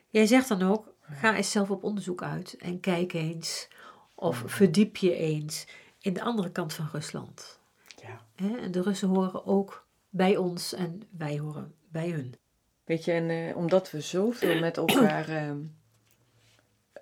Jij 0.09 0.25
zegt 0.25 0.47
dan 0.47 0.61
ook, 0.61 0.93
ga 1.11 1.35
eens 1.35 1.51
zelf 1.51 1.69
op 1.69 1.83
onderzoek 1.83 2.23
uit 2.23 2.57
en 2.57 2.79
kijk 2.79 3.13
eens 3.13 3.67
of 4.15 4.43
verdiep 4.45 4.97
je 4.97 5.15
eens 5.15 5.67
in 5.99 6.13
de 6.13 6.21
andere 6.21 6.51
kant 6.51 6.73
van 6.73 6.89
Rusland. 6.91 7.59
ja. 8.01 8.21
En 8.35 8.71
de 8.71 8.81
Russen 8.81 9.07
horen 9.07 9.45
ook 9.45 9.87
bij 10.09 10.37
ons 10.37 10.73
en 10.73 11.01
wij 11.09 11.39
horen 11.39 11.73
bij 11.87 12.09
hun. 12.09 12.35
Weet 12.83 13.05
je, 13.05 13.11
en 13.11 13.29
eh, 13.29 13.57
omdat 13.57 13.91
we 13.91 14.01
zoveel 14.01 14.59
met 14.59 14.77
elkaar 14.77 15.29
eh, 15.35 15.51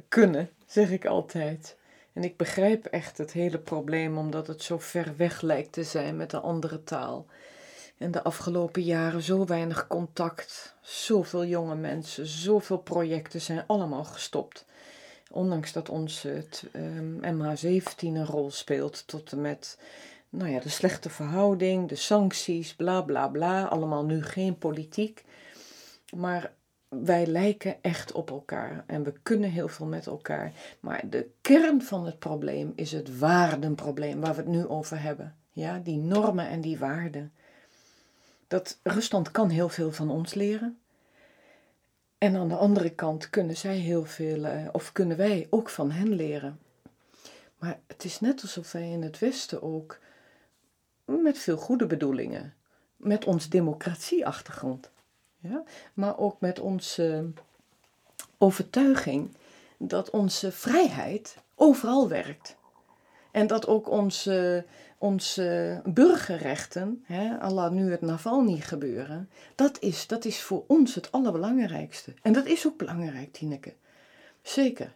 kunnen, 0.08 0.50
zeg 0.66 0.92
ik 0.92 1.06
altijd. 1.06 1.78
En 2.14 2.24
ik 2.24 2.38
begrijp 2.38 2.86
echt 2.86 3.18
het 3.18 3.32
hele 3.32 3.60
probleem, 3.60 4.18
omdat 4.18 4.48
het 4.48 4.64
zo 4.64 4.78
ver 4.78 5.14
weg 5.18 5.42
lijkt 5.42 5.72
te 5.72 5.84
zijn 5.84 6.16
met 6.16 6.32
de 6.32 6.40
andere 6.40 6.84
taal. 6.84 7.26
En 7.98 8.12
de 8.12 8.24
afgelopen 8.24 8.82
jaren 8.82 9.22
zo 9.22 9.46
weinig 9.46 9.88
contact, 9.88 10.76
zoveel 10.82 11.46
jonge 11.46 11.76
mensen, 11.76 12.28
zoveel 12.28 12.78
projecten 12.78 13.42
zijn 13.42 13.64
allemaal 13.68 14.04
gestopt. 14.04 14.66
Ondanks 15.32 15.72
dat 15.72 15.90
ons 15.90 16.22
het 16.22 16.64
ehm, 16.72 17.36
MH17 17.36 17.98
een 18.00 18.26
rol 18.26 18.52
speelt, 18.52 19.08
tot 19.08 19.32
en 19.32 19.42
met 19.42 19.78
nou 20.30 20.52
ja, 20.52 20.60
de 20.60 20.70
slechte 20.70 21.10
verhouding, 21.10 21.90
de 21.90 21.96
sancties, 21.96 22.76
bla 22.76 23.02
bla 23.02 23.28
bla. 23.28 23.66
Allemaal 23.66 24.06
nu 24.06 24.24
geen 24.24 24.58
politiek. 24.58 25.24
Maar 26.16 26.54
wij 26.90 27.26
lijken 27.26 27.76
echt 27.82 28.12
op 28.12 28.30
elkaar 28.30 28.84
en 28.88 29.04
we 29.04 29.14
kunnen 29.24 29.50
heel 29.50 29.68
veel 29.68 29.86
met 29.86 30.08
elkaar. 30.08 30.54
Maar 30.80 31.10
de 31.10 31.30
kern 31.42 31.82
van 31.82 32.06
het 32.06 32.20
probleem 32.20 32.74
is 32.76 32.92
het 32.92 33.20
waardenprobleem 33.20 34.20
waar 34.20 34.36
we 34.36 34.42
het 34.42 34.50
nu 34.50 34.68
over 34.68 35.02
hebben. 35.02 35.36
Ja, 35.52 35.80
die 35.80 35.98
normen 35.98 36.48
en 36.48 36.62
die 36.62 36.78
waarden. 36.78 37.34
Dat 38.48 38.80
Rusland 38.84 39.32
kan 39.32 39.50
heel 39.50 39.70
veel 39.70 39.92
van 39.92 40.10
ons 40.10 40.34
leren. 40.34 40.80
En 42.18 42.36
aan 42.36 42.50
de 42.50 42.56
andere 42.56 42.90
kant 42.90 43.30
kunnen 43.30 43.58
zij 43.58 43.76
heel 43.76 44.06
veel, 44.06 44.46
eh, 44.46 44.68
of 44.72 44.92
kunnen 44.92 45.18
wij 45.18 45.48
ook 45.50 45.70
van 45.70 45.92
hen 45.92 46.14
leren. 46.14 46.60
Maar 47.58 47.80
het 47.88 48.04
is 48.04 48.20
net 48.20 48.42
alsof 48.42 48.72
wij 48.72 48.90
in 48.90 49.02
het 49.02 49.20
Westen 49.20 49.62
ook, 49.62 50.00
met 51.06 51.38
veel 51.38 51.58
goede 51.58 51.86
bedoelingen, 51.86 52.54
met 52.96 53.26
ons 53.26 53.50
democratieachtergrond, 53.50 54.92
ja, 55.40 55.64
maar 55.94 56.18
ook 56.18 56.40
met 56.40 56.60
onze 56.60 57.32
overtuiging 58.38 59.36
dat 59.78 60.10
onze 60.10 60.52
vrijheid 60.52 61.38
overal 61.56 62.08
werkt. 62.10 62.56
En 63.32 63.48
dat 63.48 63.68
ook 63.68 63.90
onze, 63.90 64.66
onze 64.98 65.82
burgerrechten, 65.86 67.04
hè, 67.06 67.70
nu 67.70 67.92
het 67.92 68.02
Navalny 68.02 68.60
gebeuren, 68.60 69.30
dat 69.56 69.78
is, 69.80 70.08
dat 70.08 70.26
is 70.26 70.42
voor 70.42 70.64
ons 70.68 70.96
het 70.96 71.12
allerbelangrijkste. 71.12 72.14
En 72.22 72.34
dat 72.34 72.46
is 72.46 72.68
ook 72.68 72.78
belangrijk, 72.78 73.34
Tineke. 73.34 73.74
Zeker. 74.42 74.94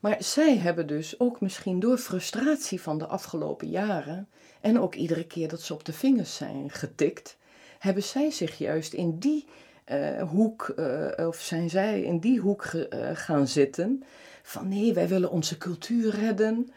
Maar 0.00 0.16
zij 0.18 0.56
hebben 0.56 0.86
dus 0.86 1.20
ook 1.20 1.40
misschien 1.40 1.80
door 1.80 1.98
frustratie 1.98 2.80
van 2.80 2.98
de 2.98 3.06
afgelopen 3.06 3.70
jaren 3.70 4.28
en 4.60 4.80
ook 4.80 4.94
iedere 4.94 5.26
keer 5.26 5.48
dat 5.48 5.60
ze 5.60 5.74
op 5.74 5.84
de 5.84 5.92
vingers 5.92 6.36
zijn 6.36 6.70
getikt, 6.70 7.36
hebben 7.78 8.02
zij 8.02 8.30
zich 8.30 8.58
juist 8.58 8.92
in 8.92 9.18
die 9.18 9.46
eh, 9.84 10.22
hoek, 10.22 10.68
eh, 10.68 11.26
of 11.26 11.40
zijn 11.40 11.70
zij 11.70 12.02
in 12.02 12.18
die 12.18 12.40
hoek 12.40 12.64
eh, 12.64 13.10
gaan 13.12 13.48
zitten 13.48 14.02
van 14.42 14.68
nee, 14.68 14.94
wij 14.94 15.08
willen 15.08 15.30
onze 15.30 15.58
cultuur 15.58 16.14
redden 16.14 16.72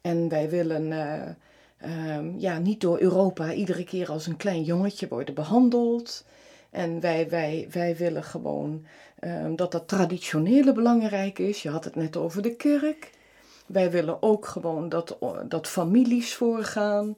en 0.00 0.28
wij 0.28 0.50
willen 0.50 0.92
eh, 1.76 2.16
ehm, 2.16 2.38
ja, 2.38 2.58
niet 2.58 2.80
door 2.80 3.00
Europa 3.00 3.52
iedere 3.52 3.84
keer 3.84 4.10
als 4.10 4.26
een 4.26 4.36
klein 4.36 4.62
jongetje 4.62 5.08
worden 5.08 5.34
behandeld. 5.34 6.24
En 6.70 7.00
wij, 7.00 7.28
wij, 7.28 7.68
wij 7.70 7.96
willen 7.96 8.24
gewoon 8.24 8.86
ehm, 9.18 9.54
dat 9.56 9.72
dat 9.72 9.88
traditionele 9.88 10.72
belangrijk 10.72 11.38
is. 11.38 11.62
Je 11.62 11.70
had 11.70 11.84
het 11.84 11.94
net 11.94 12.16
over 12.16 12.42
de 12.42 12.56
kerk. 12.56 13.10
Wij 13.66 13.90
willen 13.90 14.22
ook 14.22 14.46
gewoon 14.46 14.88
dat, 14.88 15.18
dat 15.48 15.68
families 15.68 16.34
voorgaan. 16.34 17.16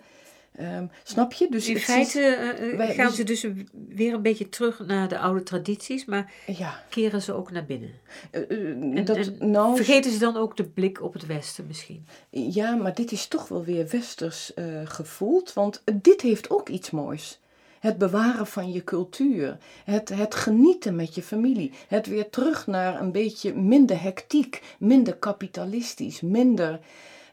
Ehm, 0.57 0.87
snap 1.03 1.33
je? 1.33 1.47
Dus 1.51 1.69
In 1.69 1.79
feite 1.79 2.21
eh, 2.21 2.71
eh, 2.71 2.77
wij- 2.77 2.95
gaan 2.95 3.07
dus- 3.07 3.17
ze 3.17 3.25
dus 3.25 3.47
weer 3.89 4.15
een 4.15 4.23
beetje 4.23 4.49
terug 4.49 4.87
naar 4.87 5.09
de 5.09 5.19
oude 5.19 5.43
tradities, 5.43 6.05
maar 6.05 6.33
ja, 6.47 6.85
keren 6.91 7.23
ze 7.23 7.33
ook 7.33 7.51
naar 7.51 7.65
binnen. 7.65 7.91
eh, 8.31 8.51
En- 8.51 9.05
dat, 9.05 9.17
en 9.17 9.51
nou, 9.51 9.77
Vergeten 9.77 10.13
ze 10.13 10.19
dan 10.19 10.37
ook 10.37 10.57
de 10.57 10.65
blik 10.65 11.03
op 11.03 11.13
het 11.13 11.27
Westen 11.27 11.67
misschien? 11.67 12.07
Ja, 12.31 12.75
maar 12.75 12.95
dit 12.95 13.13
is 13.13 13.27
toch 13.27 13.49
wel 13.49 13.65
weer 13.65 13.89
westers 13.89 14.53
gevoeld, 14.85 15.53
want 15.53 15.83
dit 15.95 16.21
heeft 16.21 16.51
ook 16.51 16.69
iets 16.69 16.91
moois. 16.91 17.41
Het 17.81 17.99
bewaren 17.99 18.47
van 18.47 18.73
je 18.73 18.85
cultuur, 18.85 19.57
het, 19.85 20.09
het 20.09 20.35
genieten 20.35 20.97
met 20.97 21.15
je 21.15 21.23
familie, 21.23 21.73
het 21.89 22.07
weer 22.07 22.31
terug 22.31 22.67
naar 22.67 23.01
een 23.01 23.13
beetje 23.13 23.55
minder 23.55 24.03
hectiek, 24.03 24.63
minder 24.79 25.17
kapitalistisch, 25.17 26.21
minder. 26.21 26.81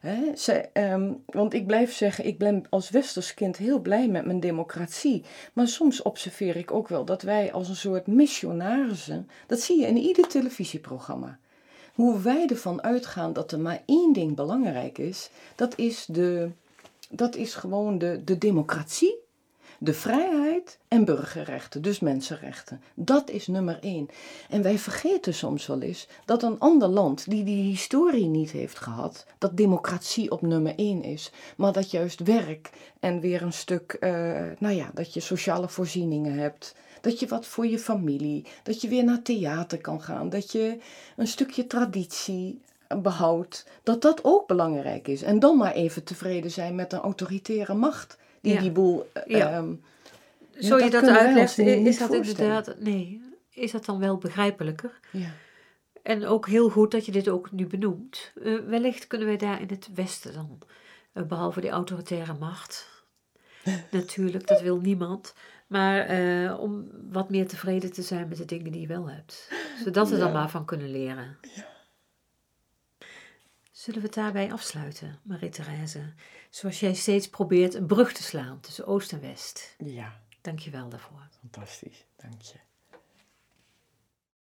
Ehm, 0.04 1.14
want 1.26 1.54
ik 1.54 1.68
blijf 1.68 1.94
zeggen, 1.94 2.26
ik 2.26 2.38
ben 2.38 2.64
als 2.70 2.90
westers 2.90 3.34
kind 3.34 3.58
heel 3.58 3.80
blij 3.80 4.08
met 4.08 4.26
mijn 4.26 4.40
democratie. 4.40 5.24
Maar 5.54 5.68
soms 5.68 6.02
observeer 6.02 6.56
ik 6.56 6.72
ook 6.72 6.88
wel 6.88 7.06
dat 7.06 7.22
wij 7.22 7.52
als 7.52 7.70
een 7.70 7.76
soort 7.76 8.08
missionarissen, 8.08 9.30
dat 9.48 9.60
zie 9.60 9.80
je 9.80 9.88
in 9.88 9.98
ieder 9.98 10.28
televisieprogramma. 10.28 11.40
Hoe 11.94 12.22
wij 12.22 12.48
ervan 12.48 12.84
uitgaan 12.84 13.34
dat 13.34 13.52
er 13.52 13.60
maar 13.60 13.82
één 13.86 14.14
ding 14.14 14.36
belangrijk 14.36 14.98
is, 14.98 15.30
dat 15.56 15.78
is, 15.78 16.06
de, 16.06 16.50
dat 17.10 17.36
is 17.36 17.54
gewoon 17.54 17.98
de, 17.98 18.22
de 18.24 18.38
democratie, 18.38 19.23
de 19.84 19.94
vrijheid 19.94 20.80
en 20.88 21.06
burgerrechten, 21.06 21.82
dus 21.82 22.00
mensenrechten. 22.00 22.82
Dat 22.94 23.30
is 23.30 23.48
nummer 23.48 23.78
één. 23.82 24.10
En 24.50 24.62
wij 24.62 24.78
vergeten 24.78 25.34
soms 25.34 25.66
wel 25.68 25.82
eens 25.82 26.08
dat 26.26 26.44
een 26.44 26.60
ander 26.60 26.88
land 26.88 27.30
die 27.30 27.44
die 27.44 27.64
historie 27.64 28.28
niet 28.28 28.52
heeft 28.52 28.80
gehad, 28.80 29.26
dat 29.38 29.58
democratie 29.58 30.32
op 30.32 30.42
nummer 30.42 30.76
één 30.76 31.04
is, 31.04 31.32
maar 31.58 31.72
dat 31.72 31.92
juist 31.92 32.20
werk 32.20 32.70
en 33.00 33.20
weer 33.20 33.42
een 33.42 33.54
stuk, 33.54 33.98
eh, 34.00 34.12
nou 34.60 34.76
ja, 34.76 34.92
dat 34.94 35.14
je 35.14 35.20
sociale 35.20 35.70
voorzieningen 35.70 36.34
hebt. 36.34 36.76
Dat 37.02 37.20
je 37.20 37.28
wat 37.28 37.46
voor 37.46 37.68
je 37.68 37.80
familie, 37.80 38.46
dat 38.64 38.82
je 38.82 38.88
weer 38.88 39.04
naar 39.04 39.22
theater 39.22 39.78
kan 39.78 40.02
gaan, 40.02 40.30
dat 40.30 40.52
je 40.52 40.78
een 41.16 41.28
stukje 41.28 41.68
traditie 41.68 42.62
behoudt, 43.02 43.66
dat 43.84 44.02
dat 44.02 44.24
ook 44.24 44.48
belangrijk 44.48 45.08
is. 45.08 45.22
En 45.22 45.40
dan 45.40 45.58
maar 45.58 45.74
even 45.74 46.04
tevreden 46.04 46.52
zijn 46.52 46.76
met 46.76 46.94
een 46.94 47.00
autoritaire 47.00 47.74
macht 47.74 48.18
die 48.44 48.54
Ja. 48.54 48.60
die 48.62 48.72
boel. 48.72 49.10
eh, 49.14 49.24
Ja. 49.26 49.52
ehm, 49.52 49.74
Zo 50.60 50.78
je 50.78 50.90
dat 50.90 51.06
dat 51.06 51.18
uitlegt, 51.18 51.58
is 51.58 51.98
dat 51.98 52.14
inderdaad. 52.14 52.76
Nee, 52.80 53.22
is 53.50 53.72
dat 53.72 53.86
dan 53.86 54.00
wel 54.00 54.18
begrijpelijker? 54.18 55.00
ja. 55.12 55.30
En 56.04 56.26
ook 56.26 56.48
heel 56.48 56.70
goed 56.70 56.92
dat 56.92 57.06
je 57.06 57.12
dit 57.12 57.30
ook 57.30 57.52
nu 57.52 57.68
benoemt. 57.68 58.32
Eh, 58.44 58.56
wellicht 58.68 59.08
kunnen 59.08 59.28
wij 59.28 59.38
daar 59.38 59.62
in 59.62 59.68
het 59.70 59.90
Westen 59.94 60.34
dan, 60.34 60.60
eh, 61.14 61.24
behalve 61.24 61.62
die 61.62 61.70
autoritaire 61.70 62.34
macht. 62.40 63.04
Natuurlijk, 63.92 64.48
dat 64.48 64.62
wil 64.62 64.78
niemand. 64.80 65.34
Maar 65.68 66.60
om 66.60 66.88
wat 67.12 67.30
meer 67.30 67.48
tevreden 67.48 67.92
te 67.94 68.02
zijn 68.02 68.28
met 68.28 68.38
de 68.38 68.46
dingen 68.46 68.72
die 68.72 68.82
je 68.82 68.88
wel 68.88 69.10
hebt. 69.10 69.52
Zodat 69.84 70.10
we 70.10 70.16
Ja. 70.16 70.22
dan 70.24 70.32
maar 70.32 70.50
van 70.50 70.66
kunnen 70.66 70.92
leren. 70.92 71.38
Zullen 73.84 74.00
we 74.00 74.06
het 74.06 74.16
daarbij 74.16 74.52
afsluiten, 74.52 75.20
Marie-Thérèse? 75.24 76.14
Zoals 76.50 76.80
jij 76.80 76.94
steeds 76.94 77.30
probeert 77.30 77.74
een 77.74 77.86
brug 77.86 78.14
te 78.14 78.24
slaan 78.24 78.60
tussen 78.60 78.86
Oost 78.86 79.12
en 79.12 79.22
West. 79.22 79.76
ja, 79.78 80.22
Dank 80.42 80.60
je 80.60 80.70
wel 80.70 80.90
daarvoor. 80.90 81.28
fantastisch. 81.40 82.06
Dank 82.16 82.42
je. 82.42 82.60